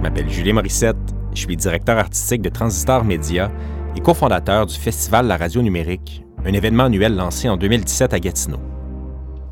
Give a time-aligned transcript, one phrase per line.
[0.00, 0.96] Je m'appelle Julien Morissette,
[1.34, 3.52] je suis directeur artistique de Transistor Média
[3.94, 8.60] et cofondateur du Festival La Radio Numérique, un événement annuel lancé en 2017 à Gatineau.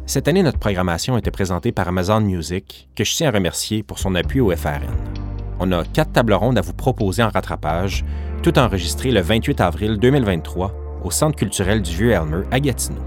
[0.07, 3.99] Cette année, notre programmation était présentée par Amazon Music, que je tiens à remercier pour
[3.99, 4.87] son appui au FRN.
[5.61, 8.03] On a quatre tables rondes à vous proposer en rattrapage,
[8.43, 10.75] tout enregistré le 28 avril 2023
[11.05, 13.03] au Centre culturel du Vieux-Elmer à Gatineau.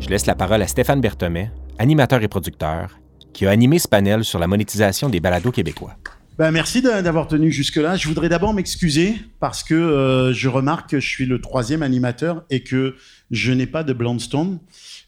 [0.00, 2.98] Je laisse la parole à Stéphane Berthomet, animateur et producteur,
[3.32, 5.94] qui a animé ce panel sur la monétisation des balados québécois.
[6.38, 7.96] Ben, merci d'avoir tenu jusque-là.
[7.96, 12.44] Je voudrais d'abord m'excuser parce que euh, je remarque que je suis le troisième animateur
[12.50, 12.94] et que
[13.30, 14.58] je n'ai pas de Blondstone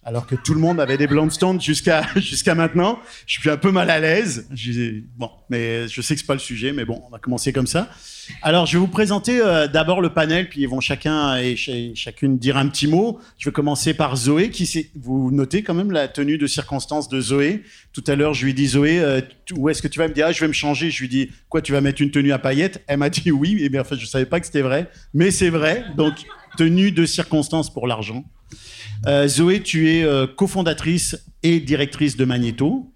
[0.05, 2.99] alors que tout le monde avait des Blondstones jusqu'à jusqu'à maintenant.
[3.27, 4.49] Je suis un peu mal à l'aise.
[5.19, 7.67] Bon, mais je sais que c'est pas le sujet, mais bon, on va commencer comme
[7.67, 7.91] ça.
[8.43, 12.39] Alors, je vais vous présenter euh, d'abord le panel, puis ils vont chacun et chacune
[12.39, 13.19] dire un petit mot.
[13.39, 17.21] Je vais commencer par Zoé, qui vous notez quand même la tenue de circonstance de
[17.21, 17.63] Zoé.
[17.93, 19.21] Tout à l'heure, je lui dis Zoé, euh,
[19.57, 20.09] où est-ce que tu vas?
[20.09, 20.91] Me dire ah, je vais me changer.
[20.91, 22.83] Je lui dis quoi, tu vas mettre une tenue à paillettes?
[22.87, 23.59] Elle m'a dit oui.
[23.61, 25.85] Et bien, en fait, je savais pas que c'était vrai, mais c'est vrai.
[25.97, 26.15] Donc,
[26.57, 28.25] tenue de circonstance pour l'argent.
[29.07, 30.07] Euh, Zoé, tu es
[30.37, 32.93] cofondatrice et directrice de Magneto.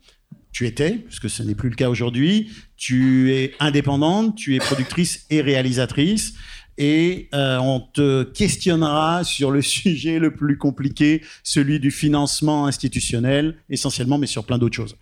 [0.52, 2.50] Tu étais, puisque ce n'est plus le cas aujourd'hui.
[2.76, 6.34] Tu es indépendante, tu es productrice et réalisatrice.
[6.78, 13.56] Et euh, on te questionnera sur le sujet le plus compliqué, celui du financement institutionnel,
[13.70, 14.96] essentiellement, mais sur plein d'autres choses.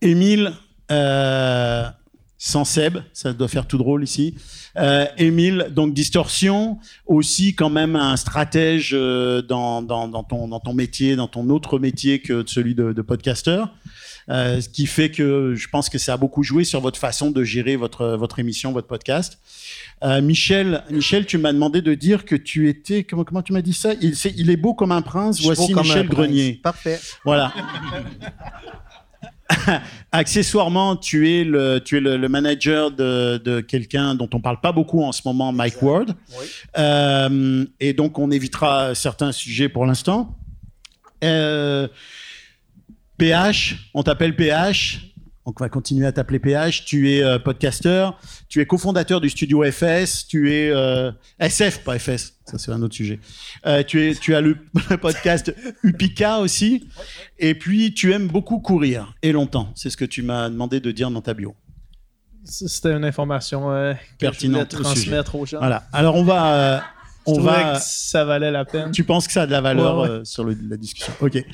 [0.00, 0.52] Émile,
[2.38, 4.36] sans Seb, ça doit faire tout drôle ici.
[4.76, 10.72] Euh, Émile, donc Distorsion, aussi quand même un stratège euh, dans, dans, ton, dans ton
[10.72, 13.74] métier, dans ton autre métier que celui de, de podcasteur.
[14.30, 17.30] Euh, ce qui fait que je pense que ça a beaucoup joué sur votre façon
[17.30, 19.38] de gérer votre, votre émission, votre podcast.
[20.02, 23.62] Euh, Michel, Michel, tu m'as demandé de dire que tu étais, comment, comment tu m'as
[23.62, 23.94] dit ça?
[24.00, 26.60] Il, est, il est beau comme un prince, voici Michel Grenier.
[26.62, 27.00] Parfait.
[27.24, 27.52] Voilà.
[30.12, 34.72] Accessoirement, tu es le, tu es le, manager de, de quelqu'un dont on parle pas
[34.72, 36.14] beaucoup en ce moment, Mike Ward.
[36.76, 40.36] Euh, et donc, on évitera certains sujets pour l'instant.
[41.24, 41.88] Euh,
[43.18, 45.04] PH, on t'appelle PH.
[45.44, 46.84] Donc, on va continuer à t'appeler PH.
[46.84, 48.18] Tu es euh, podcasteur,
[48.48, 52.82] tu es cofondateur du studio FS, tu es euh, SF, pas FS, ça c'est un
[52.82, 53.18] autre sujet.
[53.66, 54.56] Euh, tu, es, tu as le
[55.00, 56.86] podcast Upika aussi,
[57.38, 59.72] et puis tu aimes beaucoup courir, et longtemps.
[59.74, 61.56] C'est ce que tu m'as demandé de dire dans ta bio.
[62.44, 65.58] C'était une information pertinente à transmettre aux gens.
[65.58, 65.88] Voilà.
[65.92, 66.84] Alors on va
[67.26, 67.74] on va.
[67.74, 68.90] Que ça valait la peine.
[68.90, 71.12] Tu penses que ça a de la valeur sur la discussion.
[71.20, 71.44] Ok.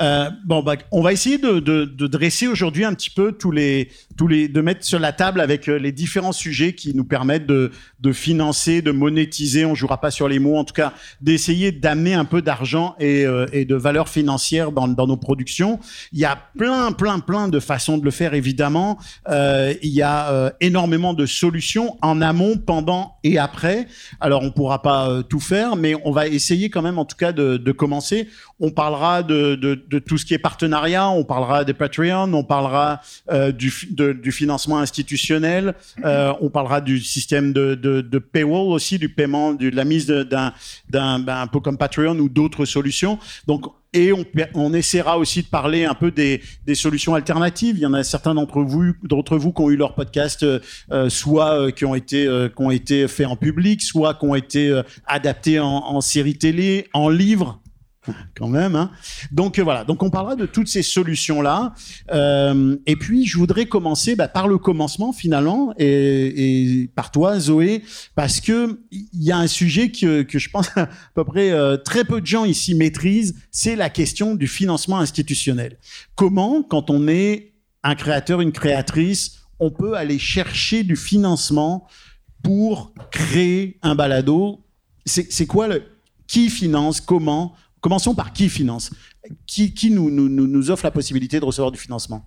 [0.00, 3.52] Euh, bon, bah, on va essayer de, de, de dresser aujourd'hui un petit peu tous
[3.52, 7.04] les, tous les, de mettre sur la table avec euh, les différents sujets qui nous
[7.04, 7.70] permettent de,
[8.00, 9.64] de financer, de monétiser.
[9.64, 13.24] On jouera pas sur les mots, en tout cas, d'essayer d'amener un peu d'argent et,
[13.24, 15.78] euh, et, de valeur financière dans, dans, nos productions.
[16.12, 18.98] Il y a plein, plein, plein de façons de le faire, évidemment.
[19.28, 23.86] Euh, il y a euh, énormément de solutions en amont, pendant et après.
[24.20, 27.32] Alors, on pourra pas tout faire, mais on va essayer quand même, en tout cas,
[27.32, 28.28] de, commencer.
[28.60, 33.00] On parlera de, de tout ce qui est partenariat, on parlera des Patreon, on parlera
[33.30, 35.74] euh, du, du, financement institutionnel,
[36.04, 40.52] euh, on parlera du système de, paywall aussi, du paiement, de la mise d'un,
[40.88, 43.18] d'un, ben, un peu comme Patreon ou d'autres solutions.
[43.46, 44.24] Donc, et on,
[44.54, 46.42] on, essaiera aussi de parler un peu des,
[46.74, 47.76] solutions alternatives.
[47.78, 51.08] Il y en a certains d'entre vous, d'entre vous qui ont eu leur podcast, euh,
[51.08, 55.60] soit euh, qui ont été euh, été faits en public, soit qui ont été adaptés
[55.60, 57.60] en, en série télé, en livre
[58.36, 58.76] quand même.
[58.76, 58.90] Hein.
[59.32, 61.74] Donc euh, voilà, donc on parlera de toutes ces solutions-là.
[62.12, 67.38] Euh, et puis je voudrais commencer bah, par le commencement finalement, et, et, par toi
[67.38, 67.82] Zoé,
[68.14, 71.76] parce que il y a un sujet que, que je pense à peu près euh,
[71.76, 75.78] très peu de gens ici maîtrisent, c'est la question du financement institutionnel.
[76.14, 81.86] Comment, quand on est un créateur, une créatrice, on peut aller chercher du financement
[82.42, 84.60] pour créer un balado?
[85.06, 85.82] C'est quoi le
[86.26, 87.54] qui finance Comment
[87.84, 88.90] Commençons par qui finance
[89.46, 92.24] Qui, nous, offre la possibilité de recevoir du financement?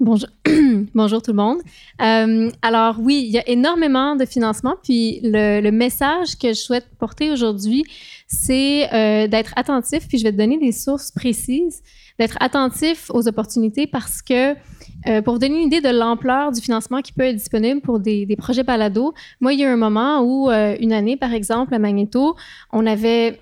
[0.00, 0.28] Bonjour,
[0.96, 1.58] Bonjour tout le monde.
[2.00, 4.74] Euh, alors oui, il y a énormément de financement.
[4.82, 7.84] Puis le, message que je souhaite porter aujourd'hui,
[8.26, 10.08] c'est euh, d'être attentif.
[10.08, 11.80] Puis je vais te donner des sources précises,
[12.18, 14.54] d'être attentif aux opportunités parce que
[15.06, 18.00] euh, pour vous donner une idée de l'ampleur du financement qui peut être disponible pour
[18.00, 21.72] des, des projets balado, moi il y a un moment où une année par exemple
[21.72, 22.34] à Magneto,
[22.72, 23.38] on avait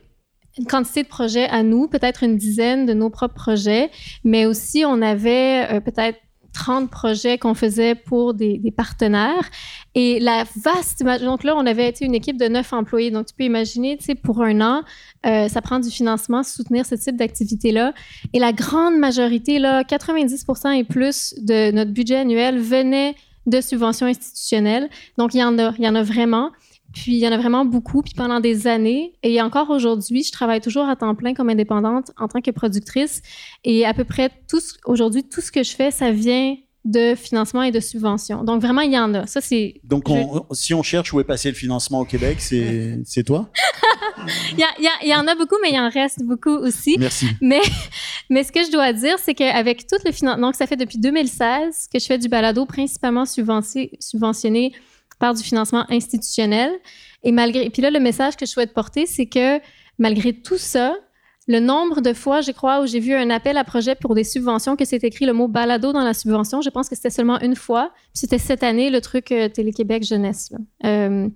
[0.58, 3.90] une quantité de projets à nous, peut-être une dizaine de nos propres projets,
[4.24, 6.18] mais aussi on avait euh, peut-être
[6.52, 9.48] 30 projets qu'on faisait pour des, partenaires.
[9.94, 13.10] Et la vaste, donc là, on avait été une équipe de neuf employés.
[13.10, 14.82] Donc, tu peux imaginer, tu sais, pour un an,
[15.26, 17.92] euh, ça prend du financement, soutenir ce type d'activité-là.
[18.32, 20.46] Et la grande majorité, là, 90
[20.76, 23.14] et plus de notre budget annuel venait
[23.46, 24.88] de subventions institutionnelles.
[25.18, 26.50] Donc, il y en a, il y en a vraiment.
[26.92, 28.02] Puis il y en a vraiment beaucoup.
[28.02, 32.10] Puis pendant des années, et encore aujourd'hui, je travaille toujours à temps plein comme indépendante
[32.16, 33.22] en tant que productrice.
[33.64, 37.62] Et à peu près tout aujourd'hui, tout ce que je fais, ça vient de financement
[37.62, 38.42] et de subventions.
[38.42, 39.26] Donc vraiment, il y en a.
[39.26, 39.80] Ça, c'est.
[39.84, 40.04] Donc
[40.52, 43.50] si on cherche où est passé le financement au Québec, c'est toi?
[44.52, 46.96] il, y il, y en a beaucoup, mais il en reste beaucoup aussi.
[46.98, 47.26] Merci.
[47.40, 47.60] Mais,
[48.30, 50.98] mais ce que je dois dire, c'est qu'avec tout le financement, donc ça fait depuis
[50.98, 54.72] 2016 que je fais du balado principalement subventionné
[55.20, 56.72] par du financement institutionnel.
[57.22, 59.60] Et malgré, puis là, le message que je souhaite porter, c'est que
[59.98, 60.96] malgré tout ça,
[61.50, 64.22] le nombre de fois, je crois, où j'ai vu un appel à projet pour des
[64.22, 67.40] subventions que c'est écrit le mot balado dans la subvention, je pense que c'était seulement
[67.40, 67.92] une fois.
[68.14, 70.52] C'était cette année le truc euh, Télé-Québec jeunesse.
[70.84, 71.28] Euh,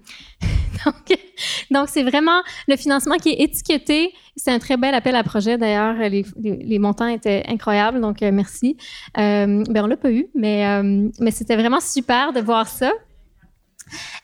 [1.70, 4.12] donc, c'est vraiment le financement qui est étiqueté.
[4.36, 5.58] C'est un très bel appel à projet.
[5.58, 8.00] D'ailleurs, les, montants étaient incroyables.
[8.00, 8.76] Donc, euh, merci.
[9.16, 10.80] ben, on l'a pas eu, mais,
[11.18, 12.92] mais c'était vraiment super de voir ça.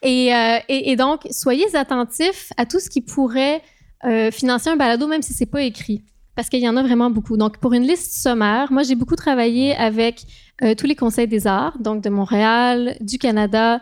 [0.04, 3.62] Euh, et, donc, soyez attentifs à tout ce qui pourrait
[4.04, 6.02] euh, financer un balado, même si c'est pas écrit,
[6.34, 7.36] parce qu'il y en a vraiment beaucoup.
[7.36, 10.22] Donc, pour une liste sommaire, moi, j'ai beaucoup travaillé avec
[10.62, 13.80] euh, tous les conseils des arts, donc de Montréal, du Canada,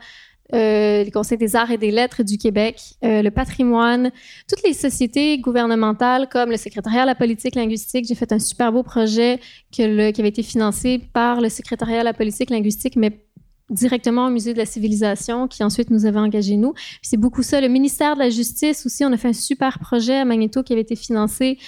[0.50, 4.10] les conseils des arts et des lettres du Québec, le patrimoine,
[4.48, 8.06] toutes les sociétés gouvernementales comme le secrétariat à la politique linguistique.
[8.08, 9.40] J'ai fait un super beau projet
[9.70, 13.27] qui avait été financé par le secrétariat à la politique linguistique, mais
[13.70, 16.74] directement au Musée de la Civilisation, qui ensuite nous avait engagés nous.
[17.02, 17.60] C'est beaucoup ça.
[17.60, 20.72] Le ministère de la Justice aussi, on a fait un super projet à Magneto qui
[20.72, 21.58] avait été financé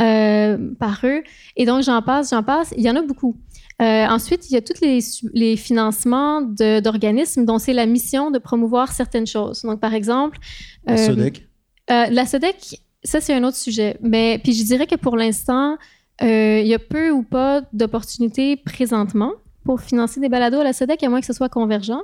[0.00, 1.22] euh, par eux.
[1.56, 2.72] Et donc, j'en passe, j'en passe.
[2.76, 3.36] Il y en a beaucoup.
[3.80, 4.98] Euh, ensuite, il y a tous les,
[5.34, 9.62] les financements d'organismes dont c'est la mission de promouvoir certaines choses.
[9.62, 10.38] Donc, par exemple...
[10.86, 11.48] la euh, SODEC?
[11.88, 13.96] la SODEC, ça, c'est un autre sujet.
[14.02, 15.76] Mais puis je dirais que pour l'instant,
[16.20, 19.32] il y a peu ou pas d'opportunités présentement
[19.68, 22.02] pour financer des balados à la SEDEC, à moins que ce soit convergent.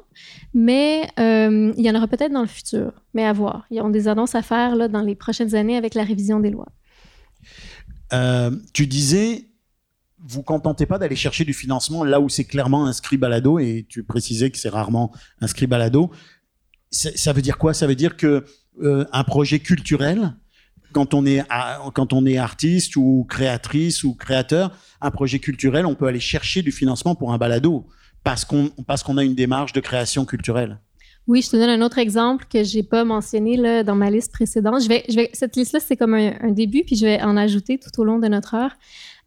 [0.52, 3.64] Mais euh, il y en aura peut-être dans le futur, mais à voir.
[3.70, 6.50] Ils ont des annonces à faire là, dans les prochaines années avec la révision des
[6.50, 6.68] lois.
[8.12, 9.48] Euh, tu disais,
[10.18, 13.86] vous ne contentez pas d'aller chercher du financement là où c'est clairement inscrit balado, et
[13.88, 16.10] tu précisais que c'est rarement inscrit balado.
[16.90, 17.72] Ça veut dire quoi?
[17.72, 18.44] Ça veut dire que
[18.82, 20.34] euh, un projet culturel
[20.94, 21.42] quand on est
[21.92, 24.70] quand on est artiste ou créatrice ou créateur,
[25.00, 27.86] un projet culturel, on peut aller chercher du financement pour un balado
[28.22, 30.78] parce qu'on a une démarche de création culturelle.
[31.26, 34.82] Oui, je te donne un autre exemple que j'ai pas mentionné dans ma liste précédente.
[35.32, 38.28] Cette liste-là, c'est comme un, début, puis je vais en ajouter tout au long de
[38.28, 38.72] notre heure.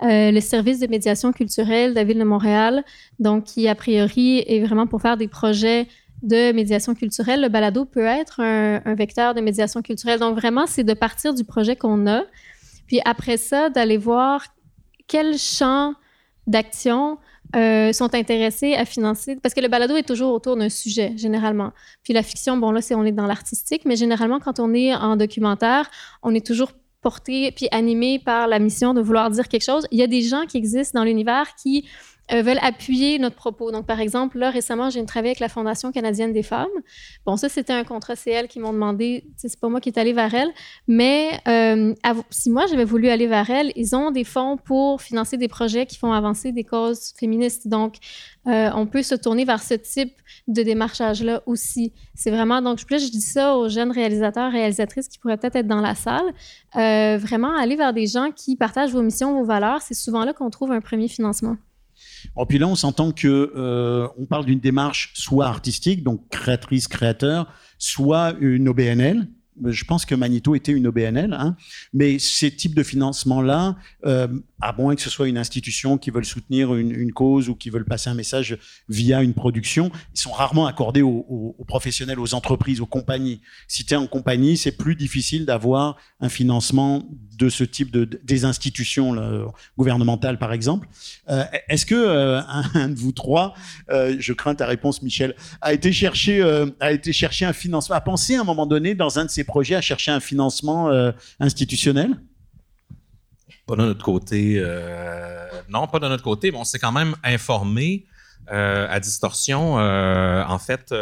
[0.04, 2.84] Euh, le service de médiation culturelle de la Ville de Montréal,
[3.18, 5.88] donc qui, a priori, est vraiment pour faire des projets
[6.24, 10.20] de médiation culturelle, le balado peut être un, vecteur de médiation culturelle.
[10.20, 12.24] Donc, vraiment, c'est de partir du projet qu'on a,
[12.88, 14.46] puis après ça, d'aller voir
[15.08, 15.94] quels champs
[16.48, 17.18] d'action
[17.56, 19.38] euh, sont intéressés à financer.
[19.42, 21.72] Parce que le balado est toujours autour d'un sujet, généralement.
[22.04, 24.94] Puis la fiction, bon, là, c'est on est dans l'artistique, mais généralement, quand on est
[24.94, 25.90] en documentaire,
[26.24, 26.72] on est toujours
[27.02, 29.88] porté puis animé par la mission de vouloir dire quelque chose.
[29.92, 31.88] Il y a des gens qui existent dans l'univers qui
[32.30, 33.72] veulent appuyer notre propos.
[33.72, 36.68] Donc, par exemple, là, récemment, j'ai travaillé avec la Fondation canadienne des femmes.
[37.26, 40.14] Bon, ça, c'était un contrat CL qui m'ont demandé, c'est pas moi qui est allé
[40.14, 40.50] vers elle,
[40.88, 41.94] mais euh,
[42.30, 45.86] si moi, j'avais voulu aller vers elle, ils ont des fonds pour financer des projets
[45.86, 47.68] qui font avancer des causes féministes.
[47.68, 47.96] Donc,
[48.48, 50.14] euh, on peut se tourner vers ce type
[50.48, 51.94] de démarchage-là aussi.
[52.14, 55.68] C'est vraiment, donc, là, je dis ça aux jeunes réalisateurs, réalisatrices qui pourraient peut-être être
[55.68, 56.34] dans la salle.
[56.74, 59.82] vraiment, aller vers des gens qui partagent vos missions, vos valeurs.
[59.82, 61.58] C'est souvent là qu'on trouve un premier financement.
[62.40, 66.88] Et puis là, on s'entend que euh, on parle d'une démarche soit artistique, donc créatrice,
[66.88, 69.28] créateur, soit une OBNL,
[69.66, 71.56] je pense que Magneto était une OBNL, hein,
[71.94, 74.28] mais ces types de financements-là, euh,
[74.62, 77.84] à moins que ce soit une institution qui veut soutenir une, cause ou qui veut
[77.84, 78.58] passer un message
[78.90, 83.42] via une production, ils sont rarement accordés aux, professionnels, aux entreprises, aux compagnies.
[83.68, 88.06] Si tu es en compagnie, c'est plus difficile d'avoir un financement de ce type de
[88.24, 89.16] des institutions
[89.78, 90.88] gouvernementales, par exemple.
[91.30, 92.42] Euh, est-ce que euh,
[92.74, 93.54] un, de vous trois,
[93.90, 96.42] je crains ta réponse, Michel, a été chercher
[96.80, 99.44] a été chercher un financement, a pensé à un moment donné dans un de ses
[99.48, 102.12] projets à chercher un financement euh, institutionnel?
[103.66, 104.56] Pas de notre côté.
[104.58, 108.06] Euh, non, pas de notre côté, mais on s'est quand même informé
[108.52, 109.76] euh, à Distorsion.
[109.76, 110.94] en fait,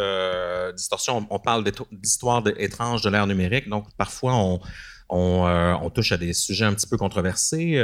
[0.74, 4.60] Distorsion, on, parle d'histoire étrange de l'ère numérique, donc parfois on,
[5.08, 7.80] on, touche à des sujets un petit peu controversés.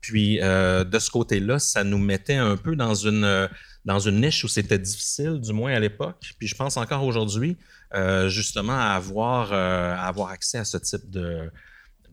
[0.00, 3.48] puis de ce côté-là, ça nous mettait un peu dans une,
[3.84, 6.16] dans une niche où c'était difficile, du moins à l'époque.
[6.38, 7.58] Puis je pense encore aujourd'hui,
[7.94, 11.50] euh, justement à avoir, euh, avoir accès à ce type de,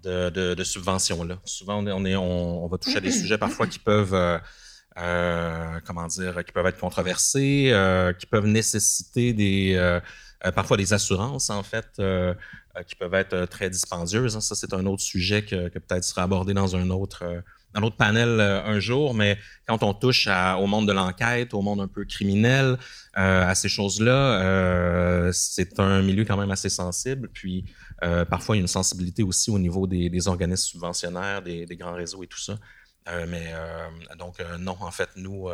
[0.04, 1.40] de, de, subventions-là.
[1.46, 4.14] Souvent, on, est, on, va toucher à des sujets parfois qui peuvent,
[4.98, 7.74] euh, comment dire, qui peuvent être controversées,
[8.20, 10.00] qui peuvent nécessiter des,
[10.54, 12.02] parfois des assurances, en fait,
[12.86, 14.36] qui peuvent être très dispendieuses.
[14.36, 14.42] Hein.
[14.42, 17.24] Ça, c'est un autre sujet que, que peut-être sera abordé dans un autre
[17.76, 21.82] un autre panel un jour, mais quand on touche au monde de l'enquête, au monde
[21.82, 22.78] un peu criminel,
[23.14, 27.30] à ces choses-là, c'est un milieu quand même assez sensible.
[27.32, 27.66] Puis
[28.04, 31.94] euh, parfois, il y a une sensibilité aussi au niveau des, organismes subventionnaires, des, grands
[31.94, 32.58] réseaux et tout ça.
[33.08, 35.50] Euh, mais euh, donc, non, en fait, nous,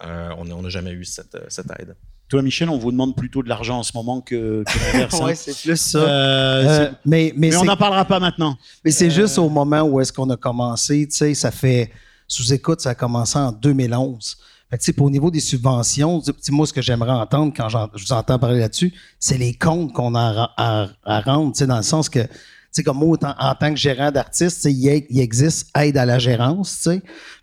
[0.00, 1.36] on n'a jamais eu cette,
[1.78, 1.96] aide.
[2.32, 5.14] Toi, Michel, on vous demande plutôt de l'argent en ce moment que, que l'inverse.
[5.20, 5.24] Hein.
[5.26, 6.90] oui, c'est plus ça.
[7.04, 8.56] mais mais, on n'en parlera pas maintenant.
[8.82, 11.06] Mais c'est juste au moment où est-ce qu'on a commencé.
[11.06, 11.90] Tu sais, ça fait
[12.26, 14.38] sous-écoute, ça a commencé en 2011.
[14.70, 18.60] Fait au niveau des subventions, moi, ce que j'aimerais entendre quand je vous entends parler
[18.60, 22.20] là-dessus, c'est les comptes qu'on a à, à, rendre, dans le sens que,
[22.72, 26.88] tu comme moi, en, tant que gérant d'artiste, il, il, existe aide à la gérance,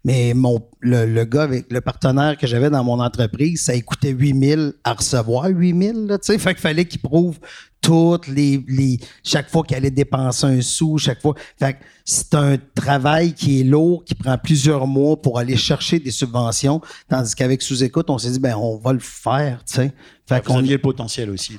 [0.04, 4.10] mais mon, le, le, gars avec le partenaire que j'avais dans mon entreprise, ça coûtait
[4.10, 7.38] 8000 à recevoir, 8000, tu sais, fait qu'il fallait qu'il prouve
[7.82, 11.36] toutes les, les chaque fois qu'il allait dépenser un sou, chaque fois.
[11.58, 16.12] Fait c'est un travail qui est lourd, qui prend plusieurs mois pour aller chercher des
[16.12, 19.94] subventions, tandis qu'avec sous-écoute, on s'est dit ben on va le faire, tu sais.
[20.28, 21.58] Fait qu'on y le potentiel aussi.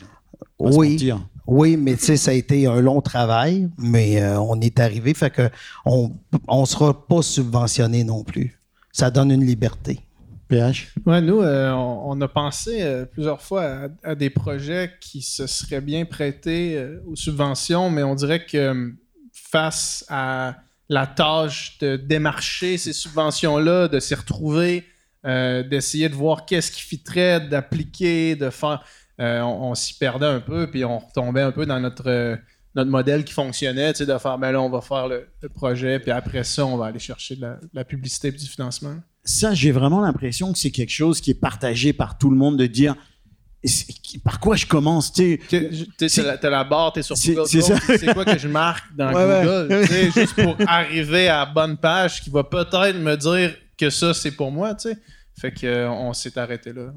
[0.59, 1.13] oui.
[1.51, 5.13] Oui, mais tu sais, ça a été un long travail, mais euh, on est arrivé,
[5.15, 5.51] fait que
[5.85, 6.13] on
[6.49, 8.59] on sera pas subventionné non plus.
[8.93, 10.01] Ça donne une liberté.
[11.07, 15.81] Ouais, nous, euh, on, a pensé euh, plusieurs fois à, des projets qui se seraient
[15.81, 18.93] bien prêtés euh, aux subventions, mais on dirait que
[19.33, 20.57] face à
[20.89, 24.85] la tâche de démarcher ces subventions-là, de s'y retrouver,
[25.23, 28.83] d'essayer de voir qu'est-ce qui fitterait, d'appliquer, de faire,
[29.21, 32.39] on, s'y perdait un peu, puis on retombait un peu dans notre
[32.77, 36.45] notre modèle qui fonctionnait, de faire, ben là, on va faire le, projet, puis après
[36.45, 38.95] ça, on va aller chercher de la, la publicité et du financement.
[39.25, 42.57] Ça, j'ai vraiment l'impression que c'est quelque chose qui est partagé par tout le monde
[42.57, 42.95] de dire
[44.25, 48.49] par quoi je commence tu t'as la, barre t'es sur Google c'est quoi que je
[48.49, 49.13] marque dans
[49.69, 49.85] Google
[50.15, 54.31] juste pour arriver à la bonne page qui va peut-être me dire que ça c'est
[54.31, 54.99] pour moi tu sais.
[55.39, 56.93] Fait que on s'est arrêté là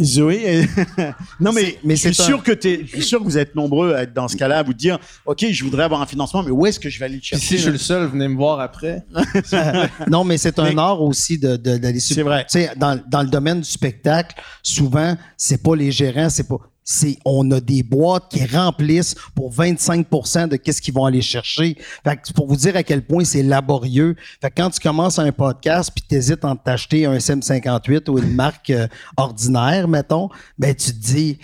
[0.00, 0.68] Zoé,
[1.40, 4.02] non mais, mais je suis sûr que je suis sûr que vous êtes nombreux à
[4.02, 6.64] être dans ce cas-là, à vous dire, ok, je voudrais avoir un financement, mais où
[6.66, 8.60] est-ce que je vais aller le chercher Si je suis le seul, venez me voir
[8.60, 9.04] après.
[10.08, 12.00] non, mais c'est un art aussi de d'aller.
[12.00, 12.44] c'est vrai.
[12.50, 16.58] Tu sais, dans, dans le domaine du spectacle, souvent, c'est pas les gérants, c'est pas
[16.84, 21.76] c'est on a des boîtes qui remplissent pour 25% de qu'est-ce qu'ils vont aller chercher.
[22.04, 24.16] Fait que pour vous dire à quel point c'est laborieux.
[24.40, 28.18] Fait que quand tu commences un podcast puis tu hésites entre t'acheter un SM58 ou
[28.18, 28.86] une marque euh,
[29.16, 31.38] ordinaire, mettons, ben tu te dis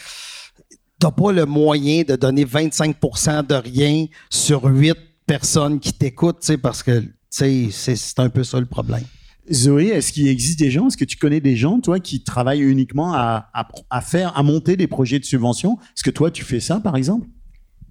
[0.99, 6.83] t'as pas le moyen de donner 25% de rien sur 8 personnes qui t'écoutent, parce
[6.83, 7.71] que c'est
[8.19, 9.05] un peu ça le problème.
[9.53, 12.63] Zoé, est-ce qu'il existe des gens, est-ce que tu connais des gens, toi, qui travaillent
[12.63, 15.79] uniquement à, faire, à monter des projets de subvention?
[15.97, 17.27] Est-ce que toi, tu fais ça, par exemple?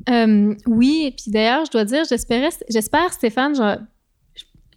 [0.09, 3.77] Euh, Oui, et puis d'ailleurs, je dois dire, j'espère, Stéphane, je,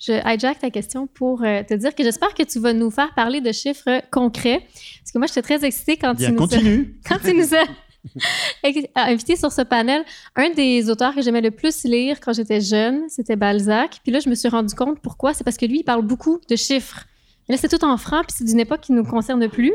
[0.01, 3.15] je hijack ta question pour euh, te dire que j'espère que tu vas nous faire
[3.15, 4.61] parler de chiffres concrets.
[5.01, 6.99] Parce que moi, j'étais très excitée quand tu nous continue.
[7.09, 7.65] quand tu nous as
[8.95, 10.05] invité sur ce panel.
[10.37, 14.01] Un des auteurs que j'aimais le plus lire quand j'étais jeune, c'était Balzac.
[14.03, 15.35] Puis là, je me suis rendu compte pourquoi.
[15.35, 17.07] C'est parce que lui, il parle beaucoup de chiffres.
[17.49, 19.73] là, c'est tout en francs, puis c'est d'une époque qui ne nous concerne plus.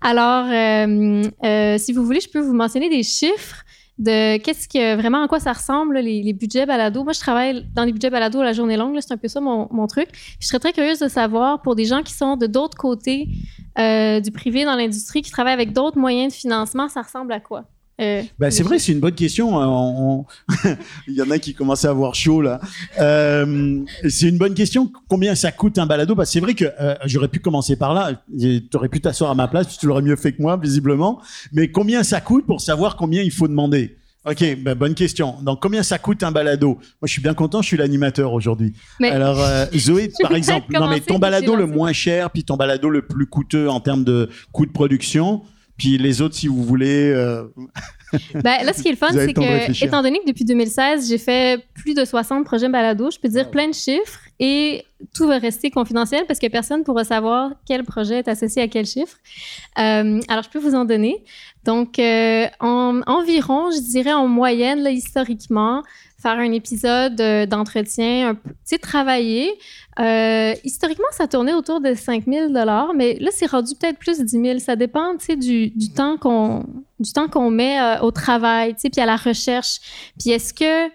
[0.00, 3.64] Alors, euh, euh, si vous voulez, je peux vous mentionner des chiffres
[3.98, 7.04] de qu'est-ce que vraiment à quoi ça ressemble les, budgets balado.
[7.04, 9.40] Moi, je travaille dans les budgets balado à la journée longue, c'est un peu ça
[9.40, 10.08] mon, mon, truc.
[10.40, 13.28] Je serais très curieuse de savoir pour des gens qui sont de d'autres côtés
[13.78, 17.40] euh, du privé dans l'industrie, qui travaillent avec d'autres moyens de financement, ça ressemble à
[17.40, 17.64] quoi?
[18.00, 19.60] Euh, ben, c'est vrai, c'est une bonne question.
[19.60, 20.24] Hein.
[21.08, 22.60] Il y en a qui commencent à avoir chaud là.
[22.98, 24.90] Euh, c'est une bonne question.
[25.08, 26.16] Combien ça coûte un balado?
[26.16, 28.12] Que c'est vrai que euh, j'aurais pu commencer par là.
[28.38, 31.20] Tu aurais pu t'asseoir à ma place, tu l'aurais mieux fait que moi, visiblement.
[31.52, 33.98] Mais combien ça coûte pour savoir combien il faut demander?
[34.24, 35.34] Ok, ben, bonne question.
[35.42, 36.74] Donc, combien ça coûte un balado?
[36.74, 38.72] Moi, je suis bien content, je suis l'animateur aujourd'hui.
[39.02, 39.44] Alors,
[39.76, 43.26] Zoé, par exemple, non mais ton balado le moins cher, puis ton balado le plus
[43.26, 45.42] coûteux en termes de coût de production,
[45.76, 47.10] puis les autres, si vous voulez.
[47.10, 47.44] Euh,
[48.34, 51.18] ben, là, ce qui est le fun, c'est que, étant donné que depuis 2016, j'ai
[51.18, 55.38] fait plus de 60 projets balado, je peux dire plein de chiffres et tout va
[55.38, 59.16] rester confidentiel parce que personne ne pourra savoir quel projet est associé à quel chiffre.
[59.78, 61.24] Euh, alors, je peux vous en donner.
[61.64, 65.82] Donc, euh, en, environ, je dirais en moyenne, historiquement,
[66.20, 69.52] faire un épisode euh, d'entretien, tu sais, travailler.
[70.00, 72.52] Euh, historiquement, ça tournait autour de 5 000
[72.94, 74.58] mais là, c'est rendu peut-être plus de 10 000.
[74.58, 76.64] Ça dépend, tu sais, du, du, temps qu'on
[76.98, 79.80] du temps qu'on met au travail, tu sais, puis à la recherche.
[80.18, 80.90] Puis est-ce que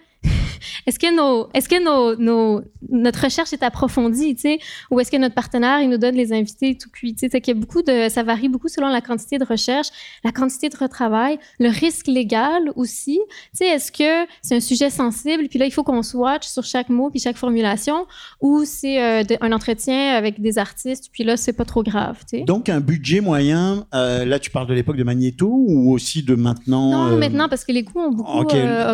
[0.86, 4.60] est-ce que nos, est-ce que nos, nos, notre recherche est approfondie, tu sais,
[4.92, 7.56] ou est-ce que notre partenaire il nous donne les invités tout cuits, tu sais, qu'il
[7.56, 9.88] y a beaucoup de, ça varie beaucoup selon la quantité de recherche,
[10.24, 14.90] la quantité de retravail, le risque légal aussi, tu sais, est-ce que c'est un sujet
[14.90, 18.06] sensible, puis là il faut qu'on swatch sur chaque mot puis chaque formulation,
[18.42, 22.20] ou c'est euh, de- un entretien avec des artistes, puis là c'est pas trop grave,
[22.30, 22.44] tu sais?
[22.44, 26.36] Donc, un budget moyen, euh, là, tu parles de l'époque de Magneto ou aussi de
[26.36, 28.38] maintenant Non, euh, maintenant parce que les coûts ont beaucoup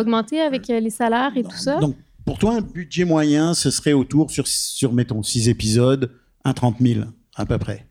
[0.00, 1.78] augmenté avec les salaires et tout ça?
[1.78, 6.10] Donc, pour toi, un budget moyen, ce serait autour, sur, sur mettons, six épisodes,
[6.44, 7.00] un 30 000,
[7.36, 7.86] à peu près?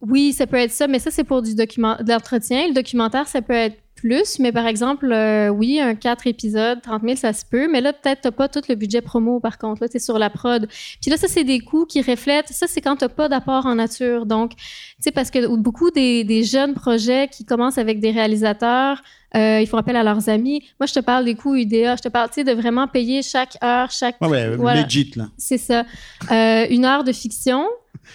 [0.00, 2.68] Oui, ça peut être ça, mais ça, c'est pour du document, de l'entretien.
[2.68, 7.02] Le documentaire, ça peut être plus, mais par exemple, euh, oui, un 4 épisodes, 30
[7.02, 9.80] 000, ça se peut, mais là, peut-être, t'as pas tout le budget promo, par contre.
[9.82, 10.66] Là, t'es sur la prod.
[11.00, 13.76] Puis là, ça, c'est des coûts qui reflètent, ça, c'est quand t'as pas d'apport en
[13.76, 14.26] nature.
[14.26, 14.64] Donc, tu
[15.00, 19.02] sais, parce que beaucoup des, des jeunes projets qui commencent avec des réalisateurs,
[19.36, 20.62] euh, ils font appel à leurs amis.
[20.78, 21.96] Moi, je te parle des coûts UDA.
[21.96, 24.82] Je te parle, tu sais, de vraiment payer chaque heure, chaque Ouais, ouais, Voilà.
[24.84, 25.28] legit, là.
[25.38, 25.84] c'est ça.
[26.30, 27.64] Euh, une heure de fiction,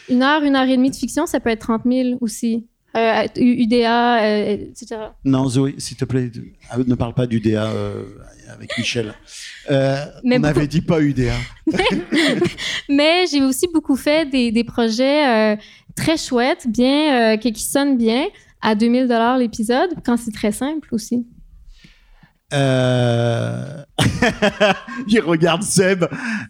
[0.07, 2.67] une heure, une heure et demie de fiction, ça peut être 30 000 aussi.
[2.97, 4.95] Euh, UDA, euh, etc.
[5.23, 6.31] Non, Zoé, s'il te plaît,
[6.75, 8.03] euh, ne parle pas d'UDA euh,
[8.51, 9.13] avec Michel.
[9.69, 11.33] Euh, Mais on beaucoup- avait dit pas UDA.
[12.89, 15.55] Mais j'ai aussi beaucoup fait des, des projets euh,
[15.95, 18.25] très chouettes, bien, euh, qui, qui sonnent bien,
[18.61, 21.25] à 2000 l'épisode, quand c'est très simple aussi.
[22.53, 23.83] Euh...
[25.07, 26.05] Il regarde Seb.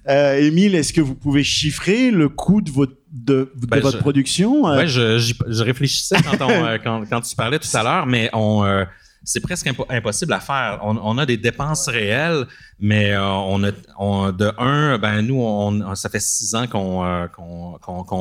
[0.07, 3.97] Euh, Émile, est-ce que vous pouvez chiffrer le coût de votre, de, de Ben, votre
[3.97, 7.83] je- production Euh, Ouais, je, réfléchissais quand, on, euh, quand, quand tu parlais tout à
[7.83, 8.85] l'heure, mais on, euh,
[9.23, 10.79] c'est presque impo- impossible à faire.
[10.83, 12.45] On, on a des dépenses réelles,
[12.79, 17.03] mais euh, on a, on- de un, ben nous, on, ça fait six ans qu'on,
[17.05, 17.27] euh,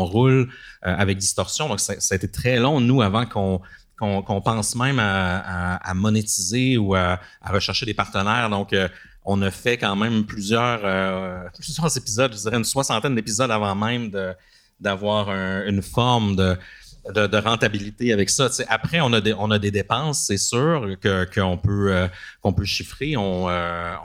[0.05, 0.49] roule
[0.87, 3.61] euh, avec Distorsion, donc ça, ça a été très long, nous, avant qu'on
[3.99, 8.49] qu'on, pense même à, monétiser ou à, rechercher des partenaires.
[8.49, 8.89] Donc, euh,
[9.25, 13.75] on a fait quand même plusieurs, euh, plusieurs épisodes, je dirais une soixantaine d'épisodes avant
[13.75, 14.11] même
[14.81, 16.57] d'avoir un- une forme de,
[17.39, 18.49] rentabilité avec ça.
[18.69, 20.87] Après, on a des, on a des dépenses, c'est sûr,
[21.35, 22.09] qu'on peut, euh,
[22.43, 23.17] qu'on peut chiffrer.
[23.17, 23.99] On, a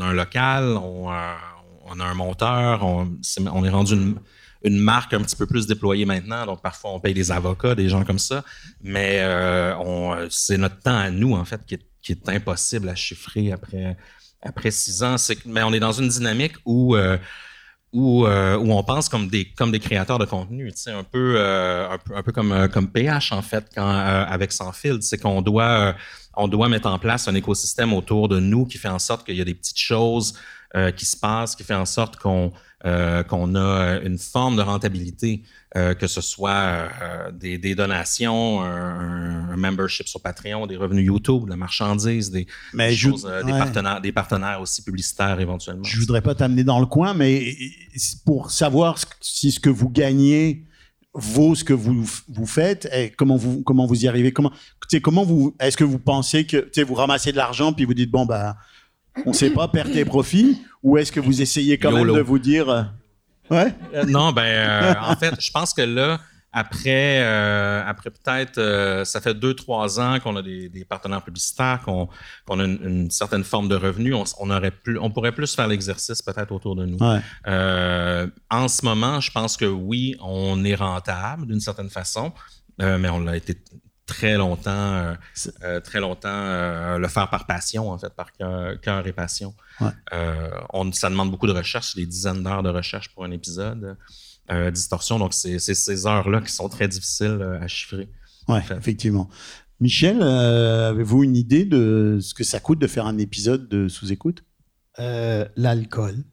[0.00, 4.16] un local, on, a un monteur, on, c'est- on est rendu une,
[4.64, 6.46] une marque un petit peu plus déployée maintenant.
[6.46, 8.44] Donc, parfois, on paye des avocats, des gens comme ça.
[8.82, 13.52] Mais euh, on, c'est notre temps à nous, en fait, qui est, impossible à chiffrer
[13.52, 13.96] après,
[14.42, 15.16] après six ans.
[15.46, 16.96] Mais on est dans une dynamique où...
[16.96, 17.18] euh,
[17.94, 21.88] où, euh, où on pense comme des, comme des créateurs de contenu, un peu, euh,
[21.88, 24.98] un peu, un peu comme, euh, comme PH, en fait, euh, avec Sans-Fil.
[25.00, 25.92] C'est qu'on doit, euh,
[26.36, 29.36] on doit mettre en place un écosystème autour de nous qui fait en sorte qu'il
[29.36, 30.34] y a des petites choses
[30.76, 32.52] euh, qui se passent, qui fait en sorte qu'on
[32.84, 35.42] euh, qu'on a une forme de rentabilité,
[35.74, 36.88] euh, que ce soit
[37.32, 42.46] des, des donations, un, un membership sur Patreon, des revenus YouTube, de la marchandise, des,
[42.74, 43.58] mais des je, choses, des, ouais.
[43.58, 45.84] partenaires, des partenaires aussi publicitaires éventuellement.
[45.84, 47.56] je voudrais pas t'amener dans le coin, mais
[48.26, 50.66] pour savoir si ce que vous gagnez
[51.14, 54.52] vaut ce que vous, vous faites, et comment vous, comment vous y arrivez, comment,
[55.02, 58.26] comment vous, est-ce que vous pensez que, vous ramassez de l'argent puis vous dites, bon,
[58.26, 58.56] bah,
[59.26, 62.04] on sait pas, perte et profit, ou est-ce que vous essayez quand YOLO.
[62.12, 62.82] même de vous dire, euh,
[63.50, 63.74] ouais?
[63.94, 66.20] Euh, non, ben, euh, en fait, je pense que là,
[66.56, 71.22] après, euh, après peut-être, euh, ça fait deux, trois ans qu'on a des, des partenaires
[71.22, 75.10] publicitaires, qu'on a une, une certaine forme de revenu, on, s- on aurait plus, on
[75.10, 76.98] pourrait plus faire l'exercice peut-être autour de nous.
[76.98, 77.18] Ouais.
[77.48, 82.32] Euh, en ce moment, je pense que oui, on est rentable d'une certaine façon,
[82.78, 83.56] mais on l'a été
[84.06, 85.14] très longtemps, euh,
[85.62, 89.54] euh, très longtemps euh, le faire par passion, en fait, par cœur cœur et passion.
[89.80, 89.88] Ouais.
[90.12, 93.96] Euh, on, ça demande beaucoup de recherche, des dizaines d'heures de recherche pour un épisode.
[94.50, 98.08] Euh, distorsion, donc c'est c'est ces heures-là qui sont très difficiles à chiffrer.
[98.46, 98.76] Ouais, fait.
[98.76, 99.30] effectivement.
[99.80, 103.88] Michel, euh, avez-vous une idée de ce que ça coûte de faire un épisode de
[103.88, 104.44] sous-écoute?
[104.98, 106.24] Euh, l'alcool.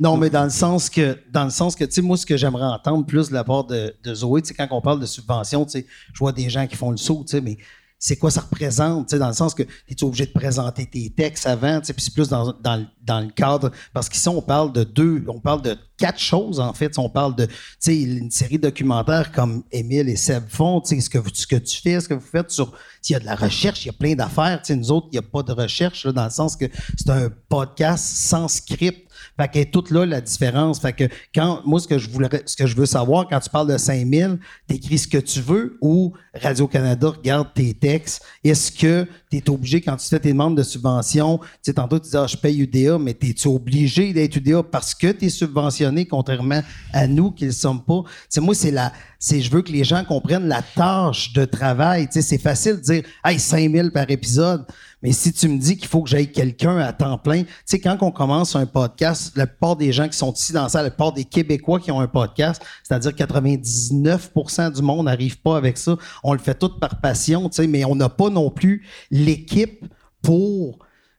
[0.00, 2.36] Non, mais dans le sens que, dans le sens que, tu sais, moi, ce que
[2.36, 5.64] j'aimerais entendre plus de la part de, Zoé, tu sais, quand on parle de subvention,
[5.64, 7.58] tu sais, je vois des gens qui font le saut, tu sais, mais
[7.98, 10.84] c'est quoi ça représente, tu sais, dans le sens que tu es obligé de présenter
[10.84, 14.28] tes textes avant, tu sais, puis c'est plus dans, dans, dans le cadre, parce qu'ici,
[14.28, 16.98] on parle de deux, on parle de quatre choses, en fait.
[16.98, 21.00] On parle de, tu sais, une série documentaire comme Émile et Seb font, tu sais,
[21.00, 22.72] ce que, que tu fais, ce que vous faites sur,
[23.08, 25.08] il y a de la recherche, il y a plein d'affaires, tu sais, nous autres,
[25.12, 28.48] il n'y a pas de recherche, là, dans le sens que c'est un podcast sans
[28.48, 29.10] script.
[29.36, 30.80] Fait qu'elle est toute là, la différence.
[30.80, 33.50] Fait que quand, moi, ce que je voulais, ce que je veux savoir, quand tu
[33.50, 38.22] parles de 5000, t'écris ce que tu veux ou Radio-Canada regarde tes textes.
[38.44, 41.98] Est-ce que tu es obligé, quand tu fais tes demandes de subvention, tu sais, tantôt
[41.98, 45.28] tu disais, ah, je paye UDA, mais t'es-tu obligé d'être UDA parce que tu es
[45.28, 48.02] subventionné contrairement à nous qui ne le sommes pas?
[48.28, 52.06] C'est moi, c'est la, c'est, je veux que les gens comprennent la tâche de travail.
[52.06, 54.66] Tu sais, c'est facile de dire, hey, 5000 par épisode.
[55.04, 57.78] Mais si tu me dis qu'il faut que j'aille quelqu'un à temps plein, tu sais,
[57.78, 60.90] quand on commence un podcast, la plupart des gens qui sont ici dans ça, la
[60.90, 65.98] plupart des Québécois qui ont un podcast, c'est-à-dire 99% du monde n'arrive pas avec ça.
[66.22, 69.84] On le fait tout par passion, tu sais, mais on n'a pas non plus l'équipe
[70.22, 70.78] pour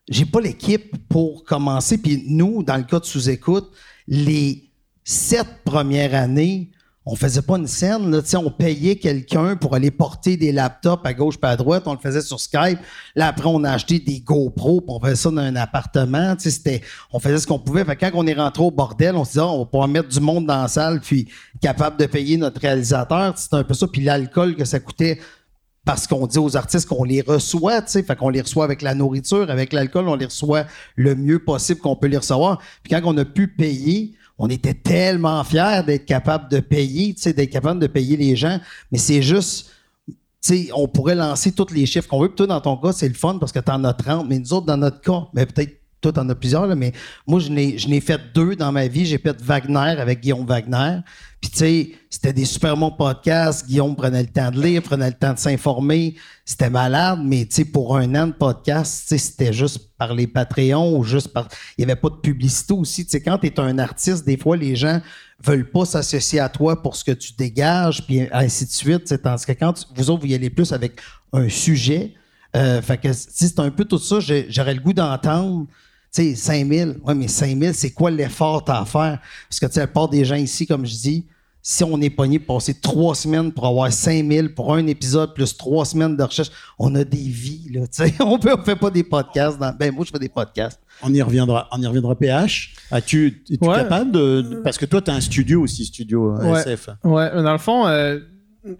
[0.09, 1.97] j'ai pas l'équipe pour commencer.
[1.97, 3.71] Puis nous, dans le cas de sous-écoute,
[4.07, 4.71] les
[5.03, 6.71] sept premières années,
[7.07, 11.13] on faisait pas une scène, là, on payait quelqu'un pour aller porter des laptops à
[11.13, 12.79] gauche pas à droite, on le faisait sur Skype.
[13.15, 16.35] Là, après, on a acheté des GoPro, on faisait ça dans un appartement.
[16.39, 16.81] C'était,
[17.13, 17.85] on faisait ce qu'on pouvait.
[17.85, 20.09] Fait quand on est rentré au bordel, on s'est dit, ah, on va pouvoir mettre
[20.09, 21.27] du monde dans la salle, puis
[21.61, 23.37] capable de payer notre réalisateur.
[23.37, 23.87] C'était un peu ça.
[23.87, 25.19] Puis l'alcool que ça coûtait
[25.85, 28.81] parce qu'on dit aux artistes qu'on les reçoit, tu sais, fait qu'on les reçoit avec
[28.81, 30.65] la nourriture, avec l'alcool, on les reçoit
[30.95, 32.59] le mieux possible qu'on peut les recevoir.
[32.81, 37.49] Puis quand on a pu payer, on était tellement fiers d'être capable de payer, d'être
[37.49, 38.59] capable de payer les gens,
[38.91, 39.71] mais c'est juste
[40.73, 42.27] on pourrait lancer tous les chiffres qu'on veut.
[42.27, 44.27] Puis toi, dans ton cas, c'est le fun parce que tu en as 30.
[44.29, 46.91] Mais nous autres, dans notre cas, mais peut-être toi, tu en as plusieurs, là, mais
[47.25, 49.05] moi, je n'ai fait deux dans ma vie.
[49.05, 50.99] J'ai fait Wagner avec Guillaume Wagner.
[51.41, 53.65] Puis, tu sais, c'était des super bons podcasts.
[53.67, 56.15] Guillaume prenait le temps de lire, prenait le temps de s'informer.
[56.43, 60.13] C'était malade, mais tu sais, pour un an de podcast, tu sais, c'était juste par
[60.13, 61.47] les Patreons ou juste par.
[61.77, 63.05] Il n'y avait pas de publicité aussi.
[63.05, 65.01] Tu sais, quand tu es un artiste, des fois, les gens
[65.43, 69.21] veulent pas s'associer à toi pour ce que tu dégages, puis ainsi de suite.
[69.21, 71.01] Tandis que quand vous autres, vous y allez plus avec
[71.33, 72.13] un sujet,
[72.55, 75.67] euh, fait que c'est un peu tout ça, j'aurais le goût d'entendre.
[76.15, 79.19] Tu sais, 5 000, ouais, mais 5 000, c'est quoi l'effort à faire?
[79.49, 81.25] Parce que, tu sais, la part des gens ici, comme je dis,
[81.61, 85.57] si on est pogné pour passer trois semaines pour avoir 5000 pour un épisode plus
[85.57, 87.81] trois semaines de recherche, on a des vies, là,
[88.21, 89.59] On peut, on fait pas des podcasts.
[89.59, 90.79] ben, moi, je fais des podcasts.
[91.01, 91.67] On y reviendra.
[91.73, 92.15] On y reviendra.
[92.15, 96.55] PH, as-tu, es-tu capable de, parce que toi, tu as un studio aussi, studio euh,
[96.55, 96.91] SF.
[97.03, 98.19] Ouais, dans le fond, euh,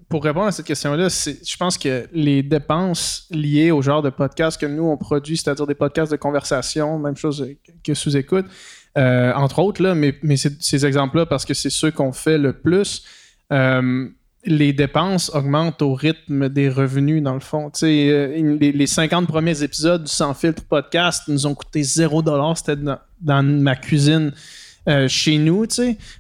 [0.10, 4.60] pour répondre à cette question-là, je pense que les dépenses liées au genre de podcast
[4.60, 7.48] que nous, on produit, c'est-à-dire des podcasts de conversation, même chose
[7.84, 8.46] que sous-écoute,
[8.98, 13.04] euh, entre autres, là, mais, ces exemples-là, parce que c'est ceux qu'on fait le plus,
[13.52, 14.08] euh,
[14.46, 17.72] les dépenses augmentent au rythme des revenus, dans le fond.
[17.84, 22.56] Euh, les, les, 50 premiers épisodes du Sans Filtre podcast nous ont coûté 0$.
[22.56, 22.78] C'était
[23.22, 24.32] dans, ma cuisine
[25.08, 25.66] chez nous,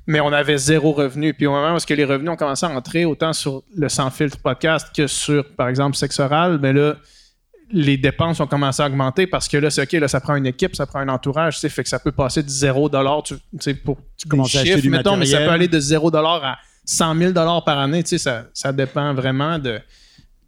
[0.07, 1.33] mais on avait zéro revenu.
[1.33, 4.37] Puis au moment où les revenus ont commencé à entrer autant sur le Sans Filtre
[4.39, 6.95] podcast que sur, par exemple, Sexe Oral, ben là,
[7.71, 10.45] les dépenses ont commencé à augmenter parce que là, c'est OK, là, ça prend une
[10.45, 12.89] équipe, ça prend un entourage, fait que ça peut passer de 0
[13.23, 16.15] tu sais, pour tu commences à acheter du mettons, mais ça peut aller de 0
[16.15, 19.79] à 100 000 par année, tu sais, ça, ça dépend vraiment de,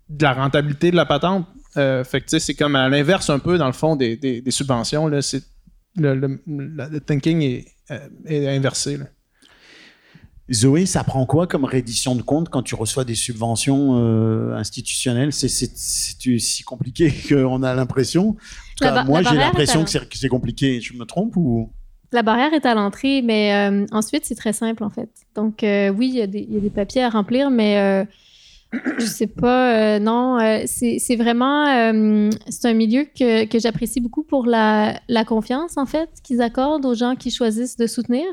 [0.10, 1.48] de la rentabilité de la patente.
[1.78, 4.16] Euh, fait que, tu sais, c'est comme à l'inverse un peu, dans le fond, des,
[4.16, 5.44] des, subventions, là, c'est,
[5.98, 9.06] le, le, thinking est, euh, est inversé, là.
[10.52, 15.34] Zoé, ça prend quoi comme reddition de compte quand tu reçois des subventions euh, institutionnelles?
[15.34, 18.38] C'est si compliqué qu'on a l'impression.
[19.06, 20.80] Moi, j'ai l'impression que c'est compliqué.
[20.80, 21.72] Je me trompe ou?
[22.14, 25.10] La barrière est à l'entrée, mais euh, ensuite, c'est très simple en fait.
[25.36, 28.08] Donc, euh, oui, il y, a des papiers à remplir, mais
[29.00, 30.00] je sais pas.
[30.00, 31.66] non, c'est vraiment.
[32.50, 36.86] c'est un milieu que, que j'apprécie beaucoup pour la, la confiance en fait qu'ils accordent
[36.86, 38.26] aux gens qui choisissent de soutenir.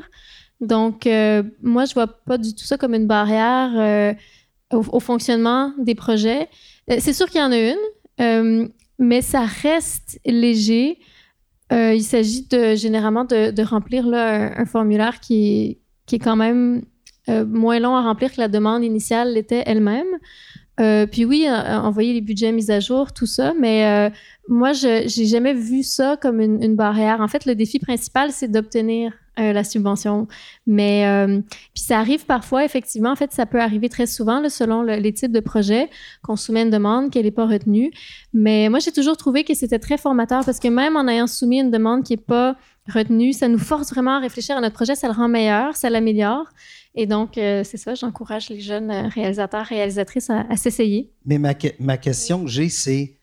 [0.61, 4.13] Donc, euh, moi, je vois pas du tout ça comme une barrière euh,
[4.71, 6.49] au, fonctionnement des projets.
[6.89, 10.97] Euh, c'est sûr qu'il y en a une, mais ça reste léger.
[11.71, 15.79] il s'agit généralement de, remplir un, formulaire qui
[16.11, 16.83] est, quand même
[17.27, 20.07] moins long à remplir que la demande initiale l'était elle-même.
[21.11, 24.11] puis oui, envoyer les budgets mis à jour, tout ça, mais
[24.47, 27.21] moi, je n'ai jamais vu ça comme une, une, barrière.
[27.21, 30.29] En fait, le défi principal, c'est d'obtenir euh, la subvention.
[30.65, 31.41] Mais euh,
[31.73, 33.11] puis ça arrive parfois, effectivement.
[33.11, 35.89] En fait, ça peut arriver très souvent, selon les types de projets,
[36.23, 37.91] qu'on soumet une demande, qu'elle n'est pas retenue.
[38.33, 41.59] Mais moi, j'ai toujours trouvé que c'était très formateur parce que même en ayant soumis
[41.59, 42.55] une demande qui n'est pas
[42.87, 45.89] retenue, ça nous force vraiment à réfléchir à notre projet, ça le rend meilleur, ça
[45.89, 46.45] l'améliore.
[46.95, 51.11] Et donc, euh, c'est ça, j'encourage les jeunes réalisateurs, réalisatrices à, s'essayer.
[51.25, 53.17] Mais ma, ma question que j'ai, c'est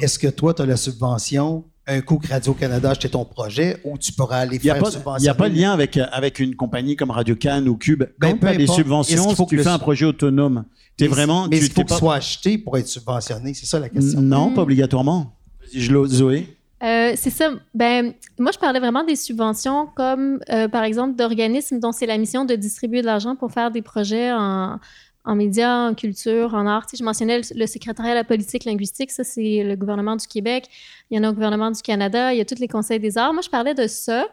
[0.00, 3.98] est-ce que toi, tu as la subvention un coup que Radio-Canada acheté ton projet ou
[3.98, 5.18] tu pourras aller faire une subvention.
[5.18, 8.04] Il n'y a pas de lien avec, avec une compagnie comme Radio Cannes ou Cube.
[8.18, 10.64] Ben, Quand tu as des subventions, faut tu fais un projet autonome.
[11.00, 13.54] Es vraiment, mais il faut que soit acheté pour être subventionné?
[13.54, 14.20] C'est ça la question.
[14.20, 15.34] Non, pas obligatoirement.
[15.74, 16.46] Je Zoé.
[16.82, 17.50] Euh, c'est ça.
[17.74, 22.16] Ben, moi, je parlais vraiment des subventions comme, euh, par exemple, d'organismes dont c'est la
[22.16, 24.78] mission de distribuer de l'argent pour faire des projets en,
[25.24, 26.86] en médias, en culture, en art.
[26.96, 30.68] je mentionnais le, secrétariat à la politique linguistique, ça, c'est le gouvernement du Québec.
[31.10, 33.18] Il y en a au gouvernement du Canada, il y a tous les conseils des
[33.18, 33.34] arts.
[33.34, 34.26] Moi, je parlais de ça.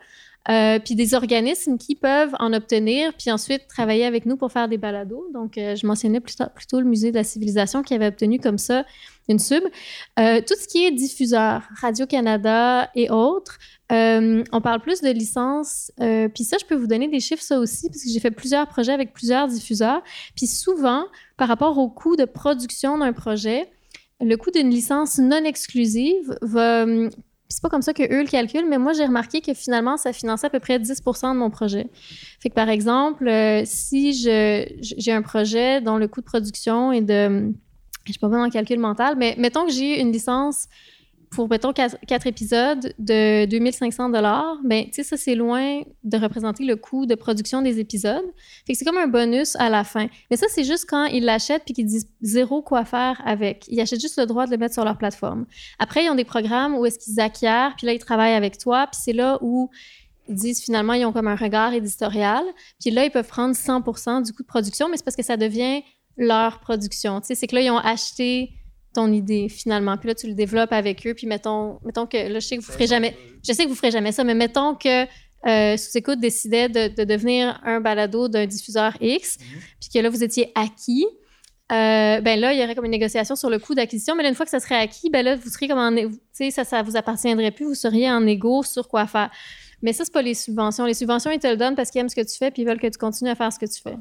[0.49, 4.69] euh, puis des organismes qui peuvent en obtenir, puis ensuite travailler avec nous pour faire
[4.69, 5.27] des balados.
[5.33, 8.57] Donc, euh, je mentionnais plutôt, plutôt, le Musée de la Civilisation qui avait obtenu comme
[8.57, 8.85] ça
[9.27, 9.63] une sub.
[10.19, 13.57] Euh, tout ce qui est diffuseur, Radio-Canada et autres,
[13.89, 15.91] on parle plus de licences.
[15.97, 18.67] puis ça, je peux vous donner des chiffres, ça aussi, parce que j'ai fait plusieurs
[18.67, 20.01] projets avec plusieurs diffuseurs.
[20.35, 21.05] Puis souvent,
[21.37, 23.69] par rapport au coût de production d'un projet,
[24.19, 26.85] le coût d'une licence non exclusive va
[27.49, 30.11] c'est pas comme ça que eux le calculent, mais moi, j'ai remarqué que finalement, ça
[30.11, 31.87] finançait à peu près 10 de mon projet.
[32.39, 37.01] Fait que, par exemple, euh, si j'ai un projet dont le coût de production est
[37.01, 37.53] de...
[38.07, 40.67] Je suis pas bonne en calcul mental, mais mettons que j'ai une licence
[41.29, 46.63] pour, mettons, quatre, épisodes de 2500 dollars, ben, tu sais, ça, c'est loin de représenter
[46.63, 48.23] le coût de production des épisodes.
[48.65, 50.07] Fait que c'est comme un bonus à la fin.
[50.31, 53.65] Mais ça, c'est juste quand ils l'achètent puis qu'ils disent zéro quoi faire avec.
[53.67, 55.45] Ils achètent juste le droit de le mettre sur leur plateforme.
[55.79, 58.87] Après, ils ont des programmes où est-ce qu'ils acquièrent, puis là, ils travaillent avec toi,
[58.87, 59.69] puis c'est là où
[60.29, 62.43] ils disent finalement, ils ont comme un regard éditorial.
[62.79, 65.37] Puis là, ils peuvent prendre 100% du coût de production, mais c'est parce que ça
[65.37, 65.81] devient
[66.17, 67.21] leur production.
[67.21, 68.51] Tu sais, c'est que là, ils ont acheté
[68.93, 69.97] ton idée finalement.
[69.97, 71.13] Puis là, tu le développes avec eux.
[71.13, 73.15] Puis mettons, mettons que là, je sais que vous ferez jamais,
[73.47, 75.05] je sais que vous ferez jamais ça, mais mettons que
[75.45, 79.45] euh, Sous-Écoute décidait de, devenir un balado d'un diffuseur X, mhm.
[79.79, 81.05] puis que là, vous étiez acquis.
[81.69, 84.29] Euh, ben là, il y aurait comme une négociation sur le coût d'acquisition, mais là,
[84.29, 86.63] une fois que ça serait acquis, ben là, vous seriez comme en, tu sais, ça,
[86.63, 89.29] ça vous appartiendrait plus, vous seriez en égo sur quoi faire.
[89.83, 90.85] Mais ça, c'est pas les subventions.
[90.85, 92.65] Les subventions, ils te le donnent parce qu'ils aiment ce que tu fais puis ils
[92.65, 93.95] veulent que tu continues à faire ce que tu fais.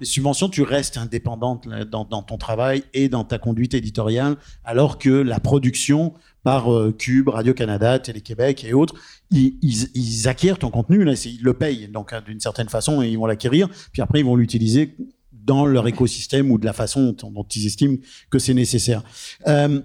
[0.00, 5.10] Les subventions, tu restes indépendante dans, ton travail et dans ta conduite éditoriale, alors que
[5.10, 8.94] la production par euh, Cube, Radio-Canada, Télé-Québec et autres,
[9.30, 11.88] ils, acquièrent ton contenu, là, ils le payent.
[11.88, 14.96] Donc, hein, d'une certaine façon, ils vont l'acquérir, puis après, ils vont l'utiliser
[15.32, 17.96] dans leur écosystème ou de la façon dont, ils estiment
[18.30, 19.02] que c'est nécessaire.
[19.46, 19.80] Euh,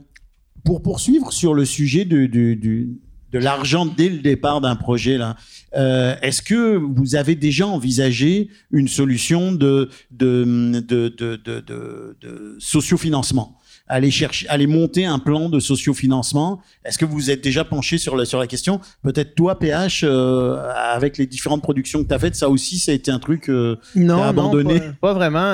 [0.63, 2.99] pour poursuivre sur le sujet du, du
[3.31, 5.35] de l'argent dès le départ d'un projet là.
[5.75, 11.63] Euh, est-ce que vous avez déjà envisagé une solution de de de de, de,
[12.19, 13.55] de, sociofinancement?
[13.91, 16.61] Aller chercher, aller monter un plan de sociofinancement?
[16.85, 18.81] Est-ce que vous êtes déjà penché sur la sur la question?
[19.01, 20.57] Peut-être toi, PH, euh,
[20.93, 23.49] avec les différentes productions que tu as faites, ça aussi, ça a été un truc
[23.49, 24.79] euh, non, abandonné.
[24.79, 25.53] Non, pas, vraiment,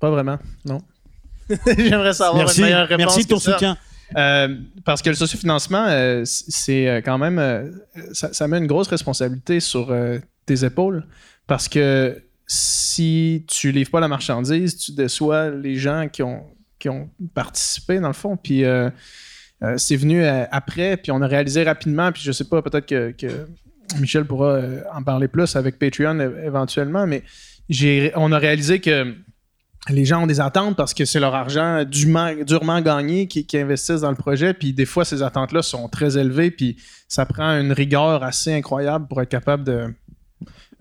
[0.00, 0.80] pas vraiment, non.
[1.78, 3.04] J'aimerais savoir Merci, une meilleure réponse.
[3.06, 3.76] Merci de ton soutien.
[4.16, 7.72] Euh, parce que le sociofinancement, euh, c'est euh, quand même.
[8.12, 9.94] Ça, met une grosse responsabilité sur
[10.46, 11.06] tes épaules.
[11.46, 16.44] Parce que si tu livres pas la marchandise, tu déçois les gens qui ont,
[16.78, 18.36] qui ont participé, dans le fond.
[18.36, 18.64] Puis
[19.76, 22.12] c'est venu après, puis on a réalisé rapidement.
[22.12, 23.14] Puis je sais pas, peut-être que,
[24.00, 24.60] Michel pourra
[24.92, 27.22] en parler plus avec Patreon éventuellement, mais
[28.16, 29.14] on a réalisé que
[29.90, 34.10] les gens ont des attentes parce que c'est leur argent durement, gagné qui, investissent dans
[34.10, 34.54] le projet.
[34.54, 36.50] Puis des fois, ces attentes-là sont très élevées.
[36.50, 36.76] Puis
[37.08, 39.94] ça prend une rigueur assez incroyable pour être capable de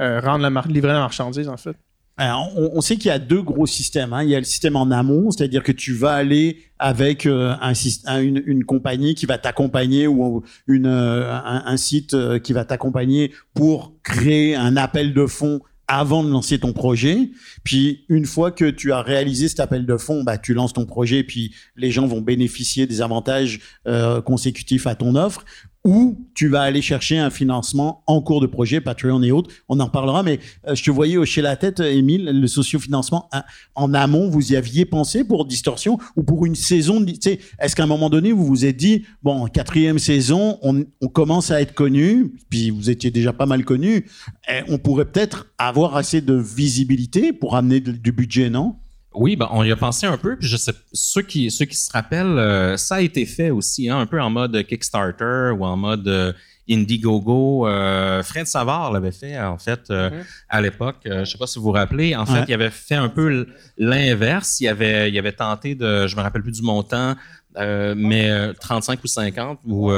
[0.01, 1.75] euh, rendre la livrer la marchandise, en fait.
[2.17, 4.13] on, sait qu'il y a deux gros systèmes.
[4.13, 4.23] Hein.
[4.23, 8.21] Il y a le système en amont, c'est-à-dire que tu vas aller avec euh, un,
[8.21, 14.77] une, compagnie qui va t'accompagner ou euh, un, site qui va t'accompagner pour créer un
[14.77, 17.31] appel de fonds avant de lancer ton projet.
[17.63, 20.85] Puis une fois que tu as réalisé cet appel de fonds, bah, tu lances ton
[20.85, 25.45] projet, puis les gens vont bénéficier des avantages euh, consécutifs à ton offre
[25.85, 29.49] ou tu vas aller chercher un financement en cours de projet, Patreon et autres.
[29.67, 33.43] On en parlera, mais euh, je te voyais hocher la tête, Émile, le sociofinancement hein,
[33.75, 37.87] en amont, vous y aviez pensé pour Distorsion ou pour une saison Est-ce qu'à un
[37.87, 42.71] moment donné, vous vous êtes dit, bon, quatrième saison, on, commence à être connu, puis
[42.71, 44.07] vous étiez déjà pas mal connu,
[44.49, 48.75] eh, on pourrait peut-être avoir assez de visibilité pour amener du budget, non?
[49.15, 51.77] Oui, ben, on y a pensé un peu, puis je sais, ceux qui, ceux qui
[51.77, 55.65] se rappellent, euh, ça a été fait aussi, hein, un peu en mode Kickstarter ou
[55.65, 56.33] en mode euh,
[56.69, 57.67] Indiegogo.
[57.67, 60.23] Euh, Fred Savard l'avait fait, en fait, mm-hmm.
[60.49, 60.97] à l'époque.
[61.05, 62.15] je sais pas si vous vous rappelez.
[62.15, 63.47] En fait, il avait fait un peu
[63.77, 64.59] l'inverse.
[64.61, 67.15] Il avait, il avait tenté de, je me rappelle plus du montant,
[67.57, 69.91] mais 35 ou 50, ou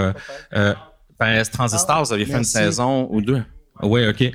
[0.51, 3.43] ben, Transistor, vous aviez fait une saison ou deux.
[3.82, 4.32] Oui, OK.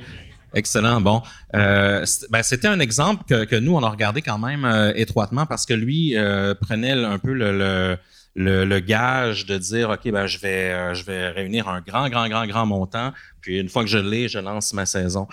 [0.53, 0.99] Excellent.
[0.99, 1.21] Bon,
[1.55, 5.65] euh, ben, c'était un exemple que, nous on a regardé quand même euh, étroitement parce
[5.65, 11.03] que lui euh, prenait un peu le, gage de dire ok ben je vais je
[11.05, 14.39] vais réunir un grand grand grand grand montant puis une fois que je l'ai je
[14.39, 15.27] lance ma saison.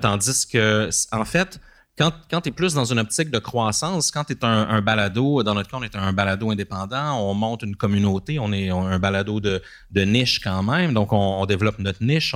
[0.00, 1.60] tandis que en fait
[1.98, 5.42] quand, quand tu es plus dans une optique de croissance, quand tu es un, balado,
[5.42, 9.00] dans notre cas, on est un balado indépendant, on monte une communauté, on est un
[9.00, 9.60] balado de,
[9.92, 12.34] niche quand même, donc on, développe notre niche,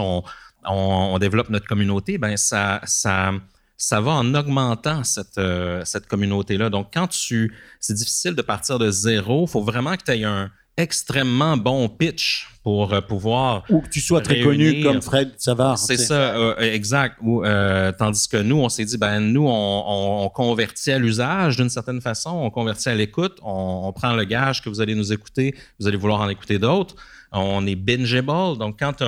[0.65, 3.33] on, développe notre communauté, ben ça, ça,
[3.77, 6.71] ça va en augmentant cette, euh, cette communauté-là.
[6.71, 7.55] Donc, quand tu.
[7.81, 9.45] C'est difficile de partir de zéro.
[9.47, 13.89] Il faut vraiment que tu aies un, extrêmement bon pitch pour euh, pouvoir Ou que
[13.89, 15.77] tu sois très connu comme Fred Savard.
[15.79, 17.19] c'est ça, euh, exact.
[17.21, 20.99] Ou, euh, tandis que nous, on s'est dit, ben nous, on, on- on convertit à
[20.99, 24.81] l'usage d'une certaine façon, on convertit à l'écoute, on, on prend le gage que vous
[24.81, 26.95] allez nous écouter, vous allez vouloir en écouter d'autres.
[27.33, 29.05] On est bingeable, donc quand tu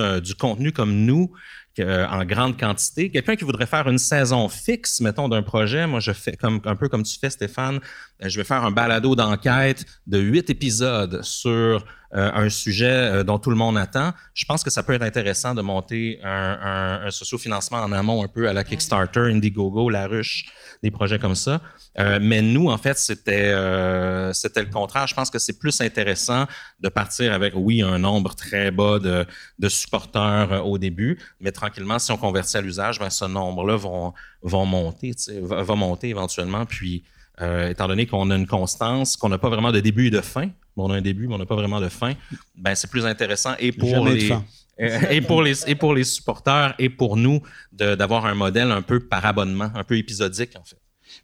[0.00, 1.32] as du contenu comme nous,
[1.80, 6.00] euh, en grande quantité, quelqu'un qui voudrait faire une saison fixe, mettons, d'un projet, moi,
[6.00, 7.80] je fais comme un peu comme tu fais, Stéphane,
[8.28, 13.38] je vais faire un balado d'enquête de huit épisodes sur euh, un sujet euh, dont
[13.38, 14.12] tout le monde attend.
[14.34, 18.28] Je pense que ça peut être intéressant de monter un, un, sociofinancement en amont un
[18.28, 20.44] peu à la Kickstarter, Indiegogo, La Ruche,
[20.82, 21.60] des projets comme ça.
[21.98, 25.06] Euh, mais nous, en fait, c'était euh, c'était le contraire.
[25.06, 26.46] Je pense que c'est plus intéressant
[26.80, 29.26] de partir avec, oui, un nombre très bas de,
[29.58, 33.76] de supporters euh, au début, mais tranquillement, si on convertit à l'usage, ben, ce nombre-là
[33.76, 36.64] vont, monter, va, va monter éventuellement.
[36.64, 37.04] Puis,
[37.40, 40.20] euh, étant donné qu'on a une constance, qu'on n'a pas vraiment de début et de
[40.20, 42.12] fin, bon, on a un début, mais on n'a pas vraiment de fin,
[42.56, 44.38] ben, c'est plus intéressant et pour les, euh,
[45.10, 47.40] et pour les et pour les supporters et pour nous
[47.72, 50.76] d'avoir un modèle un peu par abonnement, un peu épisodique en fait.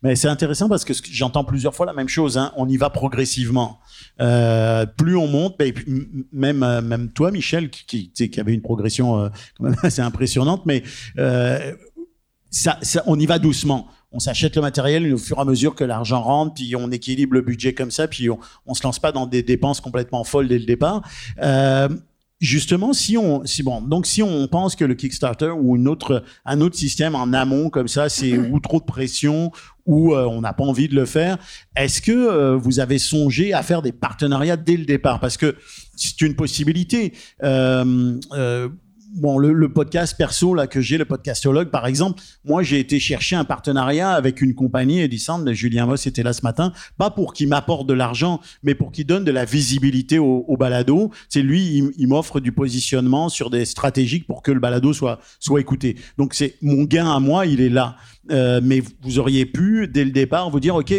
[0.03, 2.37] Mais c'est intéressant parce que j'entends plusieurs fois la même chose.
[2.37, 2.53] hein.
[2.57, 3.81] On y va progressivement.
[4.21, 5.73] Euh, plus on monte, ben,
[6.33, 10.67] même euh, même toi, Michel, qui, qui, avait une progression euh, quand même assez impressionnante,
[10.67, 10.83] mais
[11.19, 11.75] euh,
[12.51, 13.89] ça, ça- on y va doucement.
[14.11, 17.35] On s'achète le matériel au fur et à mesure que l'argent rentre, puis on équilibre
[17.35, 20.49] le budget comme ça, puis on, on se lance pas dans des dépenses complètement folles
[20.49, 21.03] dès le départ.
[21.43, 21.89] Euh,
[22.41, 26.23] justement, si on, si bon, donc si on pense que le Kickstarter ou une autre,
[26.45, 29.51] un autre système en amont comme ça, c'est ou trop de pression
[29.87, 31.39] ou euh, on n'a pas envie de le faire,
[31.75, 35.19] est-ce que euh, vous avez songé à faire des partenariats dès le départ?
[35.19, 35.57] Parce que
[35.97, 37.15] c'est une possibilité.
[37.43, 38.19] Euh,
[39.17, 43.01] Bon, le, le podcast perso là que j'ai, le podcastologue par exemple, moi j'ai été
[43.01, 47.33] chercher un partenariat avec une compagnie Edison, Julien Moss était là ce matin, pas pour
[47.33, 51.11] qu'il m'apporte de l'argent, mais pour qu'il donne de la visibilité au, au balado.
[51.31, 55.21] C'est lui, il, il m'offre du positionnement sur des stratégies pour que le balado soit
[55.41, 55.97] soit écouté.
[56.19, 57.97] Donc c'est mon gain à moi, il est là.
[58.31, 60.93] Euh, mais vous auriez pu dès le départ vous dire ok,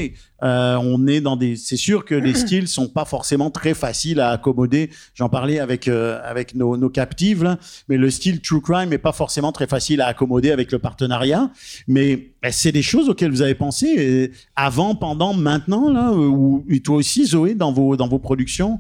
[0.44, 1.56] euh, on est dans des.
[1.56, 4.90] C'est sûr que les styles sont pas forcément très faciles à accommoder.
[5.14, 9.52] J'en parlais avec euh, avec nos, captives, mais le style true crime est pas forcément
[9.52, 11.52] très facile à accommoder avec le partenariat.
[11.88, 16.98] Mais ben, c'est des choses auxquelles vous avez pensé avant, pendant, maintenant là, ou toi
[16.98, 18.80] aussi Zoé dans vos dans vos productions?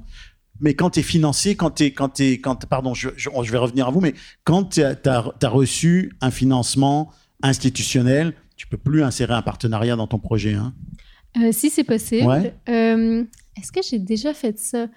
[0.61, 3.51] Mais quand tu es financé, quand tu es, quand t'es, quand, pardon, je, je, je
[3.51, 9.03] vais revenir à vous, mais quand tu as, reçu un financement institutionnel, tu peux plus
[9.03, 10.53] insérer un partenariat dans ton projet.
[10.53, 10.73] Hein?
[11.37, 12.27] Euh, si c'est possible.
[12.27, 12.53] Ouais.
[12.69, 13.23] Euh,
[13.57, 14.87] Est-ce que j'ai déjà fait ça?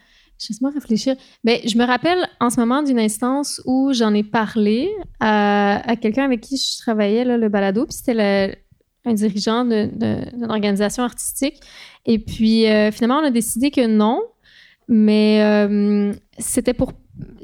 [0.48, 1.14] Laisse-moi réfléchir.
[1.44, 5.94] Ben, je me rappelle en ce moment d'une instance où j'en ai parlé à, à
[5.94, 8.59] quelqu'un avec qui je travaillais, là, le balado, puis c'était
[9.05, 11.61] un dirigeant d'une organisation artistique.
[12.07, 14.20] Et puis, euh, finalement, on a décidé que non,
[14.88, 16.92] mais c'était pour...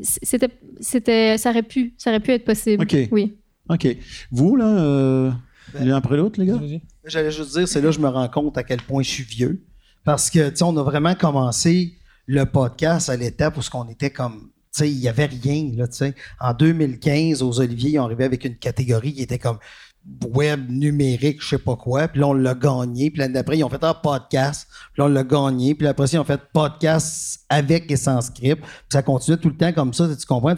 [0.03, 0.49] C'était,
[0.81, 2.83] c'était, ça aurait pu, ça aurait pu être possible.
[2.83, 2.97] OK.
[3.13, 3.38] Oui.
[3.69, 3.87] OK.
[4.31, 5.31] Vous, là, euh,
[5.75, 6.61] Ben, l'un après l'autre, les gars?
[7.05, 9.25] J'allais juste dire, c'est là que je me rends compte à quel point je suis
[9.25, 9.63] vieux.
[10.05, 11.95] Parce que, tu sais, on a vraiment commencé
[12.27, 15.71] le podcast à l'étape où ce qu'on était comme, tu sais, il n'y avait rien,
[15.77, 16.15] là, tu sais.
[16.41, 19.59] En 2015, aux Oliviers, ils ont arrivé avec une catégorie qui était comme
[20.35, 22.09] web numérique, je sais pas quoi.
[22.09, 23.11] Puis là, on l'a gagné.
[23.11, 24.67] Puis l'année d'après, ils ont fait un podcast.
[24.93, 25.75] Puis là, on l'a gagné.
[25.75, 28.63] Puis après, ils ont fait podcast avec et sans script.
[28.63, 30.55] Puis ça continue tout le temps comme ça, tu comprends?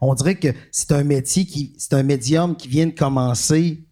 [0.00, 3.84] On dirait que c'est un métier qui, c'est un médium qui vient de commencer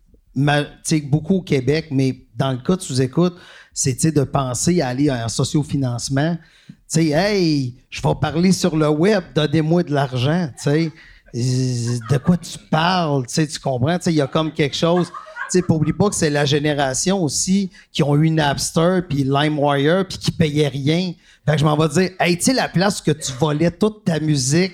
[1.05, 3.37] beaucoup au Québec, mais dans le cas de sous-écoute,
[3.73, 6.37] c'est de penser à aller en sociofinancement.
[6.68, 10.92] Tu sais, hey, je vais parler sur le web, donnez-moi de l'argent, tu.
[11.34, 13.96] De quoi tu parles, tu sais, tu comprends?
[13.98, 15.08] Tu sais, il y a comme quelque chose.
[15.50, 19.24] Tu sais, pas oublie pas que c'est la génération aussi qui ont eu Napster puis
[19.24, 21.12] LimeWire puis qui payaient rien.
[21.44, 24.04] Fait que je m'en vais dire, hey, tu sais, la place que tu volais toute
[24.04, 24.72] ta musique,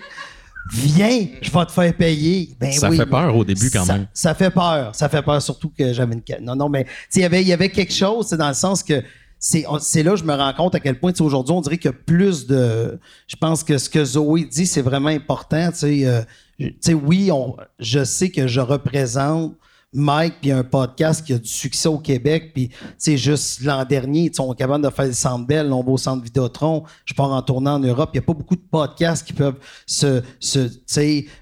[0.73, 2.55] viens, je vais te faire payer.
[2.61, 2.97] Ben ça oui.
[2.99, 4.07] fait peur au début quand Ça- même.
[4.13, 4.95] Ça fait peur.
[4.95, 6.23] Ça fait peur, surtout que j'avais une.
[6.45, 8.49] Non, non, mais tu sais, il y avait- il y avait quelque chose, c'est dans
[8.49, 9.03] le sens que
[9.39, 11.95] c'est là que je me rends compte à quel point, aujourd'hui, on dirait qu'il y
[11.95, 12.99] a plus de.
[13.29, 15.71] Je pense que ce que Zoé dit, c'est vraiment important.
[15.71, 16.23] Tu sais, euh,
[16.59, 17.31] tu oui,
[17.79, 19.55] je sais que je représente.
[19.93, 24.31] Mike, puis un podcast qui a du succès au Québec, puis c'est juste l'an dernier,
[24.39, 27.31] on est capable de faire le Centre Bell, on va au Centre Vidéotron, je pars
[27.31, 30.69] en tournant en Europe, il n'y a pas beaucoup de podcasts qui peuvent se, se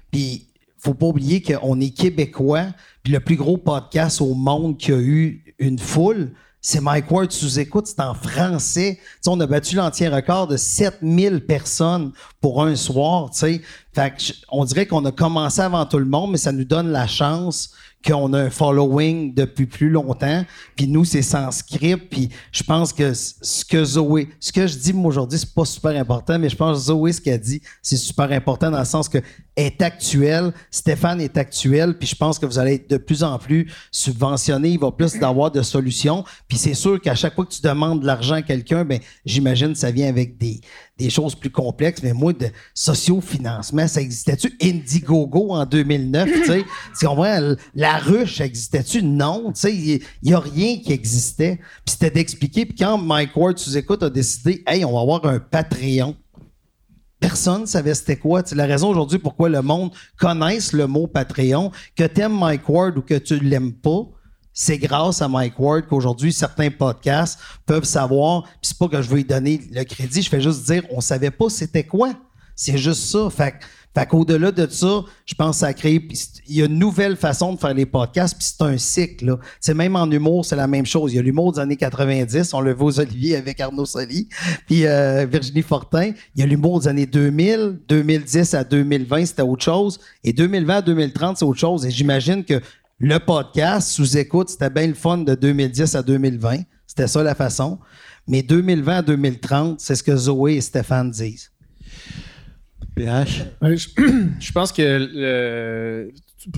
[0.09, 0.47] puis
[0.77, 2.67] faut pas oublier qu'on est québécois,
[3.03, 6.31] puis le plus gros podcast au monde qui a eu une foule,
[6.67, 8.97] c'est Mike Ward sous écoute, c'est en français.
[8.99, 12.11] Tu sais, on a battu l'entier record de 7000 personnes
[12.41, 13.63] pour un soir, tu.
[13.93, 16.89] Fait que on dirait qu'on a commencé avant tout le monde, mais ça nous donne
[16.89, 17.69] la chance
[18.05, 20.45] qu'on a un following depuis plus longtemps.
[20.75, 22.09] Puis nous, c'est sans script.
[22.09, 25.65] Puis je pense que ce que Zoé, ce que je dis moi aujourd'hui, c'est pas
[25.65, 28.85] super important, mais je pense que Zoé, ce qu'elle dit, c'est super important dans le
[28.85, 29.19] sens que
[29.55, 33.37] est actuelle, Stéphane est actuel, puis je pense que vous allez être de plus en
[33.37, 36.23] plus subventionné, il va plus d'avoir de solutions.
[36.47, 39.71] Puis c'est sûr qu'à chaque fois que tu demandes de l'argent à quelqu'un, ben j'imagine
[39.73, 40.59] que ça vient avec des,
[40.97, 42.01] des choses plus complexes.
[42.03, 44.55] Mais moi, de sociofinancement, ça existait-tu?
[44.61, 46.65] Indiegogo en 2009, tu sais?
[46.99, 47.55] Tu comprends?
[47.73, 49.03] La ruche, existait-tu?
[49.03, 51.57] Non, tu sais, il n'y a rien qui existait.
[51.85, 52.65] Puis c'était d'expliquer.
[52.65, 56.15] Puis quand Mike Ward, sous écoute, a décidé, hey, on va avoir un Patreon.
[57.19, 58.43] Personne ne savait c'était quoi.
[58.45, 61.71] C'est la raison aujourd'hui pourquoi le monde connaisse le mot Patreon.
[61.95, 64.05] Que t'aimes Mike Ward ou que tu l'aimes pas,
[64.57, 68.43] c'est grâce à Mike Ward qu'aujourd'hui, certains podcasts peuvent savoir.
[68.43, 71.01] Puis c'est pas que je veux lui donner le crédit, je fais juste dire, on
[71.01, 72.13] savait pas c'était quoi.
[72.55, 73.29] C'est juste ça.
[73.29, 73.55] Fait,
[73.93, 77.53] fait qu'au-delà de ça, je pense que ça c'est- Il y a une nouvelle façon
[77.53, 79.37] de faire les podcasts, puis c'est un cycle.
[79.59, 81.11] C'est même en humour, c'est la même chose.
[81.11, 84.29] Il y a l'humour des années 90, on le voit aux Olivier avec Arnaud Soli,
[84.67, 86.11] puis euh, Virginie Fortin.
[86.35, 89.99] Il y a l'humour des années 2000, 2010 à 2020, c'était autre chose.
[90.23, 91.85] Et 2020 à 2030, c'est autre chose.
[91.85, 92.61] Et j'imagine que
[92.99, 96.59] le podcast, sous écoute, c'était bien le fun de 2010 à 2020.
[96.87, 97.79] C'était ça la façon.
[98.27, 101.51] Mais 2020 à 2030, c'est ce que Zoé et Stéphane disent.
[102.95, 103.43] PH.
[103.61, 103.77] Ouais,
[104.39, 106.11] je, pense que le-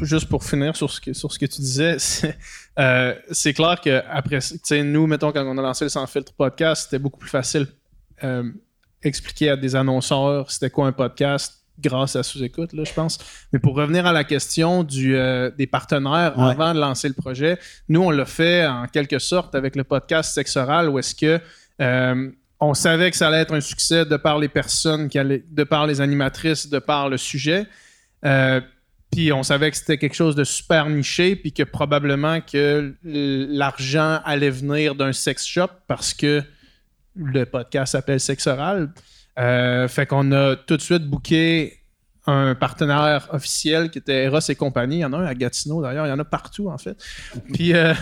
[0.03, 2.37] juste pour finir sur ce que, sur ce que tu disais, c'est
[2.77, 6.05] euh, c'est clair que après, tu sais, nous, mettons, quand on a lancé le Sans
[6.05, 7.67] Filtre podcast, c'était beaucoup plus facile
[8.23, 8.51] euh,
[9.01, 13.17] expliquer à des annonceurs c'était quoi un podcast grâce à sous-écoute, là, je pense.
[13.53, 16.51] Mais pour revenir à la question du, euh, des partenaires Ouais.
[16.51, 17.57] avant de lancer le projet,
[17.89, 21.39] nous, on l'a fait en quelque sorte avec le podcast Sexe Oral, où est-ce que
[21.81, 25.43] euh, on savait que ça allait être un succès de par les personnes, qui allaient,
[25.49, 27.65] de par les animatrices, de par le sujet.
[28.25, 28.59] Euh,
[29.11, 34.19] puis on savait que c'était quelque chose de super niché, puis que probablement que l'argent
[34.25, 36.43] allait venir d'un sex shop parce que
[37.15, 38.89] le podcast s'appelle Sexe Oral.
[39.37, 41.77] Euh, fait qu'on a tout de suite booké
[42.25, 44.97] un partenaire officiel qui était Eros et compagnie.
[44.97, 46.97] Il y en a un à Gatineau d'ailleurs, il y en a partout en fait.
[47.53, 47.93] Puis, euh,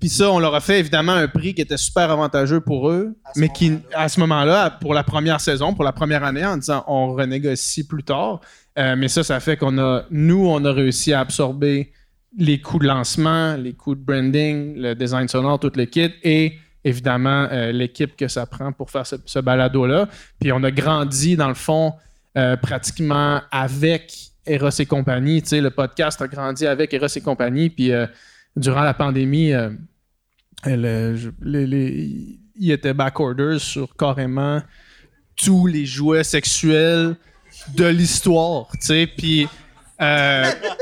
[0.00, 3.14] puis ça, on leur a fait évidemment un prix qui était super avantageux pour eux,
[3.36, 6.84] mais qui, à ce moment-là, pour la première saison, pour la première année, en disant
[6.88, 8.40] on renégocie plus tard.
[8.78, 11.92] Euh, mais ça, ça fait qu'on a, nous, on a réussi à absorber
[12.36, 16.54] les coûts de lancement, les coûts de branding, le design sonore, tout le kit et
[16.84, 20.08] évidemment euh, l'équipe que ça prend pour faire ce, balado-là.
[20.40, 21.94] Puis on a grandi, dans le fond,
[22.36, 24.12] euh, pratiquement avec
[24.46, 25.42] Eros et compagnie.
[25.42, 27.70] Tu sais, le podcast a grandi avec Eros et compagnie.
[27.70, 28.06] Puis euh,
[28.56, 29.52] durant la pandémie,
[30.64, 34.60] je- les- les- il était backorders sur carrément
[35.36, 37.16] tous les jouets sexuels
[37.74, 39.48] de l'histoire, tu sais, puis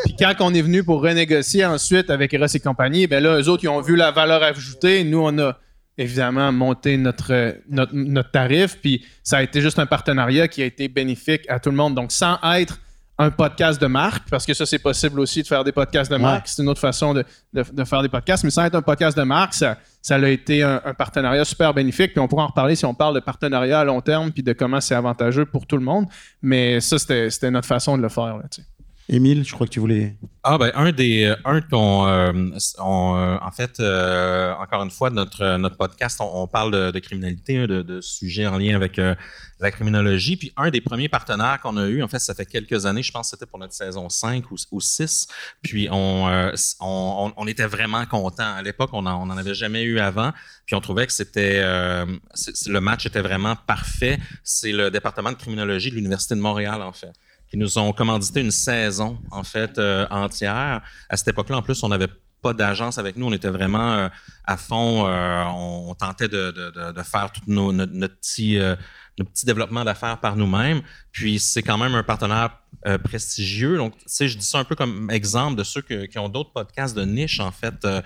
[0.05, 3.49] puis quand on est venu pour renégocier ensuite avec Eros et compagnie, ben là, eux
[3.49, 5.03] autres, ils ont vu la valeur ajoutée.
[5.03, 5.59] Nous, on a
[5.99, 10.65] évidemment monté notre, notre, notre tarif, puis ça a été juste un partenariat qui a
[10.65, 11.95] été bénéfique à tout le monde.
[11.95, 12.79] Donc, sans être
[13.21, 16.17] un podcast de marque, parce que ça, c'est possible aussi de faire des podcasts de
[16.17, 16.47] marque.
[16.47, 19.19] C'est une autre façon de, de- de faire des podcasts, mais sans être un podcast
[19.19, 22.13] de marque, ça, ça a été un, un partenariat super bénéfique.
[22.13, 24.53] Puis on pourra en reparler si on parle de partenariat à long terme, puis de
[24.53, 26.07] comment c'est avantageux pour tout le monde.
[26.43, 28.37] Mais ça, c'était c'était notre façon de le faire.
[28.37, 28.69] Là, tu sais.
[29.11, 30.17] Émile, je crois que tu voulais.
[30.43, 32.31] Ah ben un des euh, un qu'on euh,
[32.79, 38.01] euh, en fait encore une fois notre notre podcast on, parle de, criminalité hein, de,
[38.03, 40.37] sujets en lien avec la criminologie.
[40.37, 43.11] Puis un des premiers partenaires qu'on a eu en fait ça fait quelques années je
[43.11, 45.27] pense que c'était pour notre saison 5 ou, ou 6
[45.63, 50.01] puis on, on, était vraiment content à l'époque on en, on en avait jamais eu
[50.01, 50.33] avant.
[50.67, 54.19] Puis on trouvait que c'était le match était vraiment parfait.
[54.45, 57.13] C'est le département de criminologie de l'université de Montréal en fait
[57.51, 60.83] qui nous ont commandité une saison, en fait, euh, entière.
[61.09, 62.09] À cette époque-là, en plus, on n'avait
[62.43, 63.27] pas d'agence avec nous.
[63.27, 64.09] On était vraiment euh,
[64.45, 65.07] à fond.
[65.07, 68.77] euh, on, on tentait de, de- de- de faire tout nos, notre, notre petit, euh,
[69.19, 70.83] notre petit développement d'affaires par nous-mêmes.
[71.11, 72.51] Puis, c'est quand même un partenaire
[72.87, 73.77] euh, prestigieux.
[73.77, 76.29] Donc, tu sais, je dis ça un peu comme exemple de ceux que- qui ont
[76.29, 78.01] d'autres podcasts de niche, en fait, euh,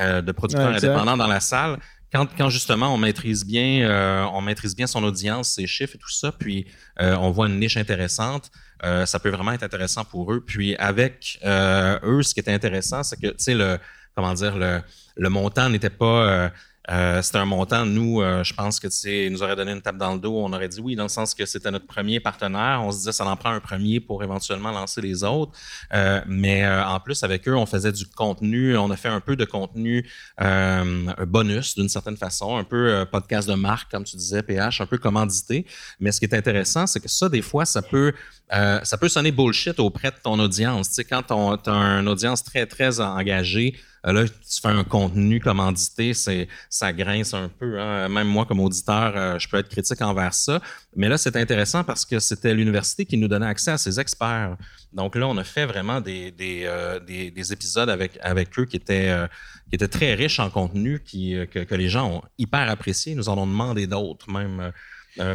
[0.00, 1.78] euh, de producteurs Ouais, indépendants dans la salle.
[2.12, 5.98] Quand, quand justement on maîtrise bien, euh, on maîtrise bien son audience, ses chiffres et
[5.98, 6.66] tout ça, puis
[7.00, 8.50] euh, on voit une niche intéressante,
[8.84, 10.40] euh, ça peut vraiment être intéressant pour eux.
[10.40, 13.78] Puis avec eux, ce qui était intéressant, c'est que tu sais le
[14.14, 14.80] comment dire le,
[15.16, 16.50] le montant n'était pas
[16.90, 19.80] euh, Euh, c'était un montant, nous, euh, je pense que tu nous aurait donné une
[19.80, 20.36] tape dans le dos.
[20.36, 22.82] On aurait dit oui, dans le sens que c'était notre premier partenaire.
[22.84, 25.52] On se disait ça en prend un premier pour éventuellement lancer les autres.
[25.94, 28.76] Euh, mais en plus, avec eux, on faisait du contenu.
[28.76, 30.08] On a fait un peu de contenu
[31.26, 34.98] bonus d'une certaine façon, un peu podcast de marque, comme tu disais, PH, un peu
[34.98, 35.66] commandité.
[36.00, 38.12] Mais ce qui est intéressant, c'est que ça, des fois, ça peut,
[38.50, 40.88] ça peut sonner bullshit auprès de ton audience.
[40.88, 44.84] Tu sais, quand tu as une audience très, très engagée, euh, là, tu fais un
[44.84, 47.80] contenu commandité, ça grince un peu.
[47.80, 48.08] Hein.
[48.08, 50.60] Même moi, comme auditeur, euh, je peux être critique envers ça.
[50.96, 54.56] Mais là, c'est intéressant parce que c'était l'université qui nous donnait accès à ses experts.
[54.92, 59.28] Donc là, on a fait vraiment des, euh, épisodes avec, eux qui étaient,
[59.90, 63.14] très riches en contenu, que, les gens ont hyper apprécié.
[63.14, 64.72] Nous en ont demandé d'autres, même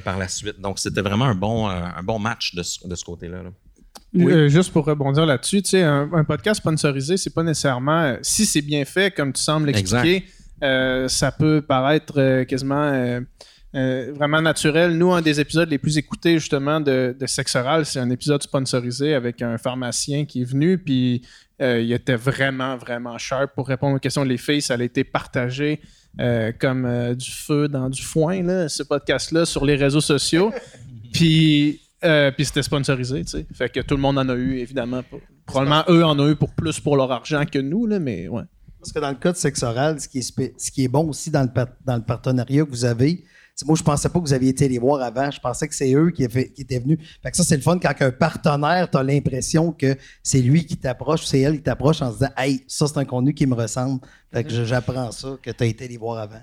[0.04, 0.60] par la suite.
[0.62, 1.36] Donc, c'était vraiment un
[2.04, 3.44] bon, match de, ce côté-là.
[3.44, 3.50] là
[4.16, 8.04] euh, juste pour rebondir là-dessus, tu sais, un, podcast sponsorisé, c'est pas nécessairement.
[8.04, 10.26] Euh, si c'est bien fait, comme tu sembles l'expliquer,
[10.64, 13.22] euh, ça peut paraître quasiment
[13.74, 14.96] vraiment naturel.
[14.96, 18.44] Nous, un des épisodes les plus écoutés, justement, de, de Sexe Oral, c'est un épisode
[18.44, 21.24] sponsorisé avec un pharmacien qui est venu, puis
[21.60, 24.24] il était vraiment, vraiment sharp pour répondre aux questions.
[24.24, 25.82] Les filles, ça a été partagé
[26.60, 30.54] comme du feu dans du foin, là, ce podcast-là, sur les réseaux sociaux.
[31.14, 33.46] Puis euh, puis c'était sponsorisé, tu sais.
[33.54, 35.02] Fait que tout le monde en a eu, évidemment.
[35.46, 38.44] Probablement eux en ont eu pour plus pour leur argent que nous, là, mais ouais.
[38.80, 41.08] Parce que dans le cas de Sexe Oral, ce qui est, ce qui est bon
[41.08, 43.24] aussi dans le, dans le partenariat que vous avez,
[43.66, 45.30] moi, je pensais pas que vous aviez été les voir avant.
[45.30, 46.98] Je pensais que c'est eux qui, qui, étaient venus.
[47.22, 50.66] Fait que ça, c'est le fun quand un partenaire, tu as l'impression que c'est lui
[50.66, 53.46] qui t'approche, c'est elle qui t'approche en se disant Hey, ça, c'est un contenu qui
[53.46, 54.02] me ressemble.
[54.34, 56.42] Fait que j'apprends ça, que tu as été les voir avant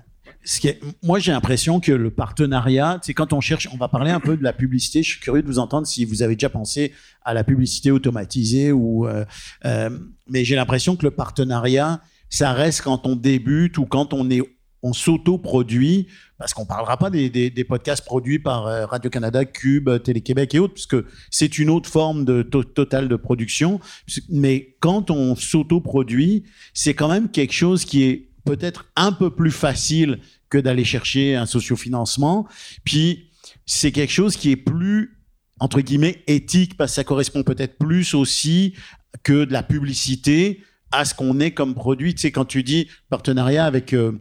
[1.03, 4.37] moi, j'ai l'impression que le partenariat, c'est quand on cherche, on va parler un peu
[4.37, 5.03] de la publicité.
[5.03, 8.71] Je suis curieux de vous entendre si vous avez déjà pensé à la publicité automatisée
[8.71, 9.25] ou, euh,
[9.65, 9.89] euh,
[10.27, 14.41] mais j'ai l'impression que le partenariat, ça reste quand on débute ou quand on est,
[14.83, 16.07] on s'auto-produit,
[16.39, 20.73] parce qu'on parlera pas des, podcasts produits par euh, Radio Canada, Cube, Télé-Québec et autres,
[20.73, 20.97] puisque
[21.29, 23.79] c'est une autre forme de total de production.
[24.29, 29.51] Mais quand on s'auto-produit, c'est quand même quelque chose qui est peut-être un peu plus
[29.51, 32.47] facile que d'aller chercher un sociofinancement.
[32.83, 33.29] Puis,
[33.65, 35.17] c'est quelque chose qui est plus,
[35.59, 38.75] entre guillemets, éthique, parce que ça correspond peut-être plus aussi
[39.23, 42.13] que de la publicité à ce qu'on est comme produit.
[42.13, 44.19] Tu sais, quand tu dis partenariat avec euh,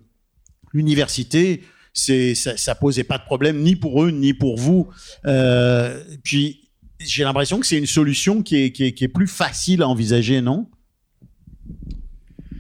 [0.73, 4.89] l'université, ça, ça, posait pas de problème ni pour eux ni pour vous.
[5.27, 6.71] Euh, puis
[7.01, 10.69] j'ai l'impression que c'est une solution qui est plus facile à envisager, non?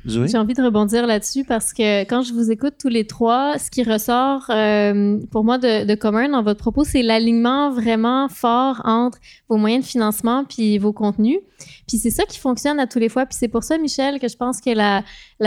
[0.06, 3.70] J'ai envie de rebondir là-dessus parce que quand je vous écoute tous les trois, ce
[3.70, 9.18] qui ressort euh, pour moi de, commun dans votre propos, c'est l'alignement vraiment fort entre
[9.48, 11.38] vos moyens de financement puis vos contenus.
[11.86, 13.26] Puis c'est ça qui fonctionne à tous les fois.
[13.26, 15.02] Puis c'est pour ça, Michel, que je pense que la,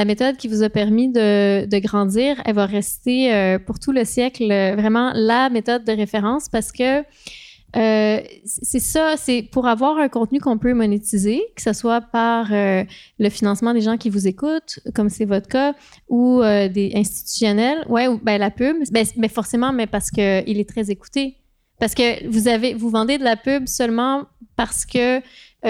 [0.06, 4.06] méthode qui vous a permis de, de grandir, elle va rester euh, pour tout le
[4.06, 7.04] siècle vraiment la méthode de référence parce que
[7.76, 12.54] euh, c'est ça, c'est pour avoir un contenu qu'on peut monétiser, que ce soit par
[12.54, 12.84] euh,
[13.18, 15.74] le financement des gens qui vous écoutent, comme c'est votre cas,
[16.08, 20.48] ou euh, des institutionnels, ouais, ou ben la pub, ben, mais forcément, mais parce que
[20.48, 21.38] il est très écouté,
[21.80, 25.20] parce que vous avez, vous vendez de la pub seulement parce que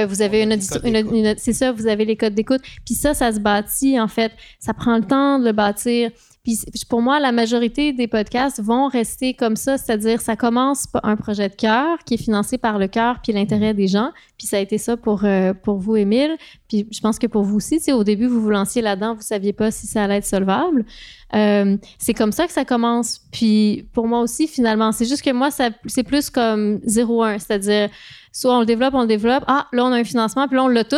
[0.07, 3.39] vous avez une, une c'est ça, vous avez les codes d'écoute, puis ça, ça se
[3.39, 6.09] bâtit en fait, ça prend le temps de le bâtir.
[6.43, 11.05] Puis pour moi, la majorité des podcasts vont rester comme ça, c'est-à-dire ça commence par
[11.05, 14.11] un projet de cœur qui est financé par le cœur puis l'intérêt des gens.
[14.37, 16.35] Puis ça a été ça pour, euh, pour vous, Émile.
[16.67, 19.53] Puis je pense que pour vous aussi, au début, vous vous lanciez là-dedans, vous saviez
[19.53, 20.85] pas si ça allait être solvable.
[21.33, 23.21] Euh, c'est comme ça que ça commence.
[23.31, 27.89] Puis pour moi aussi, finalement, c'est juste que moi, c'est plus comme 0-1, c'est-à-dire
[28.33, 30.65] soit on le développe, on le développe, ah, là, on a un financement, puis là,
[30.65, 30.97] on l'a tout,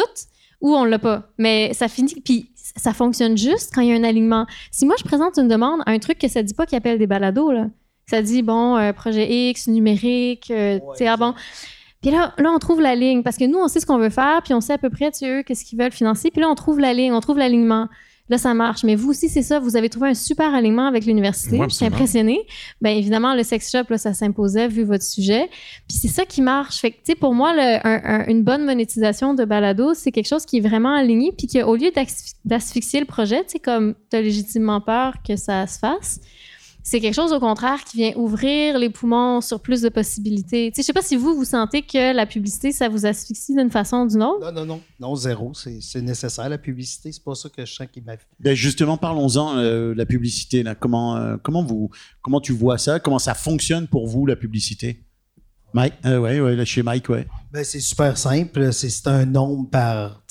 [0.62, 1.24] ou on l'a pas.
[1.38, 4.46] Mais ça finit, puis ça fonctionne juste quand il y a un alignement.
[4.72, 6.98] Si moi, je présente une demande à un truc que ça dit pas qu'il appelle
[7.00, 7.68] des balados, là,
[8.08, 11.34] ça dit, bon, euh, projet X, numérique, euh, tu sais, bon.
[12.02, 14.12] Puis là, là, on trouve la ligne parce que nous, on sait ce qu'on veut
[14.12, 16.30] faire, puis on sait à peu près, tu sais, qu'est-ce qu'ils veulent financer.
[16.30, 17.88] Puis là, on trouve la ligne, on trouve l'alignement.
[18.28, 18.84] Là, ça marche.
[18.84, 19.60] Mais vous aussi, c'est ça.
[19.60, 21.60] Vous avez trouvé un super alignement avec l'université.
[21.70, 22.40] je suis impressionnée.
[22.82, 25.48] Bien évidemment, le sex shop, là, ça s'imposait vu votre sujet.
[25.88, 26.78] Puis c'est ça qui marche.
[26.78, 27.54] Fait que, tu sais, pour moi,
[28.28, 31.34] une bonne monétisation de balado, c'est quelque chose qui est vraiment aligné.
[31.38, 31.92] Puis qu'au lieu
[32.46, 36.20] d'asphyxier le projet, tu sais, comme tu as légitimement peur que ça se fasse,
[36.86, 40.72] c'est quelque chose au contraire qui vient ouvrir les poumons sur plus de possibilités.
[40.78, 44.02] Je sais pas si vous, vous sentez que la publicité, ça vous asphyxie d'une façon
[44.02, 44.46] ou d'une autre.
[44.46, 44.82] Non, non, non.
[45.00, 45.52] Non, zéro.
[45.56, 47.12] C'est nécessaire, la publicité.
[47.12, 50.62] C'est pas ça que je sens qui m'a ben Justement, parlons-en, euh, la publicité.
[50.62, 50.76] Là.
[50.76, 51.90] Comment, euh, comment, vous,
[52.22, 53.00] comment tu vois ça?
[53.00, 55.04] Comment ça fonctionne pour vous, la publicité?
[55.74, 57.26] Mike, euh, ouais, ouais, chez Mike, ouais.
[57.52, 58.72] Ben, c'est super simple.
[58.72, 60.24] C'est un nombre par.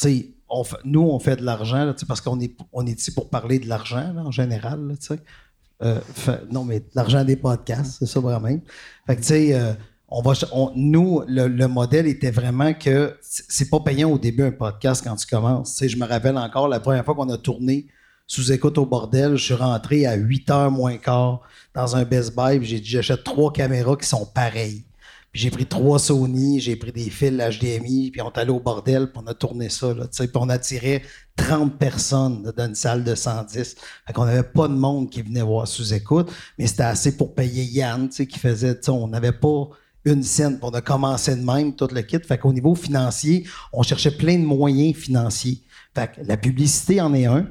[0.84, 4.14] nous, on fait de l'argent parce qu'on est, on est ici pour parler de l'argent
[4.16, 4.94] en général.
[5.00, 5.18] sais
[5.82, 6.00] Euh,
[6.50, 8.58] non, mais l'argent des podcasts, c'est ça vraiment.
[9.06, 9.72] Fait que, tu sais, euh,
[10.08, 10.32] on va,
[10.76, 15.26] nous, le, modèle était vraiment que c'est pas payant au début un podcast quand tu
[15.26, 15.76] commences.
[15.76, 17.88] Tu je me rappelle encore la première fois qu'on a tourné
[18.26, 21.42] sous écoute au bordel, je suis rentré à 8 h moins quart
[21.74, 24.84] dans un Best Buy, j'ai dit j'achète trois caméras qui sont pareilles.
[25.34, 29.10] J'ai pris trois Sony, j'ai pris des fils HDMI, puis on est allé au bordel,
[29.10, 29.92] puis on a tourné ça.
[29.92, 31.02] Là, puis on attirait
[31.34, 33.74] 30 personnes dans une salle de 110.
[34.06, 37.64] Fait qu'on n'avait pas de monde qui venait voir sous-écoute, mais c'était assez pour payer
[37.64, 39.70] Yann, qui faisait, on n'avait pas
[40.04, 40.56] une scène.
[40.62, 42.20] On a commencé de même, tout le kit.
[42.20, 45.62] Fait qu'au niveau financier, on cherchait plein de moyens financiers.
[45.96, 47.48] Fait que la publicité en est un.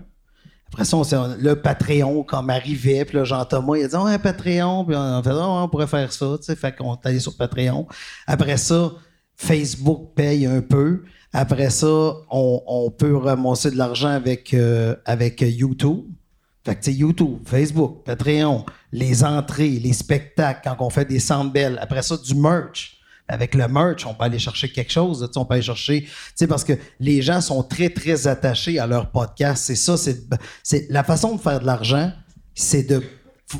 [0.74, 4.17] Après ça, on, le Patreon, comme arrivait, puis là, Jean-Thomas, il a dit, oh, un
[4.17, 7.19] Patreon, puis on fait, oh, on pourrait faire ça, tu sais, fait qu'on est allé
[7.19, 7.88] sur Patreon.
[8.26, 8.91] Après ça,
[9.36, 11.03] Facebook paye un peu.
[11.32, 16.05] Après ça, on, peut ramasser de l'argent avec, euh, avec YouTube.
[16.65, 21.78] Fait que, YouTube, Facebook, Patreon, les entrées, les spectacles, quand on fait des sandbelles.
[21.82, 22.97] Après ça, du merch
[23.28, 25.30] avec le merch, on peut aller chercher quelque chose.
[25.36, 26.07] On peut aller chercher,
[26.47, 29.63] parce que les gens sont très, très attachés à leur podcast.
[29.65, 32.11] C'est ça, c'est la façon de faire de l'argent,
[32.53, 33.01] c'est de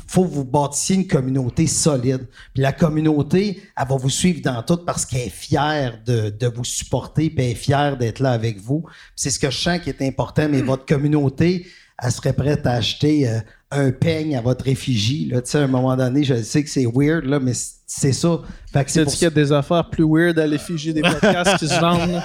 [0.08, 2.26] faut que vous bâtissiez une communauté solide.
[2.52, 6.64] Puis la communauté, elle va vous suivre dans tout parce qu'elle est fière de, vous
[6.64, 8.84] supporter, puis elle est fière d'être là avec vous.
[9.14, 11.66] C'est ce que je sens qui est important, mais votre communauté,
[12.02, 13.38] elle serait prête à acheter euh,
[13.74, 15.30] un peigne à votre effigie.
[15.30, 15.40] Là.
[15.52, 17.52] À un moment donné, je sais que c'est weird, là, mais
[17.86, 18.40] c'est ça.
[18.72, 21.68] Fait que c'est qu'il y a des affaires plus weird à l'effigie des podcasts qui
[21.68, 22.22] se vendent.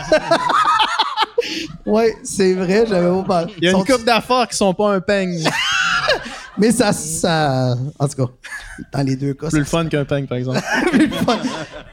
[1.86, 5.02] oui, c'est vrai, j'avais pas Il y a une couple d'affaires qui sont pas un
[5.02, 5.44] peigne.
[6.60, 7.76] Mais ça, ça.
[7.98, 8.32] En tout cas,
[8.92, 9.48] dans les deux cas.
[9.48, 10.60] Plus le fun qu'un peigne, par exemple.
[10.92, 11.40] plus le fun.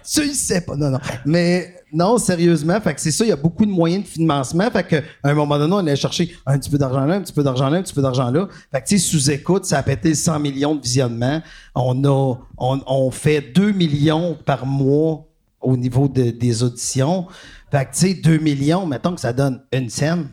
[0.04, 0.76] Tu le sais pas.
[0.76, 0.98] Non, non.
[1.24, 4.68] Mais non, sérieusement, fait que c'est ça, il y a beaucoup de moyens de financement.
[4.70, 7.32] Fait qu'à un moment donné, on allait chercher un petit peu d'argent là, un petit
[7.32, 8.48] peu d'argent là, un petit peu d'argent là.
[8.72, 11.42] Fait que tu sais, sous-écoute, ça a pété 100 millions de visionnements.
[11.74, 15.26] On a, on, fait 2 millions par mois
[15.60, 17.26] au niveau des auditions.
[17.70, 20.28] Fait que tu sais, 2 millions, mettons que ça donne une scène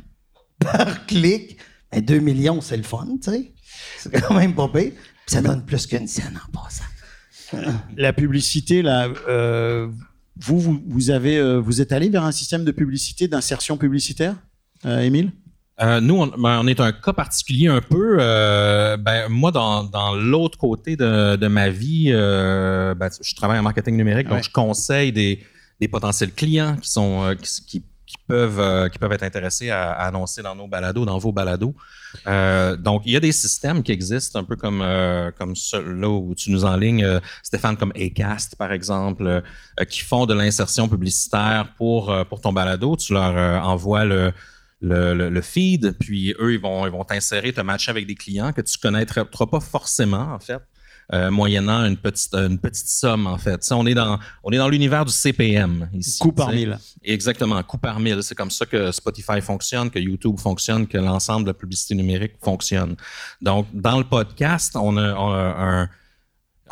[0.60, 1.58] par clic.
[1.94, 3.53] Mais 2 millions, c'est le fun, tu sais.
[3.98, 4.92] C'est quand même pas pire.
[5.26, 6.84] ça donne plus qu'une scène en passant.
[7.98, 9.88] La publicité, là, euh,
[10.40, 14.36] vous, vous, avez, euh, vous êtes allé vers un système de publicité, d'insertion publicitaire,
[14.86, 15.32] euh, Émile?
[16.02, 18.18] Nous, ben, on, est un cas particulier un peu.
[18.18, 24.44] Ben, moi, dans, l'autre côté de, ma vie, ben, je travaille en marketing numérique, donc
[24.44, 25.40] je conseille des,
[25.92, 27.84] potentiels clients qui sont qui qui
[28.28, 31.76] peuvent, euh, qui peuvent être intéressés à, annoncer dans nos balados, dans vos balados.
[32.28, 36.09] Euh, donc, il y a des systèmes qui existent, un peu comme, euh, comme là
[36.09, 39.43] où tu nous enlignes, Stéphane, comme Acast, par exemple,
[39.89, 42.95] qui font de l'insertion publicitaire pour, pour ton balado.
[42.95, 44.34] Tu leur envoies le,
[44.82, 48.61] le, feed, puis eux, ils vont ils vont t'insérer, te matcher avec des clients que
[48.61, 50.61] tu connaîtras pas forcément, en fait.
[51.12, 53.70] Euh, moyennant une petite, une petite somme, en fait.
[53.72, 56.20] on est dans, on est dans l'univers du CPM ici.
[56.20, 56.78] Coût par mille.
[57.04, 58.24] Exactement, coût par mille.
[58.24, 62.34] C'est comme ça que Spotify fonctionne, que YouTube fonctionne, que l'ensemble de la publicité numérique
[62.41, 62.95] fonctionne.
[63.41, 65.89] Donc, dans le podcast, on a, un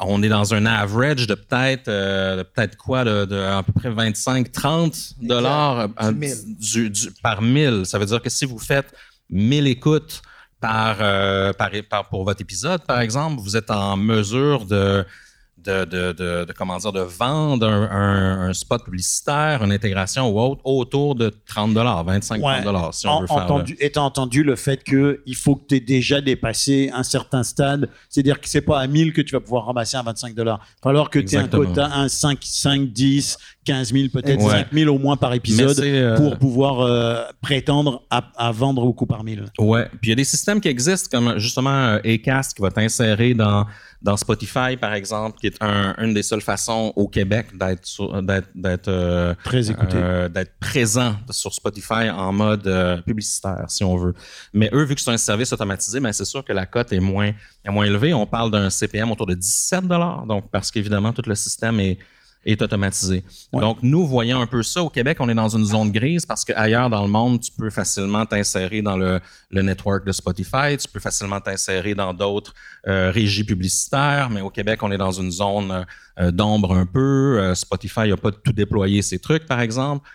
[0.03, 4.51] on est dans un average de peut-être euh, peut-être quoi de, à peu près 25
[4.51, 5.88] 30 dollars euh,
[7.21, 8.91] par mille ça veut dire que si vous faites
[9.29, 10.23] 1000 écoutes
[10.64, 15.05] euh, par, par, pour votre épisode, par exemple, vous êtes en mesure de,
[15.64, 21.16] de, de, de, comment dire, de vendre un, spot publicitaire, une intégration ou autre autour
[21.16, 23.38] de 30 25 30 si on veut faire.
[23.38, 27.89] Entendu, étant entendu le fait qu'il faut que tu aies déjà dépassé un certain stade,
[28.09, 30.59] c'est-à-dire que c'est pas à 1000 que tu vas pouvoir ramasser un 25 dollars.
[30.62, 34.41] Il va falloir que tu aies un quota, un 5, 5, 10, 15 000, peut-être
[34.41, 39.05] 5 000 au moins par épisode euh, pour pouvoir euh, prétendre à, vendre au coup
[39.05, 39.45] par mille.
[39.59, 39.88] Ouais.
[39.89, 43.34] Puis il y a des systèmes qui existent comme justement euh, Acast qui va t'insérer
[43.34, 43.66] dans,
[44.01, 47.85] dans Spotify, par exemple, qui est une des seules façons au Québec d'être
[48.55, 49.97] d'être très écouté,
[50.33, 54.13] d'être présent sur Spotify en mode publicitaire, si on veut.
[54.53, 56.99] Mais eux, vu que c'est un service automatisé, ben c'est sûr que la cote est
[56.99, 57.31] moins
[57.63, 58.13] est moins élevée.
[58.13, 59.85] On parle d'un CPM autour de 17
[60.27, 61.97] donc parce qu'évidemment tout le système est
[62.45, 63.23] est automatisé.
[63.53, 64.81] Donc, nous voyons un peu ça.
[64.81, 67.69] Au Québec, on est dans une zone grise parce qu'ailleurs dans le monde, tu peux
[67.69, 69.19] facilement t'insérer dans le,
[69.51, 72.53] le, network de Spotify, tu peux facilement t'insérer dans d'autres
[72.87, 75.85] euh, régies publicitaires, mais au Québec, on est dans une zone
[76.19, 77.39] euh, d'ombre un peu.
[77.39, 80.07] Euh, Spotify n'a pas tout déployé ses trucs, par exemple.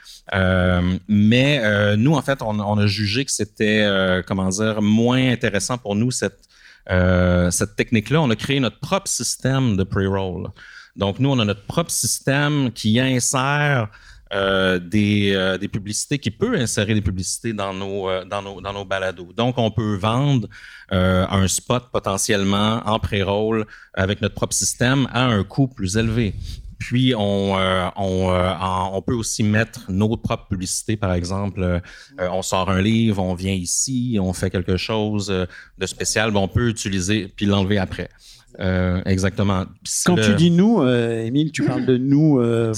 [1.09, 3.89] mais nous, en fait, on, on a jugé que c'était,
[4.27, 6.41] comment dire, moins intéressant pour nous cette,
[6.89, 8.21] cette technique-là.
[8.21, 10.51] On a créé notre propre système de pre-roll.
[10.97, 13.89] Donc, nous, on a notre propre système qui insère
[14.33, 18.61] euh, des, euh, des, publicités, qui peut insérer des publicités dans nos, euh, dans nos,
[18.61, 19.33] dans nos balados.
[19.37, 20.49] Donc, on peut vendre
[20.91, 26.35] un spot potentiellement en pré-roll avec notre propre système à un coût plus élevé.
[26.79, 27.55] Puis, on,
[27.97, 31.81] on, on, peut aussi mettre nos propres publicités, par exemple.
[32.19, 36.49] on sort un livre, on vient ici, on fait quelque chose de spécial, ben, on
[36.49, 38.11] peut utiliser puis l'enlever après.
[38.59, 39.65] Euh, exactement.
[40.05, 42.73] Quand tu dis nous, euh, Émile, tu parles de nous, euh,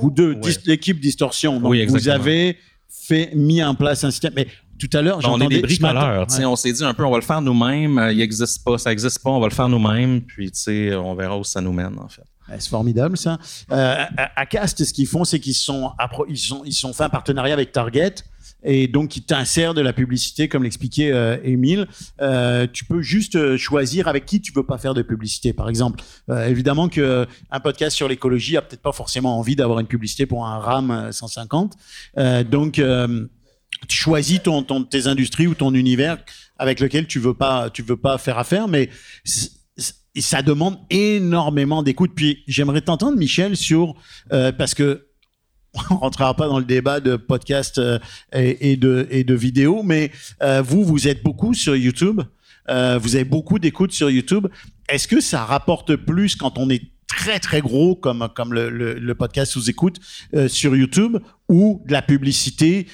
[0.00, 1.60] vous deux, l'équipe Distorsion.
[1.64, 2.58] oui, vous avez
[2.88, 4.32] fait, mis en place un système.
[4.36, 4.46] Mais
[4.78, 6.26] tout à l'heure, On est des bricoleurs.
[6.44, 8.08] On s'est dit un peu, on va le faire nous-mêmes.
[8.12, 10.20] Il n'existe pas, ça n'existe pas, on va le faire nous-mêmes.
[10.22, 12.24] Puis, on verra où ça nous mène, en fait.
[12.58, 13.38] C'est formidable ça.
[13.70, 15.90] à Cast, ce qu'ils font, c'est qu'ils sont,
[16.28, 18.14] ils sont, ils sont fait un partenariat avec Target
[18.64, 21.86] et donc qui t'insère de la publicité, comme l'expliquait euh, Émile.
[22.20, 25.52] Euh, tu peux juste euh, choisir avec qui tu veux pas faire de publicité.
[25.52, 26.02] Par exemple,
[26.46, 30.46] évidemment que un podcast sur l'écologie a peut-être pas forcément envie d'avoir une publicité pour
[30.46, 31.74] un RAM 150.
[32.50, 32.80] donc
[33.88, 34.40] tu choisis
[34.90, 36.18] tes industries ou ton univers
[36.58, 37.34] avec lequel tu veux
[37.72, 38.88] tu veux pas faire affaire, mais
[40.16, 42.12] ça demande énormément d'écoute.
[42.14, 43.94] Puis j'aimerais t'entendre, Michel, sur
[44.30, 45.06] parce que
[45.90, 47.98] on rentrera pas dans le débat de podcast euh,
[48.32, 50.10] et, de, et vidéos, mais
[50.42, 52.20] euh, vous, vous êtes beaucoup sur YouTube.
[52.70, 54.46] Euh, vous avez beaucoup d'écoutes sur YouTube.
[54.88, 59.68] Est-ce que ça rapporte plus quand on est très très gros comme le, podcast sous
[59.68, 60.00] écoute
[60.48, 61.18] sur YouTube
[61.48, 62.86] ou de la publicité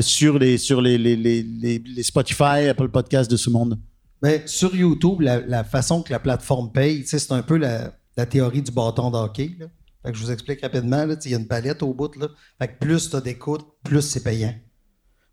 [0.00, 3.78] sur les sur les, les, les, les, Spotify, Apple Podcasts de ce monde?
[4.22, 8.62] Ben, sur YouTube, la, façon que la plateforme paye, c'est un peu la, la, théorie
[8.62, 9.56] du bâton d'hockey.
[10.04, 11.06] Fait que je vous explique rapidement.
[11.24, 12.14] Il y a une palette au bout.
[12.16, 12.28] Là.
[12.58, 14.54] Fait que plus tu as d'écoute, plus c'est payant.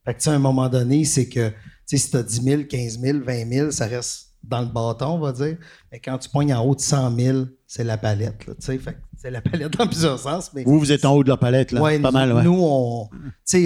[0.05, 1.51] Fait que à un moment donné, c'est que
[1.85, 5.19] si tu as 10 000, 15 000, 20 000, ça reste dans le bâton, on
[5.19, 5.57] va dire.
[5.91, 8.47] Mais quand tu pognes en haut de 100 000, c'est la palette.
[8.47, 10.51] Là, fait c'est la palette dans plusieurs sens.
[10.53, 11.81] Mais vous, vous êtes en haut de la palette, là.
[11.99, 12.43] pas mal, ouais.
[12.43, 13.09] Nous, on,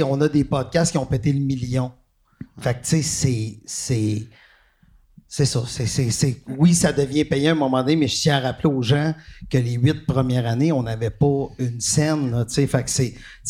[0.03, 1.91] on a des podcasts qui ont pété le million.
[2.59, 4.27] Fait que, tu sais, c'est
[5.37, 5.43] c'est
[6.11, 6.27] ça.
[6.57, 9.13] Oui, ça devient payant à un moment donné, mais je tiens à rappeler aux gens
[9.49, 12.45] que les huit premières années, on n'avait pas une scène.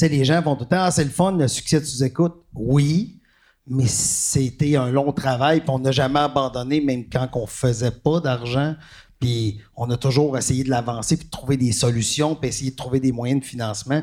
[0.01, 2.33] les gens vont tout le temps, ah, c'est le fun, le succès de sous-écoute.
[2.55, 3.19] Oui,
[3.67, 8.19] mais c'était un long travail, puis on n'a jamais abandonné, même quand on faisait pas
[8.19, 8.73] d'argent.
[9.19, 12.75] Puis on a toujours essayé de l'avancer, puis de trouver des solutions, puis essayer de
[12.75, 14.01] trouver des moyens de financement.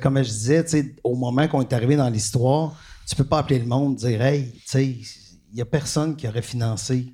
[0.00, 0.64] Comme je disais,
[1.02, 4.52] au moment qu'on est arrivé dans l'histoire, tu peux pas appeler le monde dire Hey,
[4.70, 4.78] tu
[5.54, 7.12] il n'y a personne qui aurait financé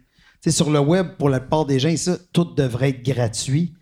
[0.49, 1.95] sur le web, pour la plupart des gens,
[2.33, 3.75] tout devrait être gratuit.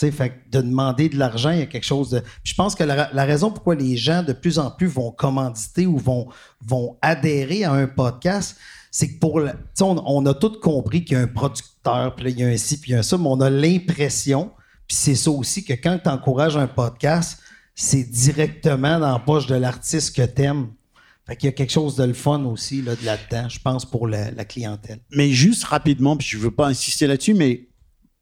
[0.00, 2.22] de demander de l'argent, il y a quelque chose de.
[2.42, 5.98] je pense que la, raison pourquoi les gens de plus en plus vont commanditer ou
[5.98, 8.56] vont, adhérer à un podcast,
[8.90, 9.40] c'est que pour.
[9.80, 12.56] On, on, a tous compris qu'il y a un producteur, puis il y a un
[12.56, 14.50] ci, puis il y a un ça, mais on a l'impression,
[14.86, 17.40] puis c'est ça aussi, que quand tu encourages un podcast,
[17.74, 20.68] c'est directement dans la poche de l'artiste que tu aimes.
[21.26, 24.06] Fait qu'il y a quelque chose de le fun aussi là, là-dedans, je pense, pour
[24.06, 25.00] la, clientèle.
[25.10, 27.68] Mais juste rapidement, puis je veux pas insister là-dessus, mais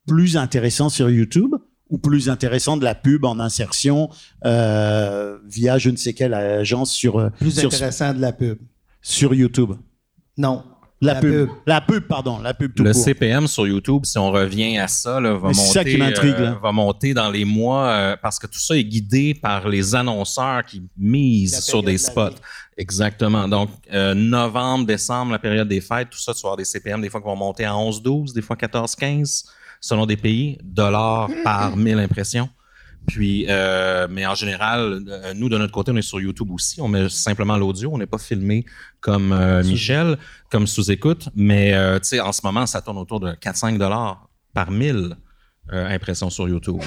[0.06, 1.54] plus intéressant sur YouTube
[1.90, 4.08] ou plus intéressant de la pub en insertion
[4.44, 7.18] euh, via je ne sais quelle agence sur...
[7.18, 8.58] Euh, plus intéressant de la pub.
[9.02, 9.72] Sur YouTube.
[10.38, 10.62] Non.
[11.00, 11.50] La, pub.
[11.66, 12.38] La pub, pardon.
[12.38, 16.70] La pub Le CPM sur YouTube, si on revient à ça, va, monter, euh, va
[16.70, 21.60] monter dans les mois parce que tout ça est guidé par les annonceurs qui misent
[21.60, 22.36] sur des spots.
[22.76, 23.48] Exactement.
[23.48, 27.00] Donc, euh, novembre, décembre, la période des fêtes, tout ça, tu vas avoir des CPM
[27.00, 29.44] des fois qui vont monter à 11, 12, des fois 14, 15,
[29.80, 32.48] selon des pays, dollars par 1000 impressions.
[33.06, 36.80] Puis, euh, mais en général, euh, nous, de notre côté, on est sur YouTube aussi.
[36.80, 37.90] On met simplement l'audio.
[37.92, 38.64] On n'est pas filmé
[39.00, 40.16] comme Michel,
[40.50, 41.28] comme sous-écoute.
[41.34, 45.16] Mais, tu sais, en ce moment, ça tourne autour de 4-5 dollars par 1000
[45.72, 46.80] impressions sur YouTube.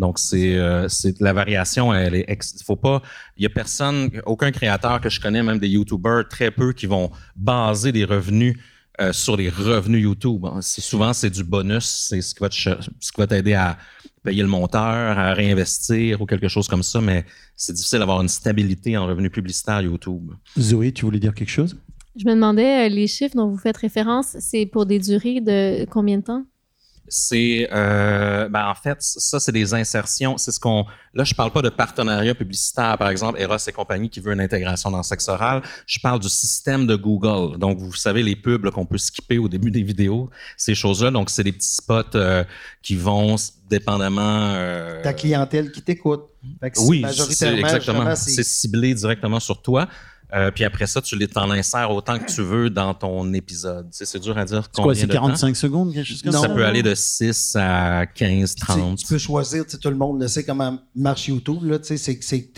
[0.00, 0.88] Donc, c'est euh,
[1.20, 2.26] la variation, elle est.
[2.28, 3.02] Il faut pas.
[3.36, 6.86] Il y a personne, aucun créateur que je connais, même des YouTubers, très peu, qui
[6.86, 8.56] vont baser des revenus
[9.00, 10.46] euh, sur les revenus YouTube.
[10.62, 13.76] Souvent, c'est du bonus, c'est ce qui va ce qui va t'aider à
[14.22, 17.24] payer le monteur, à réinvestir ou quelque chose comme ça, mais
[17.54, 20.32] c'est difficile d'avoir une stabilité en revenus publicitaires YouTube.
[20.58, 21.76] Zoé, tu voulais dire quelque chose?
[22.16, 25.84] Je me demandais, euh, les chiffres dont vous faites référence, c'est pour des durées de
[25.86, 26.44] combien de temps?
[27.10, 31.50] C'est euh, ben en fait ça c'est des insertions c'est ce qu'on là je parle
[31.50, 35.02] pas de partenariat publicitaire par exemple Eros et compagnie qui veut une intégration dans le
[35.02, 35.60] sexe oral.
[35.86, 37.58] Je parle du système de Google.
[37.58, 41.10] Donc vous savez les pubs qu'on peut skipper au début des vidéos ces choses là
[41.10, 42.44] donc c'est des petits spots euh,
[42.80, 43.36] qui vont
[43.68, 46.22] dépendamment euh, ta clientèle qui t'écoute.
[46.78, 48.14] Oui c'est exactement.
[48.14, 49.88] c'est ciblé directement sur toi
[50.32, 53.88] euh, puis après ça, tu t'en insères autant que tu veux dans ton épisode.
[53.90, 56.40] c'est dur à dire combien quoi, c'est 45 secondes, quelque chose comme ça?
[56.40, 56.48] Ça?
[56.48, 58.98] peut aller de 6 à 15, 30.
[58.98, 61.64] Tu, peux choisir, tout le monde le sait comment marche YouTube.
[61.64, 62.50] Là, c'est, c'est,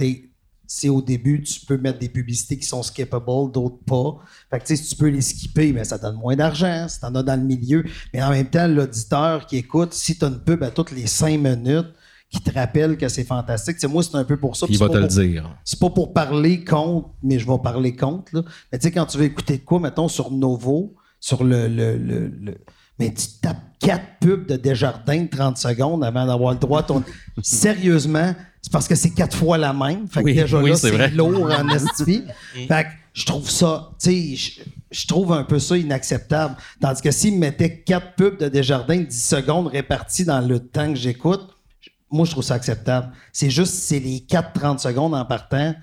[0.67, 4.19] Si au début, tu peux mettre des publicités qui sont skippable, d'autres pas.
[4.51, 7.01] Fait que, tu sais, si tu peux les skipper, mais ça donne moins d'argent, si
[7.01, 7.85] t'en as dans le milieu.
[8.13, 11.07] Mais en même temps, l'auditeur qui écoute, si tu as une pub à toutes les
[11.07, 11.89] cinq minutes,
[12.33, 13.77] qui te rappelle que c'est fantastique.
[13.85, 14.67] Moi, c'est un peu pour ça.
[14.69, 15.57] Il va te le pour, dire.
[15.65, 18.35] C'est pas pour parler contre, mais je vais parler contre.
[18.35, 18.43] Là.
[18.73, 21.69] Mais tu sais, quand tu veux écouter de quoi, mettons, sur Novo, sur le.
[21.69, 22.59] le, le, le
[22.99, 26.83] mais tu tapes quatre pubs de Desjardins de 30 secondes avant d'avoir le droit à
[26.85, 27.03] ton.
[27.43, 30.07] Sérieusement, c'est parce que c'est quatre fois la même.
[30.09, 32.25] Fait que Oui, déjà oui, là, c'est lourd en esti.
[32.69, 36.57] fait que je trouve ça, tu sais, je, trouve un peu ça inacceptable.
[36.81, 40.61] Tandis que s'ils me mettaient quatre pubs de Desjardins de 10 secondes réparties dans le
[40.61, 41.52] temps que j'écoute,
[42.13, 43.11] moi, je trouve ça acceptable.
[43.33, 45.75] C'est juste, c'est les 4-30 secondes en partant.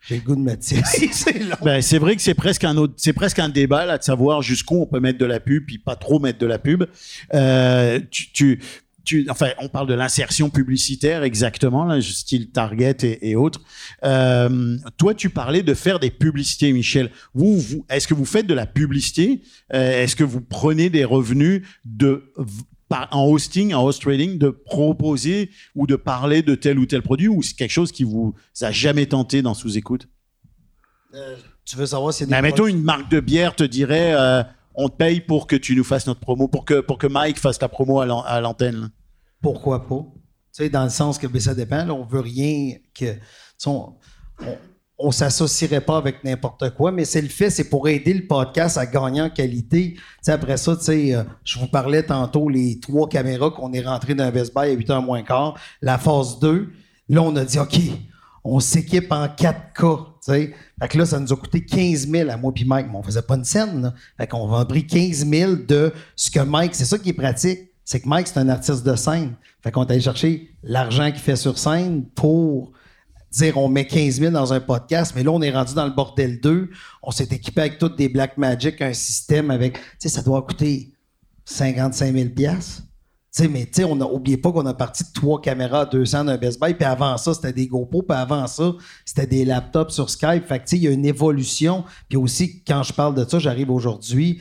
[0.00, 1.56] J'ai le goût de me c'est long.
[1.62, 4.40] Ben, c'est vrai que c'est presque un autre, c'est presque un débat là de savoir
[4.40, 6.84] jusqu'où on peut mettre de la pub puis pas trop mettre de la pub.
[7.34, 8.60] Euh, tu,
[9.06, 13.60] tu, enfin, on parle de l'insertion publicitaire exactement, là, style Target et, autres.
[14.04, 17.10] Euh, toi, tu parlais de faire des publicités, Michel.
[17.32, 19.42] Vous, vous est-ce que vous faites de la publicité?
[19.72, 22.32] Euh, Est-ce que vous prenez des revenus de
[22.90, 27.28] en hosting, en host trading, de proposer ou de parler de tel ou tel produit
[27.28, 30.08] ou c'est quelque chose qui vous a jamais tenté dans sous-écoute?
[31.64, 34.42] Tu veux savoir si mais mettons une marque de bière te dirait euh,
[34.74, 37.38] on te paye pour que tu nous fasses notre promo, pour que, pour que Mike
[37.38, 38.90] fasse ta promo à l'an- à l'antenne.
[39.40, 40.04] Pourquoi pas?
[40.52, 41.84] Tu sais, dans le sens que ben, ça dépend.
[41.84, 43.16] Là, on veut rien que.
[43.66, 43.94] on,
[44.98, 48.78] on s'associerait pas avec n'importe quoi, mais c'est le fait, c'est pour aider le podcast
[48.78, 49.96] à gagner en qualité.
[50.26, 54.54] Après ça, euh, je vous parlais tantôt les trois caméras qu'on est rentré dans Best
[54.54, 55.58] Buy à 8h moins quart.
[55.82, 56.72] La phase 2,
[57.10, 57.78] là, on a dit OK,
[58.42, 59.74] on s'équipe en 4K.
[59.76, 60.54] Tu sais.
[60.80, 63.02] Fait que là, ça nous a coûté 15 000 à moi puis Mike, mais on
[63.02, 63.82] faisait pas une scène.
[63.82, 63.94] Là.
[64.16, 67.70] Fait qu'on a pris 15 000 de ce que Mike, c'est ça qui est pratique.
[67.84, 69.34] C'est que Mike, c'est un artiste de scène.
[69.62, 72.72] Fait qu'on est allé chercher l'argent qu'il fait sur scène pour
[73.36, 75.92] dire on met 15 000 dans un podcast, mais là, on est rendu dans le
[75.92, 76.70] bordel 2.
[77.02, 79.74] On s'est équipé avec toutes des Black Magic, un système avec.
[79.74, 80.92] Tu sais, ça doit coûter
[81.44, 82.82] 55 000 piastres.
[83.34, 85.82] Tu sais, mais tu sais, on a oublié pas qu'on a parti de trois caméras
[85.82, 88.72] à 200 d'un Best Buy, puis avant ça, c'était des GoPro, puis avant ça,
[89.04, 90.46] c'était des laptops sur Skype.
[90.46, 91.84] Fait tu sais, il y a une évolution.
[92.08, 94.40] Puis aussi, quand je parle de ça, j'arrive aujourd'hui.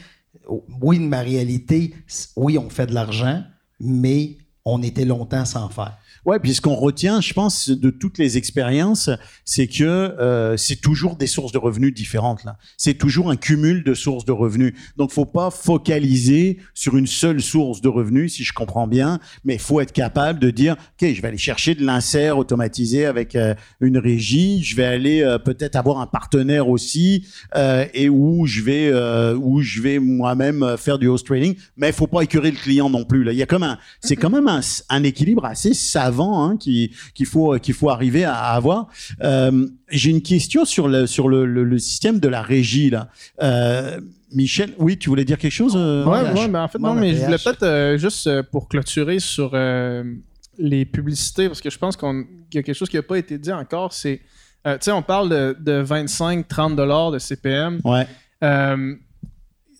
[0.81, 1.93] Oui, ma réalité,
[2.35, 3.43] oui, on fait de l'argent,
[3.79, 5.97] mais on était longtemps sans faire.
[6.25, 9.11] Ouais, puis ce qu'on retient, je pense, de toutes les expériences,
[9.43, 12.43] c'est que euh, c'est toujours des sources de revenus différentes.
[12.43, 12.57] là.
[12.77, 14.73] C'est toujours un cumul de sources de revenus.
[14.97, 19.59] Donc, faut pas focaliser sur une seule source de revenus, si je comprends bien, mais
[19.59, 23.53] faut être capable de dire, ok, je vais aller chercher de l'insert automatisé avec euh,
[23.79, 28.61] une régie, je vais aller euh, peut-être avoir un partenaire aussi, euh, et où je
[28.63, 32.57] vais, euh, où je vais moi-même faire du host trading, mais faut pas écœurer le
[32.57, 33.23] client non plus.
[33.23, 36.57] Là, il y a comme un, c'est quand même un, un équilibre assez savant hein,
[36.57, 38.87] qui- qu'il faut qu'il faut arriver à, à avoir.
[39.21, 43.09] Euh, J'ai une question sur le sur le, le, le système de la régie là.
[43.41, 43.99] Euh,
[44.33, 46.37] Michel, oui, tu voulais dire quelque chose euh, Ouais, PH.
[46.39, 49.51] ouais, mais en fait, non, mais je voulais peut-être euh, juste euh, pour clôturer sur
[49.53, 50.03] euh,
[50.57, 53.37] les publicités, parce que je pense qu'il y a quelque chose qui n'a pas été
[53.37, 54.19] dit encore, c'est,
[54.67, 57.79] euh, tu sais, on parle de, de 25-30 dollars de CPM.
[57.85, 58.07] Ouais.
[58.43, 58.95] Euh,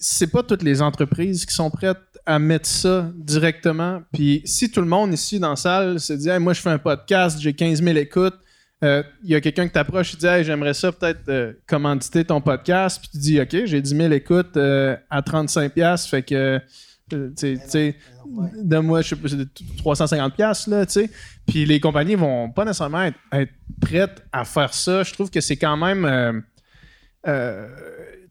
[0.08, 1.98] c'est pas toutes les entreprises qui sont prêtes
[2.28, 4.04] à mettre ça directement.
[4.14, 6.70] Puis si tout le monde ici dans la salle se dit Hey, moi je fais
[6.70, 8.36] un podcast, j'ai 15 000 écoutes,
[8.84, 12.24] euh, il y a quelqu'un qui t'approche et dit Hey, j'aimerais ça peut-être euh, commanditer
[12.24, 13.00] ton podcast.
[13.02, 16.62] Puis tu dis OK, j'ai 10 000 écoutes euh, à 35 pièces fait que
[17.14, 17.96] euh, tu
[18.58, 21.10] donne-moi je sais pas, c'est 350 pièces là, tu sais.
[21.48, 23.52] Puis les compagnies vont pas nécessairement être,
[23.82, 25.02] prêtes à faire ça.
[25.02, 26.34] Je trouve que c'est quand même euh,
[27.28, 27.68] euh,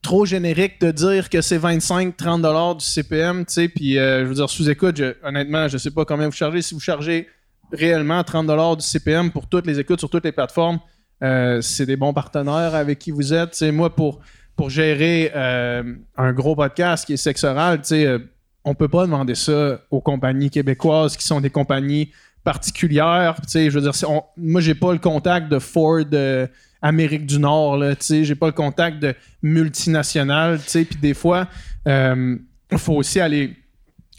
[0.05, 4.29] trop générique de dire que c'est 25-30 dollars du CPM, tu sais, puis euh, je
[4.29, 6.63] veux dire, sous-écoute, je- honnêtement, je sais pas combien vous chargez.
[6.63, 7.27] Si vous chargez
[7.73, 10.79] réellement 30 dollars du CPM pour toutes les écoutes sur toutes les plateformes,
[11.23, 13.61] euh, c'est des bons partenaires avec qui vous êtes.
[13.63, 14.21] Moi, pour,
[14.57, 15.83] pour gérer euh,
[16.17, 18.19] un gros podcast qui est sexe oral, euh,
[18.65, 22.13] on peut pas demander ça aux compagnies québécoises qui sont des compagnies
[22.45, 23.37] particulières.
[23.53, 23.93] Je veux dire,
[24.37, 26.05] moi, j'ai pas le contact de Ford
[26.87, 30.99] Amérique du Nord, là, tu sais, j'ai pas le contact de multinationales, tu sais, puis
[30.99, 31.49] des fois,
[31.87, 32.39] il
[32.77, 33.57] faut aussi aller,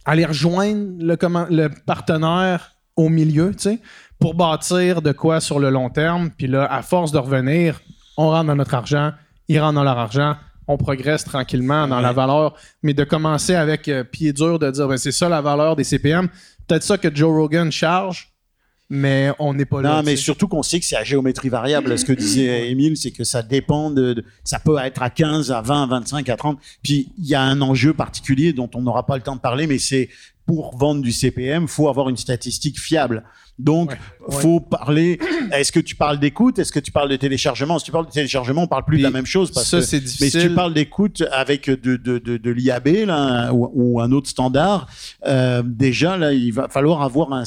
[0.04, 3.80] aller rejoindre le, comment, le partenaire au milieu, tu sais,
[4.20, 6.32] pour bâtir de quoi sur le long terme.
[6.36, 7.82] Puis là, à force de revenir,
[8.18, 9.12] on rentre dans notre argent,
[9.48, 10.36] ils rentrent dans leur argent,
[10.68, 14.88] on progresse tranquillement dans la valeur, mais de commencer avec euh, pied dur, de dire,
[14.88, 16.30] ben, c'est ça la valeur des CPM.
[16.68, 18.35] Peut-être ça que Joe Rogan charge,
[18.90, 19.98] mais on n'est pas là.
[19.98, 21.98] Non, mais surtout qu'on sait que c'est à géométrie variable.
[21.98, 25.52] Ce que disait Émile, c'est que ça dépend de, de- Ça peut être à 15,
[25.52, 26.60] à 20, à 25, à 30.
[26.84, 29.68] Puis il y a un enjeu particulier dont on n'aura pas le temps de parler,
[29.68, 30.10] mais c'est
[30.46, 33.24] pour vendre du CPM, faut avoir une statistique fiable.
[33.58, 33.92] Donc,
[34.28, 34.42] Ouais.
[34.42, 35.20] faut parler.
[35.54, 36.58] Est-ce que tu parles d'écoute?
[36.60, 37.78] Est-ce que tu parles de téléchargement?
[37.80, 39.52] Si tu parles de téléchargement, on parle plus de la même chose.
[39.52, 40.56] Parce ça, c'est mais si tu difficile.
[40.56, 44.88] parles d'écoute avec de, de, de, de l'IAB là, ou, ou un autre standard,
[45.28, 47.44] euh, déjà, là, il va falloir avoir un,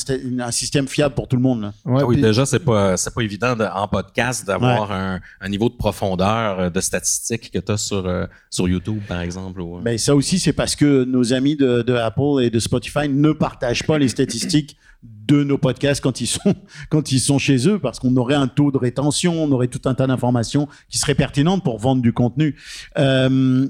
[0.53, 1.63] système fiable pour tout le monde.
[1.63, 1.73] là.
[1.85, 5.21] Ouais, Ah oui, puis- déjà, c'est pas, c'est pas évident de- en podcast d'avoir un,
[5.41, 9.21] un niveau de profondeur euh, de statistiques que tu as sur, euh, sur YouTube, par
[9.21, 9.61] exemple.
[9.61, 13.09] ou- Mais ça aussi, c'est parce que nos amis de, de Apple et de Spotify
[13.09, 16.55] ne partagent pas les statistiques de nos podcasts quand ils sont,
[16.91, 19.83] quand ils sont chez eux, parce qu'on aurait un taux de rétention, on aurait tout
[19.89, 22.57] un tas d'informations qui seraient pertinentes pour vendre du contenu.
[22.99, 23.69] Euh,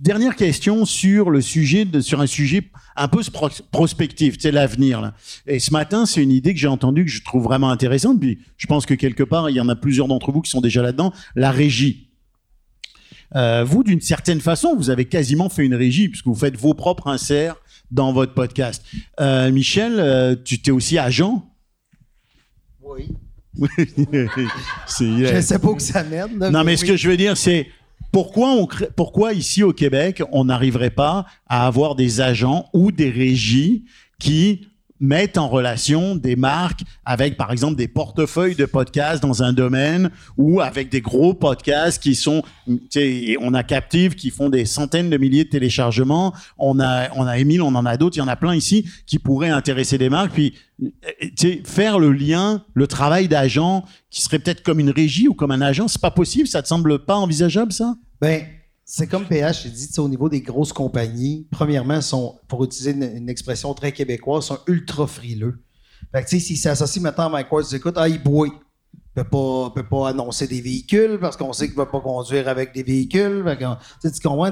[0.00, 5.12] dernière question sur le sujet, sur un sujet un peu pro- prospectif, c'est l'avenir.
[5.46, 8.20] Et ce matin, c'est une idée que j'ai entendue que je trouve vraiment intéressante.
[8.20, 10.60] Puis je pense que quelque part, il y en a plusieurs d'entre vous qui sont
[10.60, 11.12] déjà là-dedans.
[11.34, 12.09] La régie.
[13.36, 16.74] Euh, vous, d'une certaine façon, vous avez quasiment fait une régie puisque vous faites vos
[16.74, 17.56] propres inserts
[17.90, 18.84] dans votre podcast.
[19.20, 21.46] Euh, Michel, euh, tu t'es aussi agent?
[22.82, 23.08] Oui.
[24.98, 26.38] Je ne sais pas où que ça mène.
[26.38, 26.88] là, Non, mais ce oui.
[26.90, 27.68] que je veux dire, c'est
[28.12, 32.90] pourquoi, on crée- pourquoi ici au Québec, on n'arriverait pas à avoir des agents ou
[32.92, 33.84] des régies
[34.18, 34.68] qui
[35.00, 40.10] mettent en relation des marques avec, par exemple, des portefeuilles de podcasts dans un domaine
[40.36, 42.42] ou avec des gros podcasts qui sont,
[43.40, 46.34] on a Captive qui font des centaines de milliers de téléchargements.
[46.58, 48.16] On a, on a Emile, on en a d'autres.
[48.16, 50.32] Il y en a plein ici qui pourraient intéresser des marques.
[50.32, 55.34] Puis, euh, faire le lien, le travail d'agent qui serait peut-être comme une régie ou
[55.34, 56.48] comme un agent, c'est pas possible.
[56.48, 57.94] Ça te semble pas envisageable, ça?
[58.20, 58.44] Ben,
[58.92, 62.00] c'est comme PH j'ai dit, au niveau des grosses compagnies, premièrement,
[62.48, 65.62] pour utiliser une, expression très québécoise, sont ultra frileux.
[66.12, 68.20] Fait que, tu sais, s'ils s'associent maintenant à Mike Ward, ils disent, écoute, ah, il
[68.20, 68.48] boit.
[69.16, 72.72] Il pas, peut pas annoncer des véhicules parce qu'on sait qu'il va pas conduire avec
[72.72, 73.44] des véhicules.
[73.44, 74.50] Fait qu'on- tu comprends?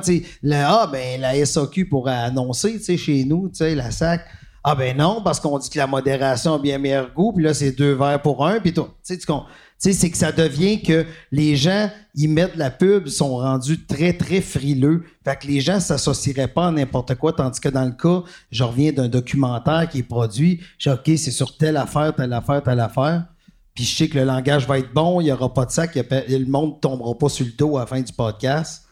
[0.53, 4.21] Ah, ben, la SAQ pourrait annoncer, chez nous, la SAC.
[4.63, 7.55] Ah, ben non, parce qu'on dit que la modération a bien meilleur goût, puis là,
[7.55, 8.89] c'est deux verres pour un, puis tout.
[9.05, 9.47] Tu comprends?
[9.81, 13.13] Tu sais, c'est que ça devient que les gens, ils mettent de la pub, ils
[13.13, 15.05] sont rendus très, très frileux.
[15.25, 18.65] Fait que les gens s'associeraient pas à n'importe quoi, tandis que dans le cas, je
[18.65, 22.61] reviens d'un documentaire qui est produit, je dis, OK, c'est sur telle affaire, telle affaire,
[22.63, 23.25] telle affaire.
[23.73, 25.95] Puis je sais que le langage va être bon, il n'y aura pas de sac,
[25.95, 28.83] le monde ne tombera pas sur le dos à la fin du podcast.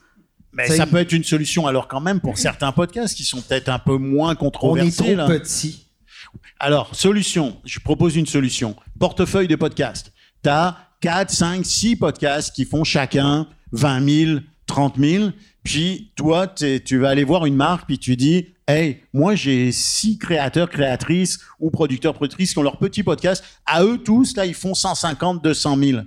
[0.53, 3.67] Mais ça peut être une solution alors quand même pour certains podcasts qui sont peut-être
[3.67, 5.27] un peu moins On est trop là.
[5.27, 5.87] petit.
[6.59, 8.75] Alors, solution, je propose une solution.
[8.97, 10.11] Portefeuille de podcasts.
[10.43, 15.29] Tu as 4, 5, 6 podcasts qui font chacun 20 000, 30 000.
[15.63, 20.17] Puis toi, tu vas aller voir une marque, puis tu dis, hey, moi j'ai six
[20.17, 23.43] créateurs, créatrices ou producteurs, productrices qui ont leur petit podcast.
[23.65, 25.99] À eux tous, là, ils font 150, 200 000.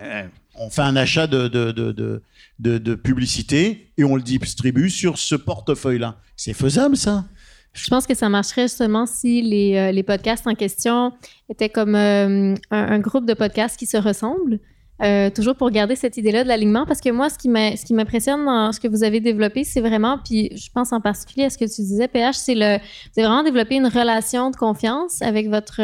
[0.00, 0.22] Euh,
[0.54, 2.22] on fait un achat de, de, de-
[2.60, 6.16] de publicité et on le distribue sur ce portefeuille-là.
[6.36, 7.24] C'est faisable, ça?
[7.72, 11.12] Je pense que ça marcherait justement si les, euh, les podcasts en question
[11.48, 14.58] étaient comme euh, un, groupe de podcasts qui se ressemblent.
[15.02, 18.70] euh, toujours pour garder cette idée-là de l'alignement, parce que moi, ce qui m'impressionne dans
[18.72, 21.64] ce que vous avez développé, c'est vraiment, puis je pense en particulier à ce que
[21.64, 22.76] tu disais, PH, c'est le,
[23.16, 25.80] vous vraiment développé une relation de confiance avec votre,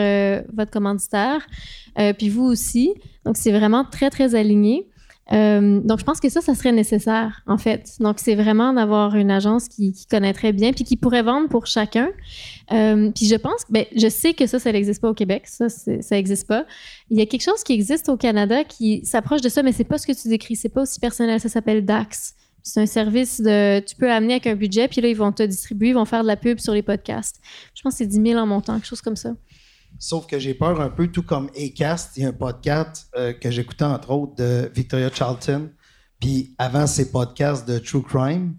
[0.55, 1.47] votre commanditaire,
[2.19, 2.93] puis vous aussi.
[3.25, 4.87] Donc, c'est vraiment très, très aligné.
[5.33, 7.97] Euh, donc, je pense que ça, ça serait nécessaire, en fait.
[7.99, 12.09] Donc, c'est vraiment d'avoir une agence qui, connaîtrait bien, puis qui pourrait vendre pour chacun.
[12.73, 15.69] Euh, puis je pense, ben, je sais que ça, ça n'existe pas au Québec, ça,
[15.69, 16.65] ça n'existe pas.
[17.11, 19.85] Il y a quelque chose qui existe au Canada qui s'approche de ça, mais c'est
[19.85, 22.35] pas ce que tu décris, c'est pas aussi personnel, ça s'appelle DAX.
[22.63, 25.43] C'est un service de, tu peux amener avec un budget, puis là, ils vont te
[25.43, 27.41] distribuer, ils vont faire de la pub sur les podcasts.
[27.75, 29.35] Je pense que c'est 10 000 en montant, quelque chose comme ça.
[29.99, 33.33] Sauf que j'ai peur un peu, tout comme Acast, il y a un podcast euh,
[33.33, 35.71] que j'écoutais entre autres de Victoria Charlton.
[36.21, 38.57] Puis avant ces podcasts de True Crime,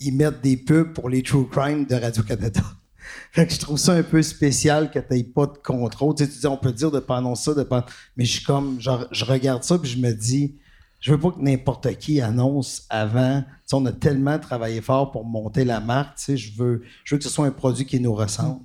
[0.00, 2.62] ils mettent des pubs pour les True Crime de Radio-Canada.
[3.32, 6.14] fait que je trouve ça un peu spécial que tu pas de contrôle.
[6.14, 7.84] Tu, dis, on peut dire de pas annoncer ça, de pas...
[8.16, 10.56] mais je suis comme, genre, je regarde ça puis je me dis,
[11.00, 13.42] je veux pas que n'importe qui annonce avant.
[13.42, 16.18] Tu sais, on a tellement travaillé fort pour monter la marque.
[16.18, 18.60] tu sais, Je veux, je veux que ce soit un produit qui nous ressemble.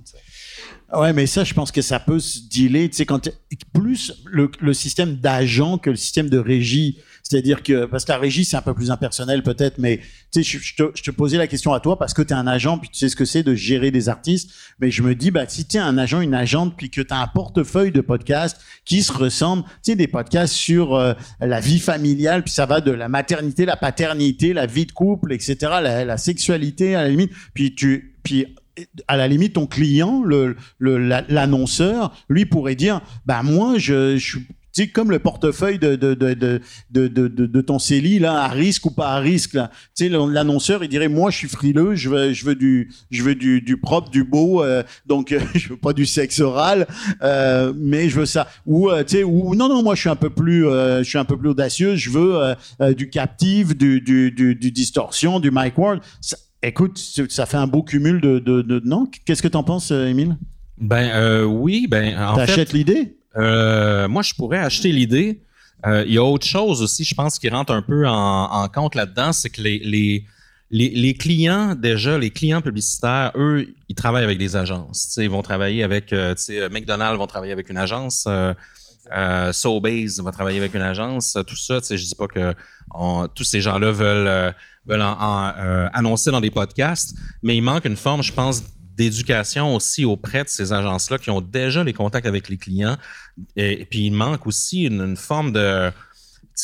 [0.92, 2.90] Ouais, mais ça, je pense que ça peut se dealer.
[2.90, 3.28] Tu sais, quand
[3.72, 6.98] plus le, le système d'agent que le système de régie.
[7.22, 10.58] C'est-à-dire que, parce que la régie, c'est un peu plus impersonnel peut-être, mais tu sais,
[10.58, 12.46] je, je te, je te posais la question à toi parce que tu es un
[12.46, 14.50] agent, puis tu sais ce que c'est de gérer des artistes.
[14.80, 17.12] Mais je me dis, bah, si tu es un agent, une agente, puis que tu
[17.12, 21.60] as un portefeuille de podcasts qui se ressemblent, tu sais, des podcasts sur euh, la
[21.60, 25.56] vie familiale, puis ça va de la maternité, la paternité, la vie de couple, etc.,
[25.60, 27.32] la, la sexualité à la limite.
[27.54, 28.46] Puis tu, puis
[29.08, 30.98] à la limite, ton client, le, le-
[31.28, 35.96] l'annonceur, lui pourrait dire, bah moi, je, je suis tu sais, comme le portefeuille de,
[35.96, 36.60] de, de,
[36.90, 39.52] de, ton CELI, là, à risque ou pas à risque.
[39.52, 39.58] Tu
[39.94, 43.34] sais, l'annonceur, il dirait, moi, je suis frileux, je veux, je veux du, je veux
[43.34, 46.86] du, du propre, du beau, euh, donc, je veux pas du sexe oral,
[47.22, 48.48] euh, mais je veux ça.
[48.64, 51.18] Ou, euh, tu sais, ou, non, non, moi, je suis un peu plus, je suis
[51.18, 52.54] un peu plus audacieux, je veux
[52.94, 55.98] du captive, du, du, du, du distorsion, du mic word.
[56.62, 56.98] Écoute,
[57.28, 58.80] ça fait un beau cumul de, de, de...
[58.84, 59.08] non?
[59.24, 60.36] Qu'est-ce que t'en penses, Émile?
[60.78, 63.16] Ben euh, oui, ben en T'achètes l'idée?
[63.36, 65.40] euh, Moi, je pourrais acheter l'idée.
[65.86, 68.68] Euh, il y a autre chose aussi, je pense, qui rentre un peu en, en
[68.68, 70.24] compte là-dedans, c'est que les, les,
[70.70, 75.08] les, les, clients, déjà, les clients publicitaires, eux, ils travaillent avec des agences.
[75.08, 76.34] T'sais, ils vont travailler avec, euh,
[76.70, 78.24] McDonald's vont travailler avec une agence.
[78.28, 78.54] Euh,
[79.12, 81.80] euh, Sobase va travailler avec une agence, tout ça.
[81.90, 82.54] Je dis pas que
[82.94, 84.52] on, tous ces gens-là veulent, euh,
[84.86, 88.62] veulent en, euh, annoncer dans des podcasts, mais il manque une forme, je pense,
[88.96, 92.96] d'éducation aussi auprès de ces agences-là qui ont déjà les contacts avec les clients.
[93.56, 95.90] Et, puis il manque aussi une, forme de,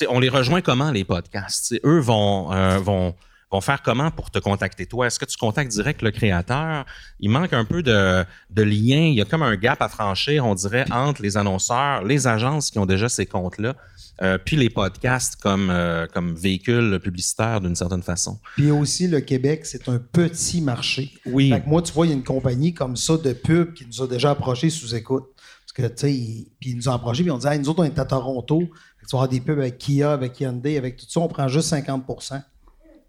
[0.08, 1.74] on les rejoint comment les podcasts?
[1.84, 3.14] Eux vont euh, vont
[3.50, 4.86] vont faire comment pour te contacter?
[4.86, 5.06] Toi?
[5.06, 6.84] Est-ce que tu contactes direct le créateur?
[7.20, 9.06] Il manque un peu de, de lien.
[9.06, 12.70] Il y a comme un gap à franchir, on dirait, entre les annonceurs, les agences
[12.70, 13.74] qui ont déjà ces comptes-là,
[14.22, 18.38] euh, puis les podcasts comme, euh, comme véhicule publicitaire d'une certaine façon.
[18.56, 21.12] Puis aussi, le Québec, c'est un petit marché.
[21.26, 21.50] Oui.
[21.50, 23.86] Fait que moi, tu vois, il y a une compagnie comme ça de pub qui
[23.86, 25.24] nous a déjà approchés sous écoute.
[25.36, 27.68] Parce que, tu sais, ils, puis ils nous ont approchés, puis on dit, hey, nous
[27.68, 28.60] autres, on est à Toronto.
[28.60, 31.68] Tu vas avoir des pubs avec Kia, avec Hyundai, avec tout ça, on prend juste
[31.68, 32.04] 50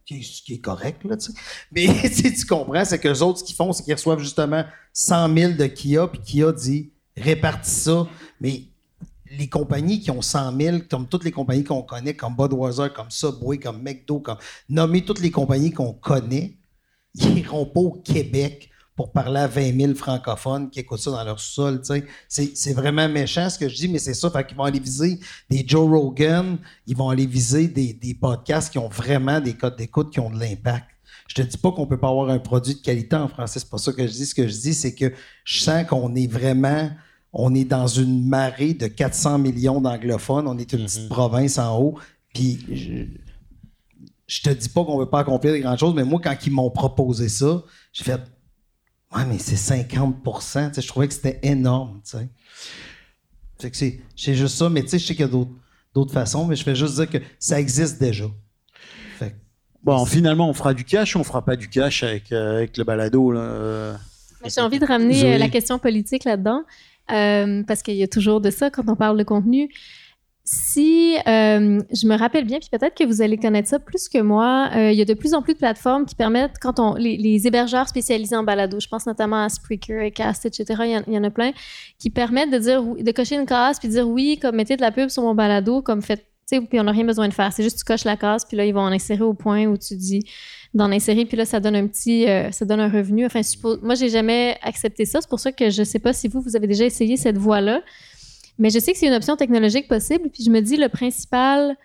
[0.10, 1.40] ce qui est correct, là, tu sais.
[1.72, 4.64] Mais si tu comprends, c'est que les autres, ce qu'ils font, c'est qu'ils reçoivent justement
[4.94, 8.08] 100 000 de Kia, puis Kia dit répartis ça.
[8.40, 8.64] Mais
[9.32, 13.10] les compagnies qui ont 100 000, comme toutes les compagnies qu'on connaît, comme Budweiser, comme
[13.10, 14.38] Subway, comme McDo, comme
[14.70, 16.58] nommer toutes les compagnies qu'on connaît,
[17.16, 21.24] ils n'iront pas au Québec pour parler à 20 000 francophones qui écoutent ça dans
[21.24, 21.82] leur sol.
[22.28, 24.30] C'est vraiment méchant ce que je dis, mais c'est ça.
[24.30, 25.20] Fait qu'ils vont aller viser
[25.50, 29.78] des Joe Rogan, ils vont aller viser des, des podcasts qui ont vraiment des codes
[29.78, 30.86] d'écoute qui ont de l'impact.
[31.30, 33.70] Je te dis pas qu'on peut pas avoir un produit de qualité en français, c'est
[33.70, 34.26] pas ça que je dis.
[34.26, 35.14] Ce que je dis, c'est que
[35.46, 36.90] je sens qu'on est vraiment
[37.34, 40.48] on est dans une marée de 400 millions d'anglophones.
[40.48, 41.10] On est une petite mm-hmm.
[41.10, 41.96] province en haut.
[42.34, 43.06] Puis je,
[44.28, 46.52] je te dis pas qu'on veut pas accomplir de grandes choses, mais moi, quand ils
[46.52, 48.22] m'ont proposé ça, j'ai fait
[49.16, 52.02] Ouais, mais c'est 50% Je trouvais que c'était énorme.
[53.60, 54.00] Fait que c'est,
[54.36, 55.32] juste ça, mais tu sais, je sais qu'il y a
[55.94, 58.26] d'autres, façons, mais je fais juste dire que ça existe déjà.
[59.84, 62.78] bon, finalement, on fera du cash ou on fera pas du cash avec, euh, avec
[62.78, 63.32] le balado.
[63.32, 63.98] Là,
[64.46, 66.64] J'ai envie de ramener euh, la question politique là-dedans,
[67.12, 69.70] euh, parce qu'il y a toujours de ça quand on parle de contenu
[70.52, 74.18] si euh, je me rappelle bien, puis peut-être que vous allez connaître ça plus que
[74.18, 76.96] moi, euh, il y a de plus en plus de plateformes qui permettent, quand on
[76.96, 81.04] les, hébergeurs spécialisés en balado, je pense notamment à Spreaker, Cast, etc.
[81.08, 81.52] Il y, en, a plein
[82.00, 84.82] qui permettent de dire, de cocher une case puis de dire oui, comme mettez de
[84.82, 87.54] la pub sur mon balado, comme faites, puis on n'a rien besoin de faire.
[87.54, 89.78] C'est juste tu coches la case, puis là ils vont en insérer au point où
[89.78, 90.24] tu dis
[90.74, 93.26] d'en insérer, puis là ça donne un petit, euh, ça donne un revenu.
[93.26, 96.28] Enfin, suppose, moi j'ai jamais accepté ça, c'est pour ça que je sais pas si
[96.28, 97.82] vous vous avez déjà essayé cette voie là.
[98.60, 100.30] Mais je sais que c'est une option technologique possible.
[100.30, 101.78] Puis je me dis, le principal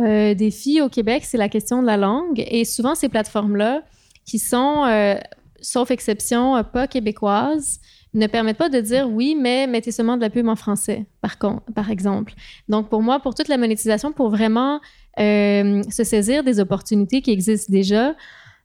[0.00, 2.42] euh, défi au Québec, c'est la question de la langue.
[2.48, 3.82] Et souvent, ces plateformes-là,
[4.24, 5.16] qui sont, euh,
[5.60, 7.80] sauf exception, pas québécoises,
[8.14, 11.38] ne permettent pas de dire oui, mais mettez seulement de la pub en français, par,
[11.38, 12.32] contre, par exemple.
[12.68, 14.80] Donc, pour moi, pour toute la monétisation, pour vraiment
[15.18, 18.14] euh, se saisir des opportunités qui existent déjà,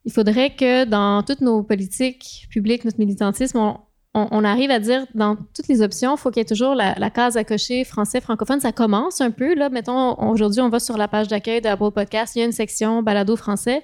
[0.04, 3.76] il faudrait que dans toutes nos politiques publiques, notre militantisme,
[4.14, 7.10] on, arrive à dire dans toutes les options, il faut qu'il y ait toujours la,
[7.10, 8.60] case à cocher français, francophone.
[8.60, 9.54] Ça commence un peu.
[9.54, 12.52] Là, mettons, aujourd'hui, on va sur la page d'accueil d'Apple Podcast, il y a une
[12.52, 13.82] section balado français.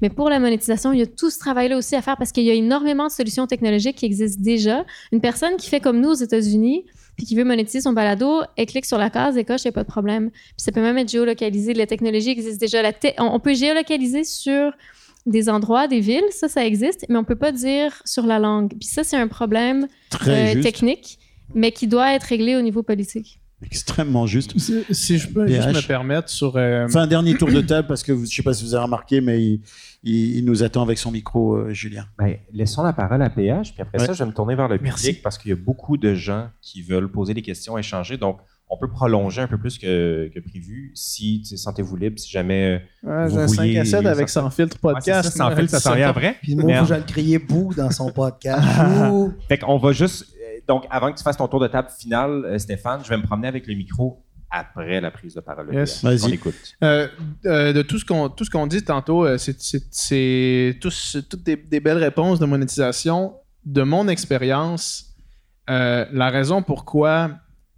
[0.00, 2.44] Mais pour la monétisation, il y a tout ce travail-là aussi à faire parce qu'il
[2.44, 4.86] y a énormément de solutions technologiques qui existent déjà.
[5.12, 6.86] Une personne qui fait comme nous aux États-Unis,
[7.16, 9.70] puis qui veut monétiser son balado, elle clique sur la case et coche, il n'y
[9.70, 10.30] a pas de problème.
[10.30, 11.72] Puis ça peut même être géolocalisé.
[11.74, 12.82] La technologie existe déjà.
[12.82, 14.72] La on peut géolocaliser sur
[15.24, 18.70] des endroits, des villes, ça, ça existe, mais on peut pas dire sur la langue.
[18.78, 19.88] Puis ça, c'est un problème
[20.28, 21.18] euh, technique,
[21.54, 23.40] mais qui doit être réglé au niveau politique.
[23.62, 24.58] Extrêmement juste.
[24.58, 26.56] Si, je peux juste me permettre sur.
[26.56, 26.86] Euh...
[26.94, 29.22] un dernier tour de table parce que je ne sais pas si vous avez remarqué,
[29.22, 29.60] mais
[30.02, 32.04] il, nous attend avec son micro, euh, Julien.
[32.18, 34.78] Ben, laissons la parole à PH, puis après ça, je vais me tourner vers le
[34.78, 38.18] public parce qu'il y a beaucoup de gens qui veulent poser des questions, échanger.
[38.18, 38.38] Donc,
[38.68, 42.82] on peut prolonger un peu plus que, prévu si sentez-vous libre, si jamais.
[43.02, 45.36] Ouais, j'ai un 5 à 7 avec sans filtre podcast.
[45.36, 46.36] sans filtre, ça s'en vient après.
[46.42, 48.62] Puis moi, je le crier bou dans son podcast.
[49.48, 50.26] fait qu'on va juste.
[50.68, 53.16] Euh, donc, avant que tu fasses ton tour de table final, euh, Stéphane, je vais
[53.16, 55.72] me promener avec le micro après la prise de parole.
[55.72, 56.02] Yes.
[56.04, 56.34] Vas-y.
[56.34, 56.54] écoute.
[56.82, 57.08] Euh,
[57.44, 62.38] de tout ce qu'on tout ce qu'on dit tantôt, c'est toutes des, des, belles réponses
[62.38, 63.34] de monétisation.
[63.64, 65.16] De mon expérience,
[65.66, 67.30] la raison pourquoi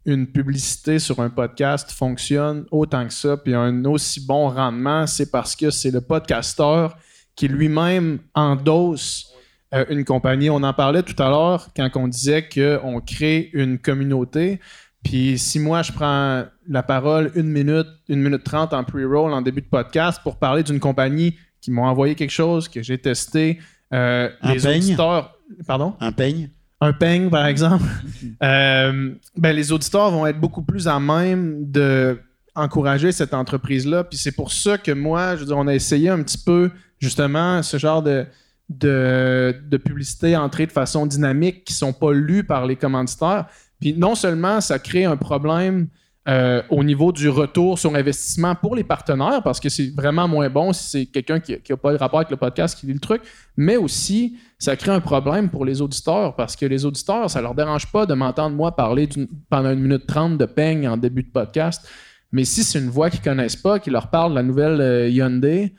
[0.05, 5.07] une publicité sur un podcast fonctionne autant que ça, puis a un aussi bon rendement,
[5.07, 6.97] c'est parce que c'est le podcasteur
[7.35, 9.28] qui lui-même endosse
[9.75, 10.51] euh, une compagnie.
[10.51, 14.61] On en parlait tout à l'heure quand on disait qu'on crée une communauté.
[15.05, 19.43] Puis si moi, je prends la parole une minute, une minute trente en pre-roll en
[19.43, 23.59] début de podcast pour parler d'une compagnie qui m'a envoyé quelque chose que j'ai testé,
[23.93, 24.83] euh, Un les peigne?
[24.83, 25.35] auditeurs...
[25.67, 25.95] Pardon?
[26.01, 26.51] Un peigne?
[26.81, 27.85] Un peigne, par exemple,
[28.43, 32.21] euh, ben, les auditeurs vont être beaucoup plus à même de
[32.55, 34.05] encourager cette entreprise-là.
[34.05, 36.71] Puis c'est pour ça que moi, je veux dire, on a essayé un petit peu,
[36.99, 38.27] justement, ce genre de,
[38.69, 43.47] de, publicité entrée de façon dynamique qui sont pas lues par les commanditaires.
[43.81, 45.89] Puis non seulement ça crée un problème
[46.29, 50.51] euh, au niveau du retour sur investissement pour les partenaires, parce que c'est vraiment moins
[50.51, 52.99] bon si c'est quelqu'un qui n'a pas de rapport avec le podcast qui lit le
[52.99, 53.23] truc,
[53.57, 57.55] mais aussi ça crée un problème pour les auditeurs, parce que les auditeurs, ça leur
[57.55, 59.09] dérange pas de m'entendre moi parler
[59.49, 61.89] pendant une minute trente de peigne en début de podcast.
[62.31, 65.09] Mais si c'est une voix qu'ils connaissent pas, qui leur parle de la nouvelle euh,
[65.09, 65.75] Hyundai,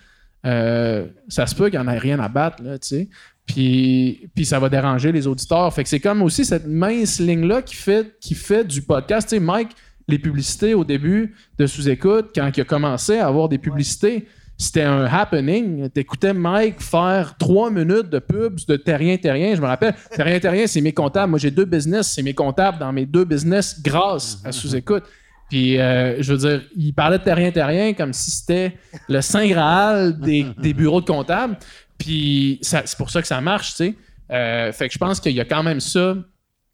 [0.45, 3.09] euh, ça se peut qu'il n'y en ait rien à battre, là, tu sais.
[3.45, 5.73] Puis, puis ça va déranger les auditeurs.
[5.73, 9.27] Fait que c'est comme aussi cette mince ligne-là qui fait, qui fait du podcast.
[9.27, 9.69] Tu sais, Mike,
[10.07, 14.83] les publicités au début de sous-écoute, quand il a commencé à avoir des publicités, c'était
[14.83, 15.89] un happening.
[15.89, 19.55] T'écoutais Mike faire trois minutes de pubs de Terrien Terrien.
[19.55, 21.31] Je me rappelle, Terrien Terrien, c'est mes comptables.
[21.31, 25.03] Moi, j'ai deux business, c'est mes comptables dans mes deux business grâce à sous-écoute.
[25.49, 28.77] Puis, euh, je veux dire, il parlait de Terrien Terrien comme si c'était
[29.07, 31.57] le Saint Graal des, des bureaux de comptables.
[31.97, 33.95] Puis, c'est pour ça que ça marche, tu sais.
[34.31, 36.15] Euh, fait que je pense qu'il y a quand même ça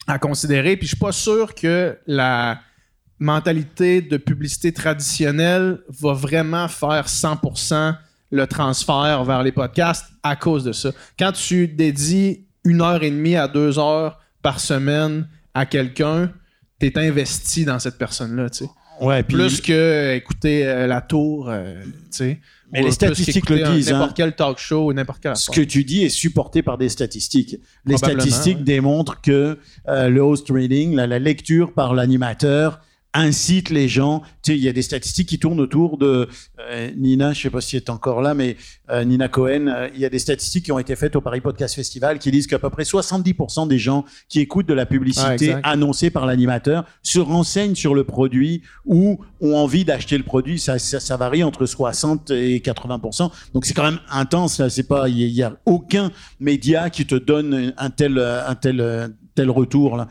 [0.08, 0.76] à considérer.
[0.76, 2.60] Puis, je suis pas sûr que la
[3.18, 7.96] mentalité de publicité traditionnelle va vraiment faire 100%
[8.32, 10.92] le transfert vers les podcasts à cause de ça.
[11.18, 16.32] Quand tu dédies une heure et demie à deux heures par semaine à quelqu'un,
[16.80, 18.70] tu es investi dans cette personne-là, tu sais.
[19.02, 22.40] Ouais, puis Plus que écouter euh, la tour, euh, tu sais.
[22.72, 24.00] Mais les statistiques le disent, hein.
[24.00, 27.58] N'importe quel talk show n'importe quel ce que tu dis est supporté par des statistiques.
[27.86, 28.64] Les statistiques ouais.
[28.64, 32.80] démontrent que euh, le host reading, la, la lecture par l'animateur,
[33.16, 34.22] incite les gens.
[34.44, 36.28] Tu sais, il y a des statistiques qui tournent autour de
[36.60, 38.58] euh, Nina, je sais pas si elle est encore là, mais
[38.92, 39.68] euh, Nina Cohen.
[39.68, 42.30] euh, il y a des statistiques qui ont été faites au Paris Podcast Festival qui
[42.30, 46.86] disent qu'à peu près 70% des gens qui écoutent de la publicité annoncée par l'animateur
[47.02, 50.60] se renseignent sur le produit ou ont envie d'acheter le produit.
[50.60, 53.32] Ça, ça, ça varie entre 60 et 80%.
[53.54, 54.60] Donc c'est quand même intense.
[54.60, 57.90] Là, c'est pas, il y, a- il y a aucun média qui te donne un
[57.90, 60.08] tel, euh, un tel, euh, tel retour là.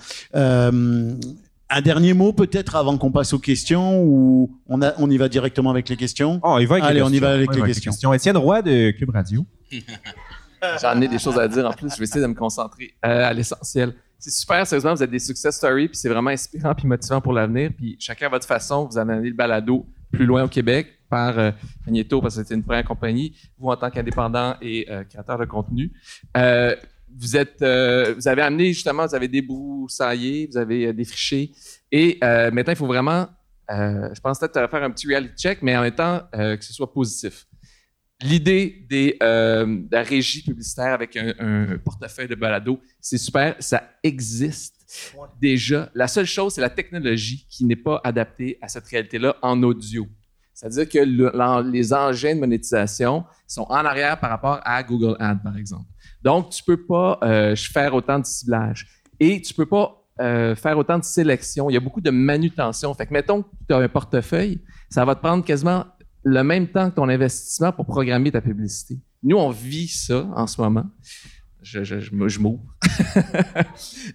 [1.75, 5.17] Euh, un dernier mot peut-être avant qu'on passe aux questions ou on, a, on y
[5.17, 6.41] va directement avec les questions?
[6.43, 7.27] Oh, il va avec Allez, les on y questions.
[7.29, 8.13] va avec On y les questions.
[8.13, 9.45] Étienne Roy de Cube Radio.
[10.81, 11.93] J'en ai des choses à dire en plus.
[11.93, 13.95] Je vais essayer de me concentrer euh, à l'essentiel.
[14.19, 17.35] C'est super, sérieusement, vous êtes des success stories, puis c'est vraiment inspirant puis motivant pour
[17.35, 17.71] l'avenir.
[17.77, 21.51] Puis chacun à votre façon, vous amenez le balado plus loin au Québec par euh,
[21.87, 25.45] Magneto, parce que c'était une première compagnie, vous en tant qu'indépendant et euh, créateur de
[25.45, 25.93] contenu.
[27.15, 31.53] Euh, vous êtes, euh, vous avez amené justement, vous avez débroussaillé, vous avez euh, défriché,
[31.93, 33.29] et euh, maintenant il faut vraiment,
[33.71, 36.73] euh, je pense peut-être faire un petit reality check, mais en même temps que ce
[36.73, 37.47] soit positif
[38.23, 43.91] l'idée des, de la régie publicitaire avec un, un portefeuille de balado, c'est super, ça
[44.03, 44.75] existe
[45.41, 45.91] déjà.
[45.95, 50.07] La seule chose, c'est la technologie qui n'est pas adaptée à cette réalité-là en audio.
[50.55, 55.41] C'est-à-dire que le- les engins de monétisation sont en arrière par rapport à Google Ads,
[55.43, 55.85] par exemple.
[56.25, 58.87] Donc, tu peux pas euh, faire autant de ciblage.
[59.21, 61.69] Et tu peux pas euh, faire autant de sélection.
[61.71, 62.93] Il y a beaucoup de manutention.
[62.95, 65.85] Fait que, mettons que tu as un portefeuille, ça va te prendre quasiment
[66.23, 68.99] le même temps que ton investissement pour programmer ta publicité.
[69.23, 70.85] Nous, on vit ça en ce moment.
[71.63, 72.63] Je, je, je, me- je m'ouvre.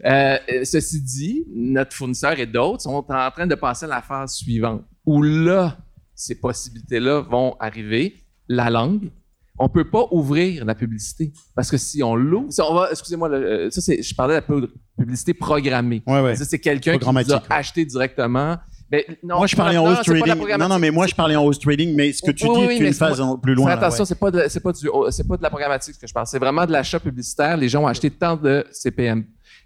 [0.06, 4.34] Euh, ceci dit, notre fournisseur et d'autres sont en train de passer à la phase
[4.36, 5.78] suivante, où là,
[6.16, 8.16] ces possibilités-là vont arriver.
[8.48, 9.12] La langue,
[9.60, 11.32] on peut pas ouvrir la publicité.
[11.56, 14.36] Parce que si on l'ouvre, si on va, excusez-moi, le- euh, ça c'est, je parlais
[14.36, 14.68] de la pu-
[14.98, 16.02] publicité programmée.
[16.08, 16.36] Ouais, ouais.
[16.36, 17.24] Ça, c'est quelqu'un qui a ouais.
[17.50, 18.58] acheté directement.
[18.92, 20.58] Mais non, moi, je parlais en host trading.
[20.58, 22.66] Non, non, mais moi, je parlais en host trading, mais ce que tu Oui, dis
[22.68, 23.70] oui, est mais une c'est phase moi- en- plus loin.
[23.70, 24.06] Attention, ouais.
[24.08, 26.26] c'est pas de, c'est pas du, oh, c'est pas de la programmatique que je parle.
[26.26, 27.56] C'est vraiment de l'achat publicitaire.
[27.56, 29.26] Les gens ont acheté tant de CPM.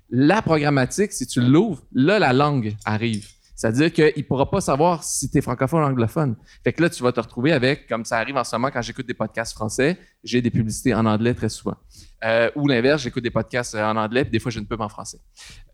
[0.09, 3.27] La programmatique, si tu l'ouvres, là, la langue arrive.
[3.63, 6.35] C'est-à-dire qu'il ne pourra pas savoir si tu es francophone ou anglophone.
[6.65, 8.81] Fait que là, tu vas te retrouver avec, comme ça arrive en ce moment quand
[8.81, 11.77] j'écoute des podcasts français, j'ai des publicités en anglais très souvent.
[12.25, 14.81] Euh, ou l'inverse, j'écoute des podcasts euh, en anglais, puis des fois, j'ai une pub
[14.81, 15.19] en français.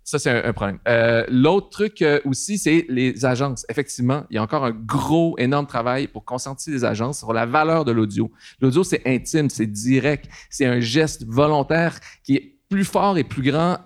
[0.03, 0.77] Ça, c'est un, problème.
[0.87, 3.65] Euh, L'autre truc aussi, c'est les agences.
[3.69, 7.47] Effectivement, il y a encore un gros, énorme travail pour conscientiser les agences sur la
[7.47, 8.31] valeur de l'audio.
[8.61, 13.41] L'audio, c'est intime, c'est direct, c'est un geste volontaire qui est plus fort et plus
[13.41, 13.79] grand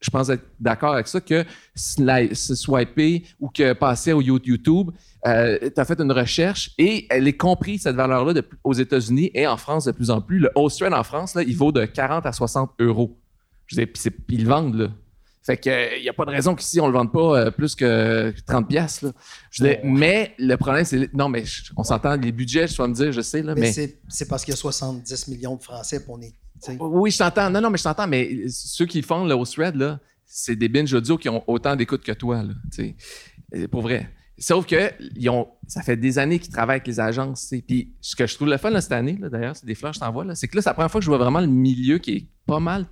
[0.00, 1.44] je pense être d'accord avec ça, que
[1.74, 4.90] se swiper ou que passer au You- YouTube,
[5.26, 9.30] euh, tu as fait une recherche et elle est comprise, cette valeur-là, de- aux États-Unis
[9.34, 10.38] et en France de plus en plus.
[10.38, 13.18] Le host en France, là, il vaut de 40 à 60 euros.
[13.66, 13.92] Je veux dire,
[14.26, 14.88] puis ils le vendent, là.
[15.42, 17.74] Fait que il n'y a pas de raison qu'ici, on le vende pas euh, plus
[17.74, 19.04] que 30 pièces.
[19.50, 21.12] Je dire, Mais le problème, c'est...
[21.14, 23.62] Non, mais je- on s'entend, les budgets, je dois me dire, je sais, là, Mais,
[23.62, 23.72] mais...
[23.72, 26.34] c'est- c'est parce qu'il y a 70 millions de Français, puis on est.
[26.80, 27.50] Oui, je t'entends.
[27.50, 30.68] Non, non, mais je t'entends, mais ceux qui font le host thread, là, c'est des
[30.68, 32.96] binge audio qui ont autant d'écoute que toi, là, tu sais.
[33.54, 34.10] Euh, Pour vrai.
[34.38, 37.42] Sauf que ils ont, ça fait des années qu'ils travaillent avec les agences.
[37.42, 37.64] tu sais.
[37.66, 39.90] Puis ce que je trouve le fun là, cette année, là, d'ailleurs, c'est des fleurs
[39.92, 41.40] que je t'envoie, là, c'est que là, c'est la première fois que je vois vraiment
[41.40, 42.86] le milieu qui est pas mal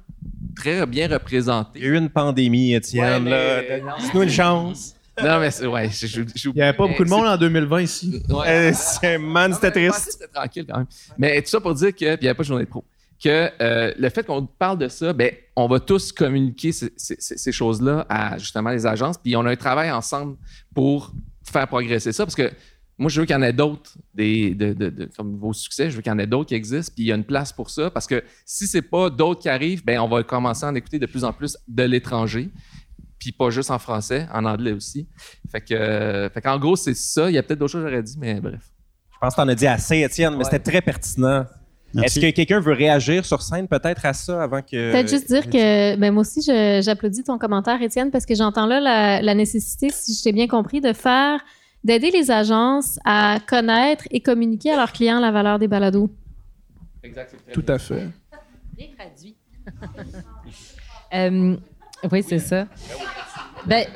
[0.56, 1.80] très bien Il y représenté.
[1.80, 3.24] a eu une pandémie, Étienne.
[3.24, 3.78] Ouais, là.
[3.80, 3.86] non.
[3.98, 4.94] Donne-nous une chance.
[5.22, 7.36] Non, mais c'est, ouais, je- je- je- Il n'y avait pas beaucoup de monde en
[7.38, 8.22] 2020 ici.
[8.28, 8.46] Ouais.
[8.46, 10.10] Euh, c'est- man, c'était triste.
[10.12, 10.86] C'était tranquille quand même.
[11.16, 12.84] Mais tout ça pour dire que, puis il n'y avait pas de journée de pro,
[13.22, 17.16] que euh, le fait qu'on parle de ça, ben, on va tous communiquer ces, ces-
[17.18, 20.36] ces- ces choses-là à justement les agences, puis on a un travail ensemble
[20.74, 21.12] pour
[21.50, 22.50] faire progresser ça, parce que
[23.00, 25.88] moi, je veux qu'il y en ait d'autres, des, de, de- de- comme vos succès,
[25.90, 27.52] je veux qu'il y en ait d'autres qui existent, puis il y a une place
[27.52, 30.68] pour ça, parce que si c'est pas d'autres qui arrivent, ben, on va commencer à
[30.68, 32.50] en écouter de plus en plus de l'étranger,
[33.18, 35.08] puis pas juste en français, en anglais aussi.
[35.50, 37.28] Fait que, euh, fait qu'en gros, c'est ça.
[37.30, 38.62] Il y a peut-être d'autres choses que j'aurais dit, mais bref.
[39.12, 40.44] Je pense que t'en as dit assez, Étienne, mais Ouais.
[40.44, 41.44] c'était très pertinent.
[42.02, 44.92] Est-ce que quelqu'un veut réagir sur scène peut-être à ça avant que.
[44.92, 48.80] Peut-être juste dire que ben, moi aussi, j'applaudis ton commentaire, Étienne, parce que j'entends là
[48.80, 51.40] la, la nécessité, si je t'ai bien compris, de faire,
[51.84, 56.10] d'aider les agences à connaître et communiquer à leurs clients la valeur des balados.
[57.02, 57.34] Exact.
[57.52, 58.08] Tout à fait.
[58.76, 59.36] Bien traduit.
[61.14, 61.56] Euh,
[62.12, 62.66] oui, c'est ça.
[63.64, 63.86] Ben,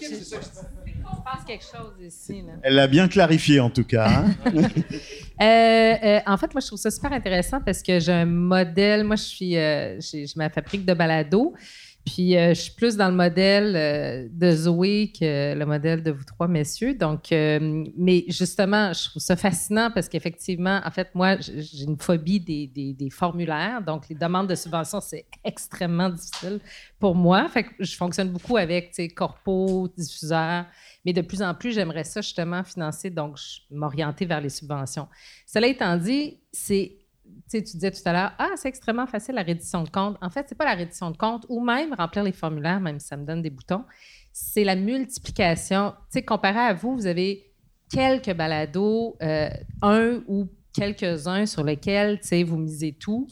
[0.00, 0.79] je
[1.22, 2.42] pense quelque chose ici.
[2.42, 2.52] Là.
[2.62, 4.08] Elle l'a bien clarifié, en tout cas.
[4.08, 4.34] hein.
[5.40, 9.04] Euh, euh, en fait, moi, je trouve ça super intéressant parce que j'ai un modèle.
[9.04, 11.54] Moi, je suis, euh, j'ai j'ai ma fabrique de balado.
[12.04, 16.46] Puis, je suis plus dans le modèle de Zoé que le modèle de vous trois
[16.48, 16.94] messieurs.
[16.94, 22.40] Donc, mais justement, je trouve ça fascinant parce qu'effectivement, en fait, moi, j'ai une phobie
[22.40, 23.80] des, des- des formulaires.
[23.82, 26.60] Donc, les demandes de subvention, c'est extrêmement difficile
[26.98, 27.48] pour moi.
[27.48, 30.64] Fait que je fonctionne beaucoup avec, tu sais, corpo, diffuseurs.
[31.04, 33.38] Mais de plus en plus, j'aimerais ça justement financer, donc
[33.70, 35.08] m'orienter vers les subventions.
[35.46, 36.98] Cela étant dit, c'est,
[37.50, 40.16] tu disais tout à l'heure, ah, c'est extrêmement facile la reddition de compte.
[40.20, 43.06] En fait, c'est pas la reddition de compte ou même remplir les formulaires, même si
[43.06, 43.84] ça me donne des boutons.
[44.32, 45.92] C'est la multiplication.
[45.92, 47.50] Tu sais, comparé à vous, vous avez
[47.90, 49.50] quelques balados, euh,
[49.82, 53.26] un ou quelques-uns sur lesquels, tu sais, vous misez tout.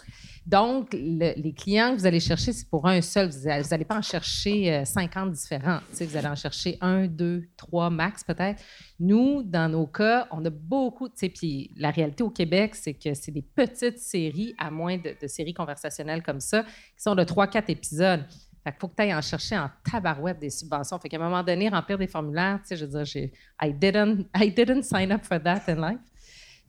[0.48, 3.28] Donc, le- les clients que vous allez chercher, c'est pour un seul.
[3.28, 5.80] Vous n'allez pas en chercher euh, 50 différents.
[5.90, 8.62] Tu sais, vous allez en chercher un, deux, trois max peut-être.
[8.98, 11.10] Nous, dans nos cas, on a beaucoup.
[11.10, 15.26] tu Puis la réalité au Québec, c'est que c'est des petites séries, à moins de,
[15.26, 18.24] séries conversationnelles comme ça, qui sont de trois, quatre épisodes.
[18.64, 20.98] Fait qu'il faut que tu ailles en chercher en tabarouette des subventions.
[20.98, 23.28] Fait qu'à un moment donné, remplir des formulaires, tu sais, je veux dire,
[23.62, 26.00] I didn't, I didn't sign up for that in life.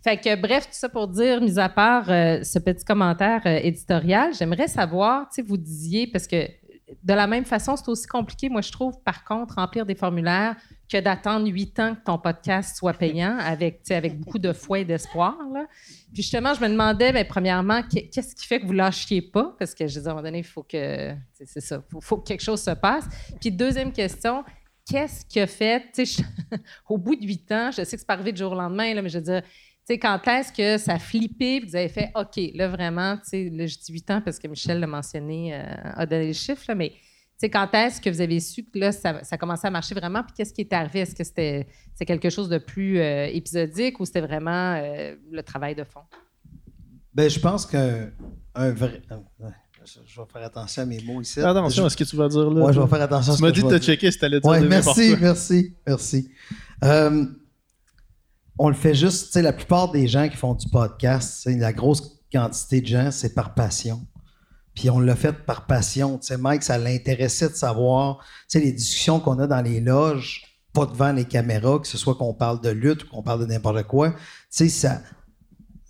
[0.05, 4.33] Que, bref, tout ça pour dire, mis à part euh, ce petit commentaire euh, éditorial,
[4.33, 6.47] j'aimerais savoir, tu sais, vous disiez, parce que
[7.03, 10.55] de la même façon, c'est aussi compliqué, moi, je trouve, par contre, remplir des formulaires
[10.91, 14.85] que d'attendre huit ans que ton podcast soit payant avec, avec beaucoup de foi et
[14.85, 15.37] d'espoir.
[16.11, 19.55] Puis justement, je me demandais, bien, premièrement, qu'est- qu'est-ce qui fait que vous lâchiez pas?
[19.59, 22.17] Parce que, je dire, à un moment donné, il faut que, c'est ça, faut, faut
[22.17, 23.05] que quelque chose se passe.
[23.39, 24.43] Puis deuxième question,
[24.89, 26.23] qu'est-ce qui a fait, je-
[26.89, 28.99] au bout de huit ans, je sais que c'est pas arrivé du jour au lendemain,
[28.99, 29.43] mais je veux dire,
[29.93, 33.29] sais, quand est-ce que ça a flippé, puis vous avez fait, OK, là, vraiment, tu
[33.29, 35.63] sais, là, je dis 8 ans parce que Michel l'a mentionné, euh,
[35.95, 38.77] a donné le chiffre, là, mais tu sais, quand est-ce que vous avez su que
[38.77, 40.99] là, ça, ça commençait à marcher vraiment, puis qu'est-ce qui est arrivé?
[40.99, 45.41] Est-ce que c'était c'est quelque chose de plus euh, épisodique ou c'était vraiment euh, le
[45.41, 46.01] travail de fond?
[47.13, 48.11] Ben, je pense qu'un
[48.55, 49.01] un vrai.
[49.85, 51.35] je, je vais faire attention à mes mots ici.
[51.35, 52.65] Fais attention à ce que tu vas dire là.
[52.65, 54.39] Ouais, je vais faire attention à Tu ce que dit de te checker si t'allais
[54.39, 56.29] dire Ouais, merci, merci, merci.
[56.83, 57.25] Euh,
[58.59, 61.71] on le fait juste, tu sais, la plupart des gens qui font du podcast, la
[61.71, 64.05] grosse quantité de gens, c'est par passion.
[64.75, 66.17] Puis on l'a fait par passion.
[66.17, 69.79] Tu sais, Mike, ça l'intéressait de savoir, tu sais, les discussions qu'on a dans les
[69.79, 73.39] loges, pas devant les caméras, que ce soit qu'on parle de lutte ou qu'on parle
[73.39, 74.17] de n'importe quoi, tu
[74.49, 75.01] sais, ça,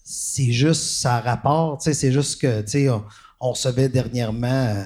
[0.04, 3.04] c'est juste, ça rapport, tu sais, c'est juste que, tu sais, on,
[3.40, 4.84] on recevait dernièrement, euh,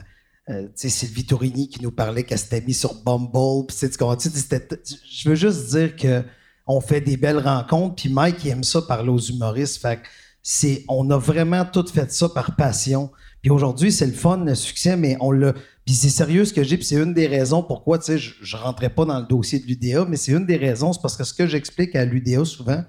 [0.49, 3.87] euh, tu sais, Sylvie Tourini qui nous parlait qu'elle s'était mise sur Bumble, puis tu
[3.87, 6.23] sais, tu tu je veux juste dire que
[6.65, 9.99] on fait des belles rencontres, puis Mike il aime ça parler aux humoristes, fait
[10.41, 13.09] c'est, on a vraiment tout fait ça par passion.
[13.41, 15.53] Puis aujourd'hui, c'est le fun, le succès, mais on l'a.
[15.85, 18.35] Puis c'est sérieux ce que j'ai, puis c'est une des raisons pourquoi, tu sais, je,
[18.41, 21.15] je rentrais pas dans le dossier de l'UDA, mais c'est une des raisons, c'est parce
[21.17, 22.83] que ce que j'explique à l'UDA souvent,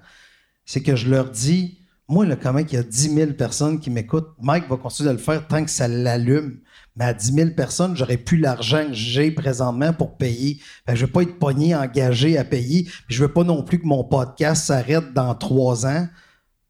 [0.65, 3.89] c'est que je leur dis, Moi, là, comment il y a 10 000 personnes qui
[3.89, 6.59] m'écoutent, Mike va continuer de le faire tant que ça l'allume.
[6.95, 10.59] Mais à 10 000 personnes, j'aurais plus l'argent que j'ai présentement pour payer.
[10.87, 12.87] Je veux pas être pogné, engagé à payer.
[13.07, 16.07] Je veux pas non plus que mon podcast s'arrête dans trois ans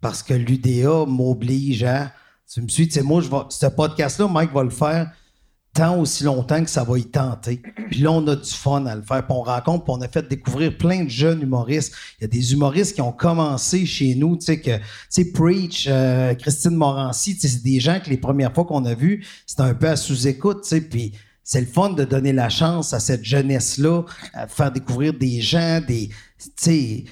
[0.01, 2.11] parce que l'UDA m'oblige à.
[2.51, 5.11] Tu me suis, tu sais, moi, ce podcast-là, Mike va le faire
[5.75, 7.61] tant aussi longtemps que ça va y tenter.
[7.91, 9.27] Puis là, on a du fun à le faire.
[9.27, 11.93] Puis on rencontre, puis on a fait découvrir plein de jeunes humoristes.
[12.19, 15.31] Il y a des humoristes qui ont commencé chez nous, tu sais, que, tu sais,
[15.31, 18.95] Preach, euh, Christine Morancy, tu sais, c'est des gens que les premières fois qu'on a
[18.95, 21.11] vus, c'était un peu à sous-écoute, tu sais, puis
[21.43, 24.03] c'est le fun de donner la chance à cette jeunesse-là,
[24.33, 27.03] à faire découvrir des gens, des, tu sais,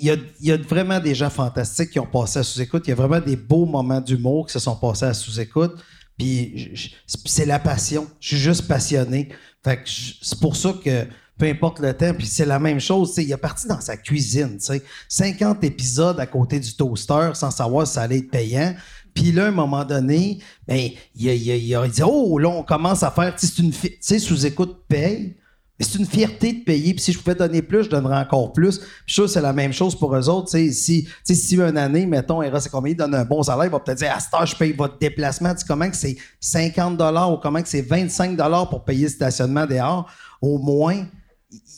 [0.00, 2.84] il y, a, il y a vraiment des gens fantastiques qui ont passé à sous-écoute.
[2.86, 5.72] Il y a vraiment des beaux moments d'humour qui se sont passés à sous-écoute.
[6.18, 8.06] Puis c'est la passion.
[8.20, 9.28] Je suis juste passionné.
[9.64, 11.06] Fait que c'est pour ça que
[11.38, 13.14] peu importe le temps, puis c'est la même chose.
[13.18, 14.58] Il a parti dans sa cuisine.
[14.58, 14.82] tu sais.
[15.08, 18.74] 50 épisodes à côté du toaster sans savoir si ça allait être payant.
[19.14, 22.48] Puis là, à un moment donné, ben, il, a, il a- il dit Oh, là,
[22.48, 23.34] on commence à faire.
[23.36, 25.36] c'est une Tu sais, sous-écoute paye.
[25.80, 26.92] C'est une fierté de payer.
[26.94, 28.78] Puis si je pouvais donner plus, je donnerais encore plus.
[28.78, 30.50] Puis je c'est la même chose pour eux autres.
[30.50, 33.78] Si, tu sais, si une année, mettons, Eros et donne un bon salaire, il va
[33.78, 35.54] peut-être dire, à cette heure, je paye votre déplacement.
[35.54, 37.00] Tu comment que c'est 50
[37.32, 38.36] ou comment que c'est 25
[38.68, 40.10] pour payer le stationnement dehors.
[40.42, 41.06] Au moins,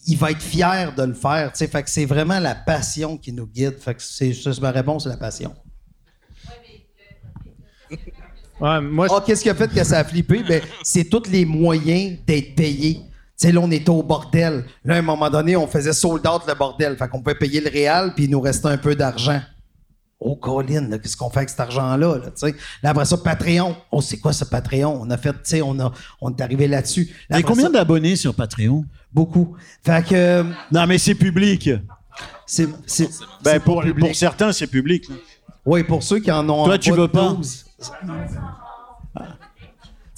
[0.07, 1.53] il- va être fier de le faire.
[1.55, 3.79] Fait que c'est vraiment la passion qui nous guide.
[3.79, 5.55] Fait que c'est, c'est ma réponse, c'est la passion.
[8.61, 10.43] Ouais, moi, Ah, qu'est-ce qui a fait que ça a flippé?
[10.43, 13.01] Ben, c'est tous les moyens d'être payé.
[13.41, 14.65] Tu sais, là, on était au bordel.
[14.85, 16.97] Là, à un moment donné, on faisait sold out le bordel.
[16.99, 19.41] Fait qu'on pouvait payer le réal, puis il nous restait un peu d'argent.
[20.23, 22.19] Oh, Colin, qu'est-ce qu'on fait avec cet argent-là?
[22.19, 22.55] Là, tu sais?
[22.83, 23.75] Là, après ça, Patreon.
[23.91, 25.01] Oh, c'est quoi ce Patreon?
[25.01, 25.91] On a fait, tu sais, on, a,
[26.21, 27.05] on est arrivé là-dessus.
[27.05, 28.85] Là, Il y a après combien ça, d'abonnés sur Patreon?
[29.11, 29.57] Beaucoup.
[29.83, 31.71] Fait que, euh, Non, mais c'est public.
[32.45, 33.09] c'est, c'est,
[33.43, 34.07] Ben, c'est pour, public.
[34.09, 35.07] pour certains, c'est public.
[35.65, 37.31] Oui, pour ceux qui en ont Toi, en tu veux pas?
[37.33, 37.65] 12.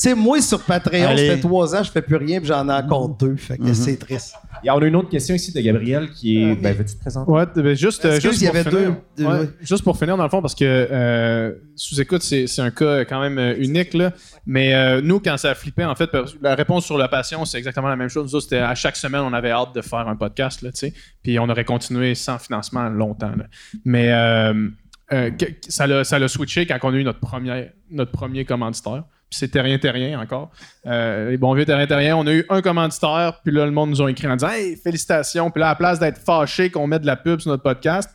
[0.03, 1.29] Tu sais, moi, sur Patreon, Allez.
[1.29, 3.37] ça fait trois ans, je fais plus rien, puis j'en ai encore deux.
[3.37, 4.35] Fait que c'est triste.
[4.65, 6.57] Il y a- on a une autre question ici de Gabriel qui est.
[6.57, 7.31] Ben, veux-tu te présenter?
[7.31, 9.49] Ouais, ben, juste, euh, Excuse, juste il y pour avait finir, deux- deux- ouais, ouais.
[9.61, 13.21] juste pour finir dans le fond parce que euh, sous-écoute c'est c'est un cas quand
[13.21, 14.13] même euh, unique là.
[14.45, 16.11] Mais euh, nous quand ça a flippé en fait
[16.41, 18.25] la réponse sur la passion c'est exactement la même chose.
[18.25, 20.79] Nous autres, c'était à chaque semaine on avait hâte de faire un podcast là, tu
[20.79, 20.95] sais.
[21.23, 23.31] Puis on aurait continué sans financement longtemps.
[23.37, 23.45] là.
[23.85, 24.69] Mais euh,
[25.13, 25.31] euh,
[25.69, 29.05] ça l'a switché quand on a eu notre premier notre premier commanditaire.
[29.33, 30.51] Puis c'est Terrien Terrien encore.
[30.85, 33.89] Euh, les bons vieux Terrien Terrien, on a eu un commanditaire, puis là, le monde
[33.89, 35.51] nous a écrit en disant Hey, félicitations.
[35.51, 38.11] Puis là, à la place d'être fâché qu'on mette de la pub sur notre podcast,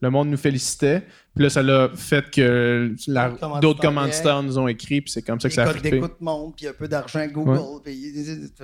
[0.00, 1.02] le monde nous félicitait.
[1.34, 5.38] Puis là, ça l'a fait que la- D'autres commanditaires nous ont écrit, puis c'est comme
[5.40, 5.90] ça que Les ça a flippé.
[5.90, 8.14] d'écoute montent, puis un peu d'argent à Google, puis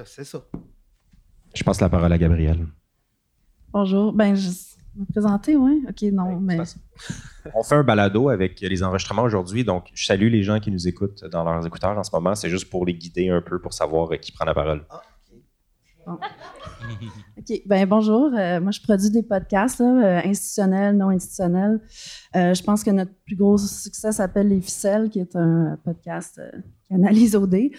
[0.06, 0.38] c'est ça.
[1.54, 2.66] Je passe la parole à Gabriel.
[3.70, 4.14] Bonjour.
[4.14, 4.48] Ben, je
[4.98, 5.84] me présenter, oui?
[5.88, 6.58] OK, non, mais.
[7.54, 10.86] On fait un balado avec les enregistrements aujourd'hui, donc je salue les gens qui nous
[10.86, 12.34] écoutent dans leurs écouteurs en ce moment.
[12.34, 14.84] C'est juste pour les guider un peu, pour savoir euh, qui prend la parole.
[17.38, 18.32] OK, ben bonjour.
[18.34, 21.80] Euh, moi, je produis des podcasts, euh, institutionnels, non institutionnels.
[22.34, 26.40] Euh, je pense que notre plus gros succès s'appelle Les Ficelles, qui est un podcast
[26.88, 27.70] qui analyse OD.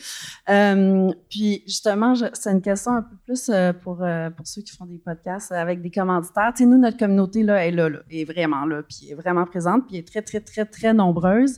[1.30, 5.52] Puis, justement, c'est une question un peu plus pour, pour ceux qui font des podcasts
[5.52, 6.54] avec des commanditaires.
[6.56, 9.88] Tu sais, nous, notre communauté, là, est là, est vraiment là, puis est vraiment présente,
[9.88, 11.58] puis est très, très, très, très nombreuse.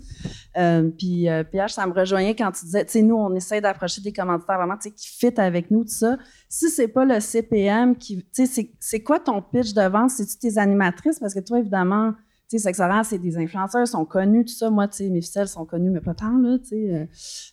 [0.98, 4.14] Puis, PH, ça me rejoignait quand tu disais, tu sais, nous, on essaie d'approcher des
[4.14, 6.18] commanditaires vraiment, tu sais, qui fit avec nous, tout ça.
[6.48, 10.12] Si c'est pas le CPM c'est- quoi ton pitch de vente?
[10.12, 11.20] C'est-tu tes animatrices?
[11.20, 12.14] Parce que toi, évidemment,
[12.52, 14.70] tu sais, Sexorant, c'est des influenceurs, sont connus, tout ça.
[14.70, 17.06] Moi, tu sais, mes ficelles sont connues, mais pas tant, là, euh,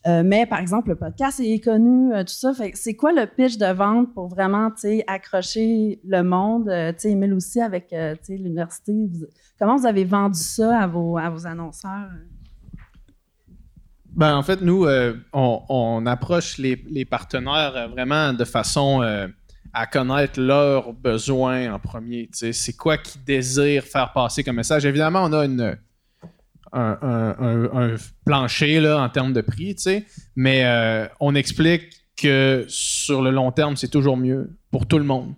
[0.09, 2.52] euh, mais, par exemple, le podcast est connu, euh, tout ça.
[2.74, 6.65] C'est quoi le pitch de vente pour vraiment, tu sais, accrocher le monde?
[6.66, 8.93] Tu sais, Emile aussi, avec, tu sais, l'université.
[9.56, 12.10] comment vous avez vendu ça à vos, à vos annonceurs?
[14.16, 14.85] Ben, en fait, nous,
[15.32, 19.01] on, approche les, partenaires vraiment de façon
[19.78, 22.28] à connaître leurs besoins en premier.
[22.32, 24.84] C'est quoi qu'ils désirent faire passer comme message?
[24.84, 25.78] Évidemment, on a une,
[26.72, 27.94] un,
[28.24, 29.76] plancher là, en termes de prix,
[30.34, 35.05] mais euh, on explique que sur le long terme, c'est toujours mieux pour tout le
[35.05, 35.34] monde.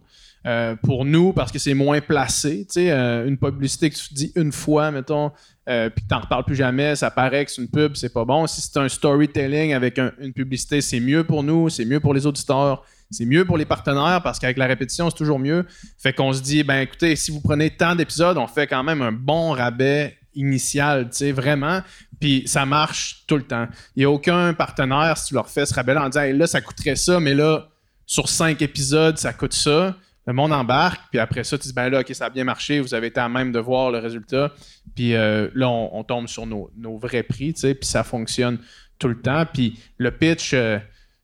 [0.46, 2.66] Euh, pour nous, parce que c'est moins placé.
[2.78, 5.32] Euh, une publicité que tu dis une fois, mettons,
[5.66, 8.24] puis que tu n'en reparles plus jamais, ça paraît que c'est une pub, c'est pas
[8.24, 8.46] bon.
[8.46, 12.14] Si c'est un storytelling avec un- une publicité, c'est mieux pour nous, c'est mieux pour
[12.14, 15.66] les auditeurs, c'est mieux pour les partenaires parce qu'avec la répétition, c'est toujours mieux.
[15.98, 19.02] Fait qu'on se dit, ben écoutez, si vous prenez tant d'épisodes, on fait quand même
[19.02, 21.80] un bon rabais initial, tu sais, vraiment.
[22.20, 23.66] Puis ça marche tout le temps.
[23.96, 26.60] Il n'y a aucun partenaire, si tu leur fais ce rabais en disant, là, ça
[26.60, 27.68] coûterait ça, mais là,
[28.06, 29.96] sur cinq épisodes, ça coûte ça.
[30.26, 32.78] le monde embarque, puis après ça, tu dis, ben là, OK, ça a bien marché,
[32.78, 34.52] vous avez été à même de voir le résultat.
[34.94, 38.58] Puis euh, là, on, tombe sur nos, nos vrais prix, tu sais, puis ça fonctionne
[38.98, 39.44] tout le temps.
[39.52, 40.78] Puis le pitch, euh,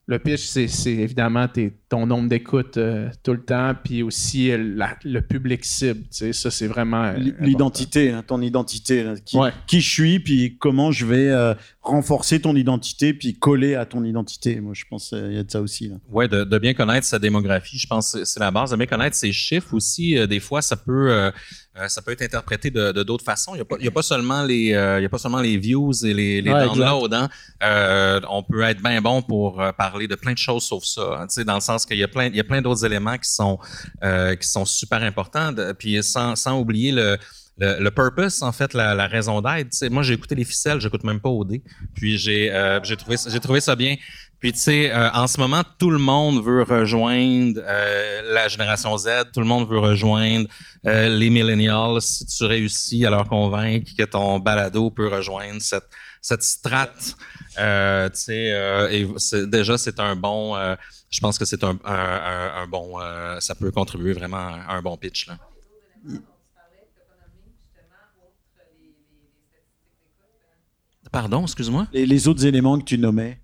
[0.09, 1.47] le pitch, c'est évidemment
[1.89, 6.51] ton nombre d'écoutes euh, tout le temps, puis aussi euh, la- le public cible, ça,
[6.53, 7.03] c'est vraiment...
[7.07, 7.17] euh.
[7.41, 9.51] L'identité, hein, ton identité, là, qui, Ouais.
[9.67, 14.05] qui je suis, puis comment je vais euh, renforcer ton identité, puis coller à ton
[14.05, 14.61] identité.
[14.61, 15.91] Moi, je pense qu'il y a de ça aussi.
[16.09, 18.71] Ouais, de, de bien connaître sa démographie, je pense que c'est la base.
[18.71, 20.17] De bien connaître ses chiffres aussi.
[20.17, 21.33] euh, des fois, ça peut,
[21.79, 23.53] euh, ça peut être interprété de de d'autres façons.
[23.55, 25.19] Il n'y a, pas- il y a pas seulement les, euh, il y a pas
[25.19, 27.13] seulement les views et les, les Ouais, downloads.
[27.15, 27.29] hein.
[27.63, 31.19] Euh, on peut être bien bon pour euh, parler de plein de choses sauf ça.
[31.21, 32.85] hein, tu sais, dans le sens qu'il y a plein, il y a plein d'autres
[32.85, 33.59] éléments qui sont,
[34.03, 35.53] euh, qui sont super importants.
[35.53, 37.17] de- puis sans, sans oublier le
[37.59, 39.89] le, le purpose, en fait, la, la raison d'être.
[39.91, 41.61] Moi, j'ai écouté les ficelles, j'écoute même pas OD.
[41.95, 43.97] Puis j'ai euh, trouvé, trouvé ça bien.
[44.39, 48.97] Puis tu sais, euh, en ce moment, tout le monde veut rejoindre euh, la génération
[48.99, 50.47] Z, tout le monde veut rejoindre
[50.87, 52.03] euh, les millennials.
[52.03, 55.89] Si tu réussis à leur convaincre que ton balado peut rejoindre cette,
[56.21, 57.15] cette strate,
[57.59, 60.55] euh, tu sais, euh, et déjà c'est un bon.
[60.55, 60.77] euh,
[61.09, 62.99] je pense que c'est un, un, un- un bon.
[63.41, 64.37] ça peut contribuer vraiment
[64.69, 65.39] à un bon pitch là.
[71.17, 71.87] Pardon, excuse-moi?
[71.95, 73.41] Les, les autres éléments que tu nommais,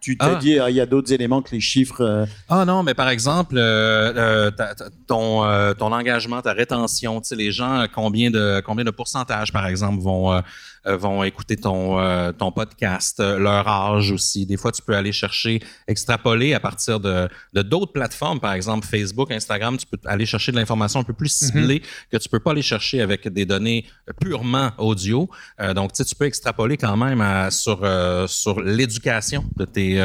[0.00, 0.34] tu t'es Ah.
[0.34, 2.00] dit, ah, il y a d'autres éléments que les chiffres.
[2.00, 6.52] euh, Ah non, mais par exemple, euh, euh, ta- ta- ton, euh, ton engagement, ta
[6.52, 10.42] rétention, tu sais, les gens, combien de combien de pourcentage, par exemple, vont
[10.84, 14.46] vont écouter ton euh, ton podcast, euh, leur âge aussi.
[14.46, 18.86] Des fois, tu peux aller chercher, extrapoler à partir de de d'autres plateformes, par exemple
[18.86, 22.40] Facebook, Instagram, tu peux aller chercher de l'information un peu plus ciblée que tu peux
[22.40, 23.84] pas aller chercher avec des données
[24.20, 25.28] purement audio.
[25.60, 29.64] Euh, donc, tu sais, tu peux extrapoler quand même à- sur euh, sur l'éducation de
[29.64, 30.00] tes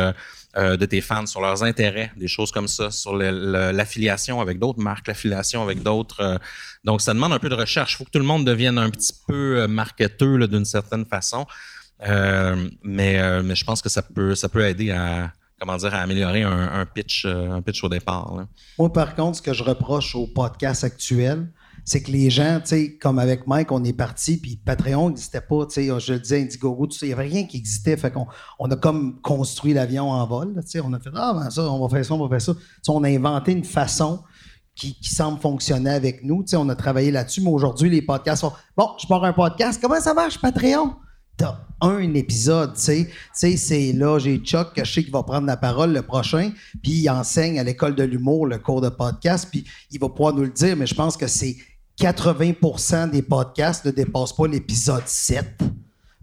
[0.57, 4.79] euh, de tes fans, sur leurs intérêts, des choses comme ça, sur l'affiliation avec d'autres
[4.79, 6.19] marques, l'affiliation avec d'autres.
[6.21, 6.37] euh,
[6.83, 7.93] donc, ça demande un peu de recherche.
[7.93, 11.45] Il faut que tout le monde devienne un petit peu euh, marketeur d'une certaine façon.
[12.01, 16.43] Mais, mais je pense que ça peut, ça peut aider à, comment dire, à améliorer
[16.43, 18.45] un, pitch, un pitch au départ.
[18.77, 21.47] Moi, par contre, ce que je reproche au podcast actuel,
[21.87, 25.39] c'est que les gens, tu sais, comme avec Mike, on est parti, puis Patreon n'existait
[25.39, 27.95] pas, tu sais, je le disais, Indiegogo, tout ça, il n'y avait rien qui existait,
[27.95, 28.27] fait qu'on
[28.59, 31.61] on a comme construit l'avion en vol, tu sais, on a fait, ah, ben ça,
[31.71, 32.59] on va faire ça, on va faire ça.
[32.89, 34.19] On a inventé une façon
[34.75, 38.01] qui, qui semble fonctionner avec nous, tu sais, on a travaillé là-dessus, mais aujourd'hui, les
[38.01, 40.93] podcasts sont, bon, je pars un podcast, comment ça marche, Patreon?
[41.37, 43.05] T'as un épisode, tu sais.
[43.05, 46.01] Tu sais, c'est là, j'ai Chuck que je sais qu'il va prendre la parole le
[46.01, 46.51] prochain,
[46.83, 50.33] puis il enseigne à l'école de l'humour le cours de podcast, puis il va pouvoir
[50.33, 51.55] nous le dire, mais je pense que c'est
[51.99, 55.45] 80% des podcasts ne dépassent pas l'épisode 7.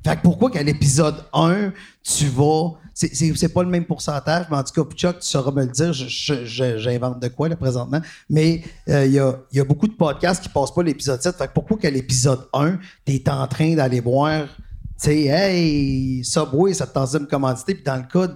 [0.05, 1.73] Fait que pourquoi qu'à l'épisode 1,
[2.03, 2.73] tu vas.
[2.93, 5.93] C'est, pas le même pourcentage, mais en tout cas, Chuck, tu sauras me le dire.
[5.93, 8.01] J'invente de quoi, là, présentement.
[8.31, 11.37] Mais euh, il y, a, y a beaucoup de podcasts qui passent pas l'épisode 7.
[11.37, 16.23] Fait que pourquoi qu'à l'épisode 1, tu es en train d'aller voir, tu sais, hey,
[16.23, 17.65] Subway, ça te tente de me.
[17.65, 18.33] Puis dans le cas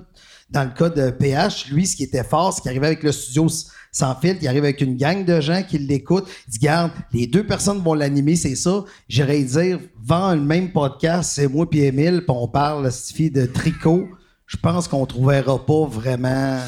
[0.51, 3.13] dans le cas de PH, lui, ce qui était fort, c'est qu'il arrivait avec le
[3.13, 3.47] studio
[3.93, 6.29] sans fil, il arrive avec une gang de gens qui l'écoutent.
[6.47, 8.85] Il dit, garde, les deux personnes vont l'animer, c'est ça.
[9.09, 13.47] J'irais dire, vends le même podcast, c'est moi puis Émile, puis on parle, Stifi, de
[13.47, 14.09] tricot.
[14.47, 16.59] Je pense qu'on ne trouvera pas vraiment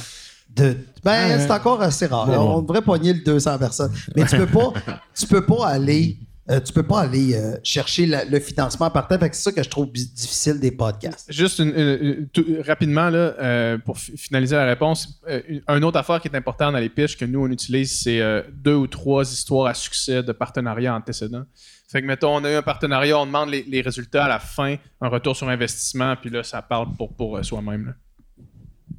[0.54, 0.76] de.
[1.02, 2.28] Ben, c'est encore assez rare.
[2.28, 3.92] On devrait pogner le 200 personnes.
[4.14, 4.72] Mais tu peux pas,
[5.14, 6.18] tu peux pas aller.
[6.48, 9.18] Euh, tu peux pas aller euh, chercher la- le financement par terre.
[9.20, 11.30] C'est ça que je trouve difficile des podcasts.
[11.32, 15.62] Juste une- une- une- tout- rapidement, là, euh, pour fi- finaliser la réponse, euh, une,
[15.68, 18.42] un autre affaire qui est important dans les pitches que nous, on utilise, c'est euh,
[18.52, 21.44] deux ou trois histoires à succès de partenariats antécédents.
[21.88, 24.38] Fait que, mettons, on a eu un partenariat, on demande les, les résultats à la
[24.38, 27.94] fin, un retour sur investissement, puis là, ça parle pour, pour soi-même.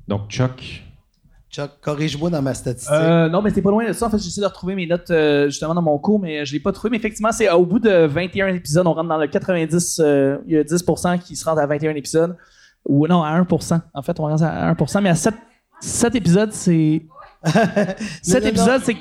[0.07, 0.83] Donc, Chuck.
[1.51, 2.93] Chuck, corrige-moi dans ma statistique.
[2.93, 4.05] Euh, non, mais c'est pas loin de ça.
[4.05, 6.59] En fait, j'essaie de retrouver mes notes euh, justement dans mon cours, mais je l'ai
[6.61, 6.91] pas trouvé.
[6.91, 9.99] Mais effectivement, c'est au bout de 21 épisodes, on rentre dans le 90.
[9.99, 12.35] euh, il y a 10% qui se rendent à 21 épisodes.
[12.87, 13.81] Ou non, à 1%.
[13.93, 15.33] En fait, on rentre à 1%, mais à 7,
[15.81, 17.01] 7 épisodes, c'est.
[18.23, 18.95] 7 non, épisodes, c'est.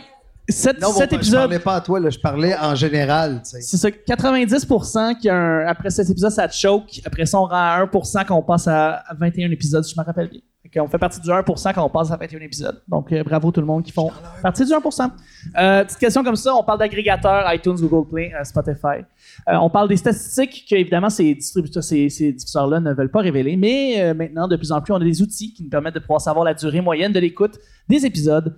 [0.48, 1.40] 7, Non, bon, je épisodes.
[1.43, 3.40] parlais pas à toi, là, je parlais en général.
[3.44, 7.01] C'est ça, 90% qui a un- après cet épisode, ça choke.
[7.06, 10.01] Après ça, on rend à 1% quand on passe à, à 21 épisodes, si je
[10.01, 10.40] me rappelle bien.
[10.72, 12.80] Qu'on fait partie du 1% quand on passe à 21 épisodes.
[12.86, 14.10] Donc, euh, bravo tout le monde qui font
[14.40, 15.10] partie du 1%.
[15.59, 19.05] Euh, petite question comme ça, on parle d'agrégateurs, iTunes, Google Play, euh, Spotify.
[19.48, 23.18] Euh, on parle des statistiques que, évidemment, ces distributeurs, ces, ces diffuseurs-là ne veulent pas
[23.20, 23.56] révéler.
[23.56, 26.20] Mais maintenant, de plus en plus, on a des outils qui nous permettent de pouvoir
[26.20, 28.55] savoir la durée moyenne de l'écoute des épisodes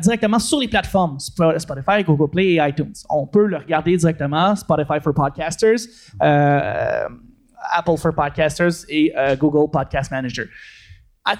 [0.00, 2.92] directement sur les plateformes Sp- Spotify, Google Play et iTunes.
[3.08, 5.78] On peut le regarder directement, Spotify for Podcasters,
[6.20, 10.46] Apple for Podcasters et Google Podcast Manager.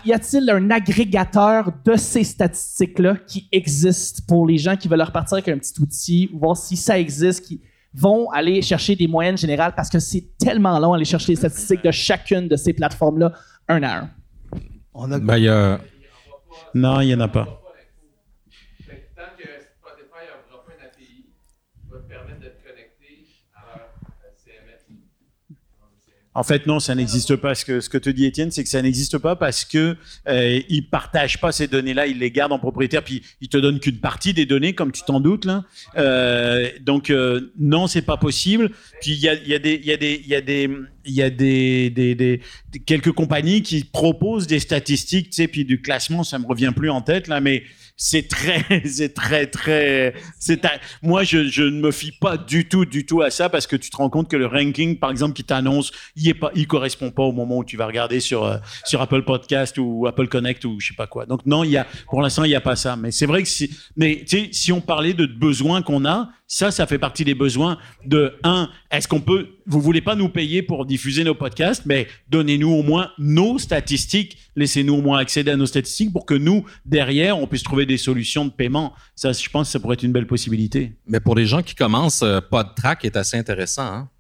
[0.05, 5.35] Y a-t-il un agrégateur de ces statistiques-là qui existe pour les gens qui veulent repartir
[5.35, 7.61] avec un petit outil, voir si ça existe, qui
[7.93, 11.83] vont aller chercher des moyennes générales parce que c'est tellement long aller chercher les statistiques
[11.83, 13.33] de chacune de ces plateformes-là
[13.69, 14.11] un à un?
[14.95, 15.81] On a Ben, y a-
[16.75, 17.45] Non, il n'y en a pas.
[17.45, 23.79] Tant que Spotify n'aura pas une API qui va te permettre de te connecter à
[23.79, 23.89] leur
[24.37, 24.87] CMS.
[26.35, 27.55] En fait, non, ça n'existe pas.
[27.55, 29.97] Ce que, ce que te dit Étienne, c'est que ça n'existe pas parce que
[30.29, 33.81] euh, ils partagent pas ces données-là, ils les gardent en propriétaire, puis ils te donnent
[33.81, 35.65] qu'une partie des données, comme tu t'en doutes là.
[35.99, 38.71] Euh, donc euh, non, c'est pas possible.
[39.03, 40.71] Puis il y a, y a des, il y a des, il y a des,
[41.05, 42.41] il y a des, des- des-
[42.87, 46.89] quelques compagnies qui proposent des statistiques, tu sais, puis du classement, ça me revient plus
[46.91, 47.63] en tête là, mais
[48.05, 50.73] c'est très, c'est très, très, c'est, à-
[51.03, 53.77] moi je, je ne me fie pas du tout, du tout à ça parce que
[53.77, 56.67] tu te rends compte que le ranking, par exemple, qui t'annonce, il est pas, il
[56.67, 60.27] correspond pas au moment où tu vas regarder sur euh, sur Apple Podcast ou Apple
[60.27, 61.27] Connect ou je sais pas quoi.
[61.27, 62.97] Donc non, il y a, pour l'instant, il y a pas ça.
[62.97, 66.29] Mais c'est vrai que si, mais tu sais, si on parlait de besoins qu'on a,
[66.55, 68.69] ça, ça fait partie des besoins de un.
[68.91, 72.83] Est-ce qu'on peut, vous voulez pas nous payer pour diffuser nos podcasts, mais donnez-nous au
[72.83, 77.47] moins nos statistiques, laissez-nous au moins accéder à nos statistiques pour que nous derrière, on
[77.47, 78.93] puisse trouver des solutions de paiement.
[79.17, 80.93] Ça, je pense, que ça pourrait être une belle possibilité.
[81.07, 83.87] mais pour les gens qui commencent, euh, PodTrack est assez intéressant.
[83.87, 84.11] Hein?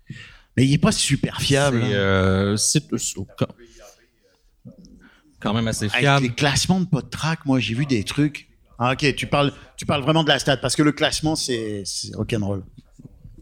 [0.57, 1.81] Mais il est pas super fiable.
[1.83, 1.99] C'est, hein.
[1.99, 3.21] euh, c'est- c'est-
[5.39, 6.27] quand même assez Avec fiable.
[6.27, 8.49] les classements de PodTrack, moi, j'ai vu des trucs.
[8.85, 11.85] Ah, ok, tu parles, tu parles vraiment de la stat parce que le classement, c'est
[12.15, 12.65] rock'n'roll.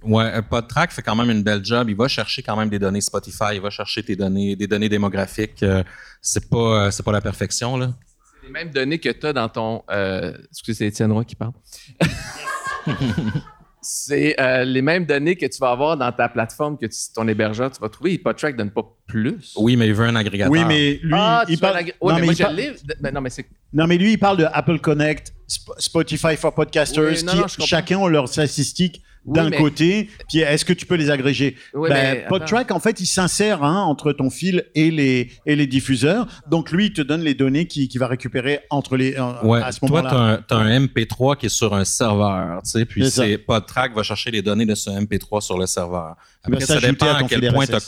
[0.02, 1.88] Ouais, PodTrack fait quand même une belle job.
[1.88, 4.90] Il va chercher quand même des données Spotify, il va chercher tes données, des données
[4.90, 5.62] démographiques.
[5.62, 5.82] Euh,
[6.20, 6.56] c'est pas,
[6.86, 7.94] euh, c'est pas la perfection là.
[8.26, 9.82] C'est les mêmes données que tu as dans ton.
[9.90, 11.52] Euh, excusez, c'est Étienne Roy qui parle.
[13.82, 17.26] c'est euh, les mêmes données que tu vas avoir dans ta plateforme que tu- ton
[17.28, 18.18] hébergeur, tu vas trouver.
[18.18, 19.54] PodTrack donne pas plus.
[19.56, 20.52] Oui, mais il veut un agrégateur.
[20.52, 21.76] Oui, mais lui, ah, il parle.
[21.84, 22.94] ouais, non, mais moi, je.
[23.00, 23.46] Ben, non, mais c'est.
[23.72, 27.38] non, mais lui, il parle de Apple Connect, Sp- Spotify for Podcasters, Oui, non, qui
[27.38, 30.08] non, chacun ont leurs statistiques Oui, d'un mais- côté.
[30.28, 31.56] Puis est-ce que tu peux les agréger?
[31.74, 32.26] Oui, Ben, mais.
[32.28, 36.26] PodTrack, en fait, il s'insère hein, entre ton fil et les, et les diffuseurs.
[36.48, 39.60] Donc, lui, il te donne les données qu'il qui va récupérer entre les, euh, Ouais,
[39.62, 40.40] à ce toi, moment-là.
[40.48, 43.04] tu as, un MP3 qui est sur un serveur, tu sais, puis
[43.46, 46.16] PodTrack va chercher les données de ce MP3 sur le serveur.
[46.42, 47.78] Après, ça dépend à à, quel point tu as,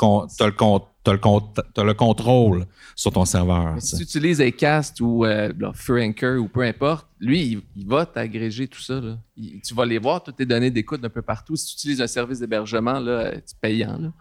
[0.46, 0.82] le, con-
[1.18, 1.40] con-
[1.74, 3.74] t'as le contrôle sur ton serveur.
[3.76, 5.52] Tu si tu utilises Acast ou euh,
[5.90, 9.00] Anchor ou peu importe, lui, il, il va t'agréger tout ça.
[9.00, 9.18] là.
[9.36, 11.56] Il- tu vas les voir, toutes tes données d'écoute d'un peu partout.
[11.56, 14.12] Si tu utilises un service d'hébergement, tu payant, là,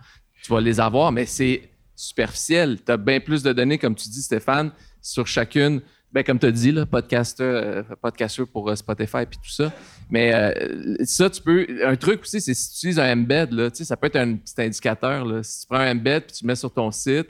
[0.43, 2.79] tu vas les avoir, mais c'est superficiel.
[2.83, 4.71] Tu as bien plus de données, comme tu dis, Stéphane,
[5.01, 5.81] sur chacune.
[6.11, 9.71] Ben, comme tu as dit, là, podcaster, euh, podcaster pour euh, Spotify et tout ça.
[10.11, 11.65] Mais euh, ça, tu peux.
[11.83, 14.17] Un truc aussi, c'est si tu utilises un embed, là, tu sais, ça peut être
[14.17, 15.25] un petit indicateur.
[15.25, 15.41] Là.
[15.41, 17.27] Si tu prends un embed puis tu le mets sur ton site,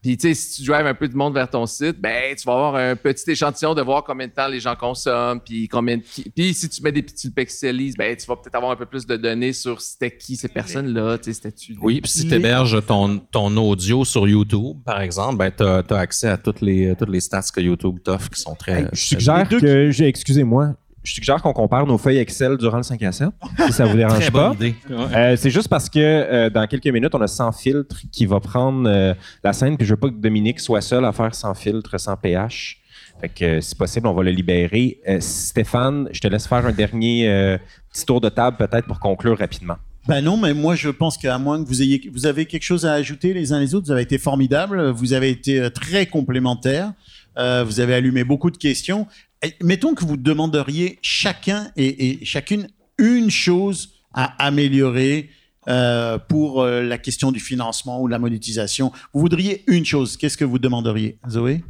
[0.00, 2.44] puis, tu sais, si tu drives un peu de monde vers ton site, ben, tu
[2.46, 5.96] vas avoir un petit échantillon de voir combien de temps les gens consomment, puis combien
[5.96, 6.02] de...
[6.36, 9.06] Puis, si tu mets des petits pixelises, ben, tu vas peut-être avoir un peu plus
[9.06, 11.76] de données sur c'était qui ces personnes-là, tu sais, c'était-tu...
[11.82, 15.98] Oui, puis si tu héberges ton, ton audio sur YouTube, par exemple, ben, tu as,
[15.98, 18.72] accès à toutes les, toutes les stats que YouTube t'offre qui sont très.
[18.72, 22.78] Hey, je très- suggère que, j'ai- excusez-moi, je suggère qu'on compare nos feuilles Excel durant
[22.78, 23.28] le 5 à 7,
[23.66, 24.48] si ça vous dérange Très pas.
[24.48, 24.74] bonne idée.
[24.90, 28.40] Euh, c'est juste parce que euh, dans quelques minutes, on a sans filtre qui va
[28.40, 31.54] prendre euh, la scène, puis je veux pas que Dominique soit seul à faire sans
[31.54, 32.78] filtre, sans pH.
[33.20, 35.00] Fait que euh, si possible, on va le libérer.
[35.08, 37.58] Euh, Stéphane, je te laisse faire un dernier euh,
[37.92, 39.76] petit tour de table peut-être pour conclure rapidement.
[40.06, 42.86] Ben non, mais moi je pense qu'à moins que vous ayez, vous avez quelque chose
[42.86, 46.92] à ajouter les uns les autres, vous avez été formidables, vous avez été très complémentaires,
[47.36, 49.06] euh, vous avez allumé beaucoup de questions.
[49.42, 55.30] Et mettons que vous demanderiez chacun et, chacune une chose à améliorer
[55.68, 58.90] euh, pour euh, la question du financement ou de la monétisation.
[59.12, 61.62] Vous voudriez une chose, qu'est-ce que vous demanderiez, Zoé?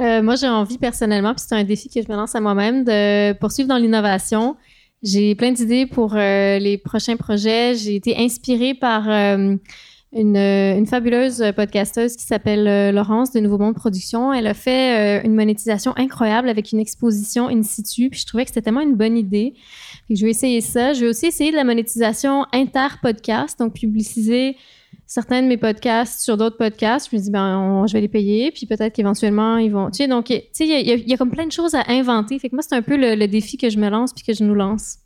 [0.00, 2.84] Euh, moi, j'ai envie personnellement, puis c'est un défi que je me lance à moi-même,
[2.84, 4.56] de poursuivre dans l'innovation.
[5.02, 7.74] J'ai plein d'idées pour les prochains projets.
[7.74, 9.08] J'ai été inspirée par
[10.12, 14.32] une, euh, une fabuleuse podcasteuse qui s'appelle euh, Laurence de Nouveau Monde Production.
[14.32, 18.44] Elle a fait euh, une monétisation incroyable avec une exposition in situ, puis je trouvais
[18.44, 19.54] que c'était tellement une bonne idée.
[20.08, 20.92] Fait que je vais essayer ça.
[20.92, 24.56] Je vais aussi essayer de la monétisation inter-podcast, donc publiciser
[25.06, 27.08] certains de mes podcasts sur d'autres podcasts.
[27.10, 29.90] Je me dis, ben, on- je vais les payer, puis peut-être qu'éventuellement, ils vont.
[29.90, 32.38] Tu sais, donc, tu sais, il y, a- comme plein de choses à inventer.
[32.38, 34.44] Fait que moi, c'est un peu le défi que je me lance, puis que je
[34.44, 34.96] nous lance.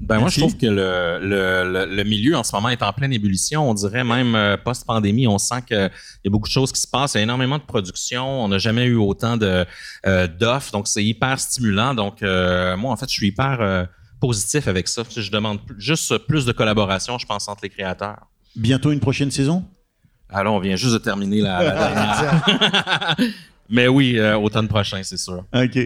[0.00, 2.92] Ben moi, je trouve que le, le, le, le milieu en ce moment est en
[2.92, 3.68] pleine ébullition.
[3.68, 5.76] On dirait même euh, post-pandémie, on sent qu'il
[6.24, 7.14] y a beaucoup de choses qui se passent.
[7.14, 8.44] Il y a énormément de production.
[8.44, 9.66] On n'a jamais eu autant de
[10.06, 10.70] euh, d'offres.
[10.72, 11.94] Donc, c'est hyper stimulant.
[11.94, 13.84] Donc, euh, moi, en fait, je suis hyper euh,
[14.20, 15.02] positif avec ça.
[15.14, 18.28] Je demande plus- juste plus de collaboration, je pense, entre les créateurs.
[18.54, 19.64] Bientôt une prochaine saison?
[20.30, 23.16] Alors, on vient juste de terminer la, la dernière.
[23.68, 25.44] Mais oui, euh, automne prochain, c'est sûr.
[25.54, 25.78] OK.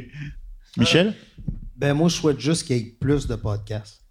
[0.76, 1.14] Michel?
[1.76, 4.01] Ben moi, je souhaite juste qu'il y ait plus de podcasts.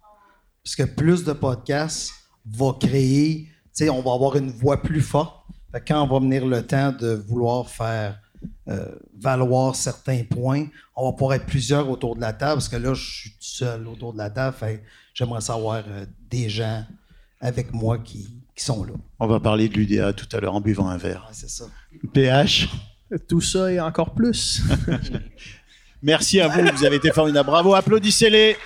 [0.64, 2.12] Parce que plus de podcasts
[2.46, 5.44] va créer, tu sais, on va avoir une voix plus forte.
[5.72, 8.20] Fait quand on va venir le temps de vouloir faire
[8.68, 12.54] euh, valoir certains points, on va pouvoir être plusieurs autour de la table.
[12.54, 14.56] Parce que là, je suis tout seul autour de la table.
[14.56, 14.82] Fait
[15.14, 16.84] j'aimerais savoir euh, des gens
[17.40, 18.92] avec moi qui, qui sont là.
[19.18, 21.24] On va parler de l'UDA tout à l'heure en buvant un verre.
[21.28, 21.64] Ouais, c'est ça.
[22.12, 22.68] PH?
[23.28, 24.62] Tout ça et encore plus.
[26.02, 27.46] Merci à vous, vous avez été formidables.
[27.46, 28.56] Bravo, applaudissez-les.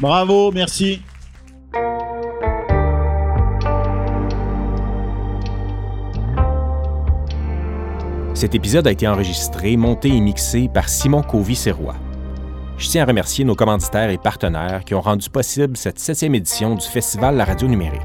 [0.00, 1.00] Bravo, merci.
[8.34, 11.94] Cet épisode a été enregistré, monté et mixé par Simon Covy-Serrois.
[12.76, 16.74] Je tiens à remercier nos commanditaires et partenaires qui ont rendu possible cette septième édition
[16.74, 18.00] du Festival La Radio Numérique.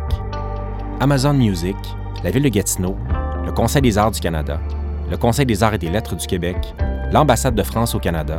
[0.99, 1.76] Amazon Music,
[2.23, 2.95] la Ville de Gatineau,
[3.43, 4.61] le Conseil des arts du Canada,
[5.10, 6.76] le Conseil des arts et des lettres du Québec,
[7.11, 8.38] l'Ambassade de France au Canada,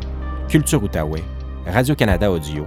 [0.49, 1.25] Culture Outaouais,
[1.67, 2.67] Radio-Canada Audio,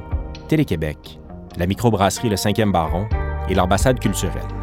[0.50, 1.18] Télé-Québec,
[1.58, 3.08] la microbrasserie Le 5e Baron
[3.48, 4.63] et l'Ambassade culturelle.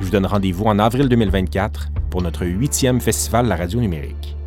[0.00, 4.39] Je vous donne rendez-vous en avril 2024 pour notre huitième Festival La Radio Numérique.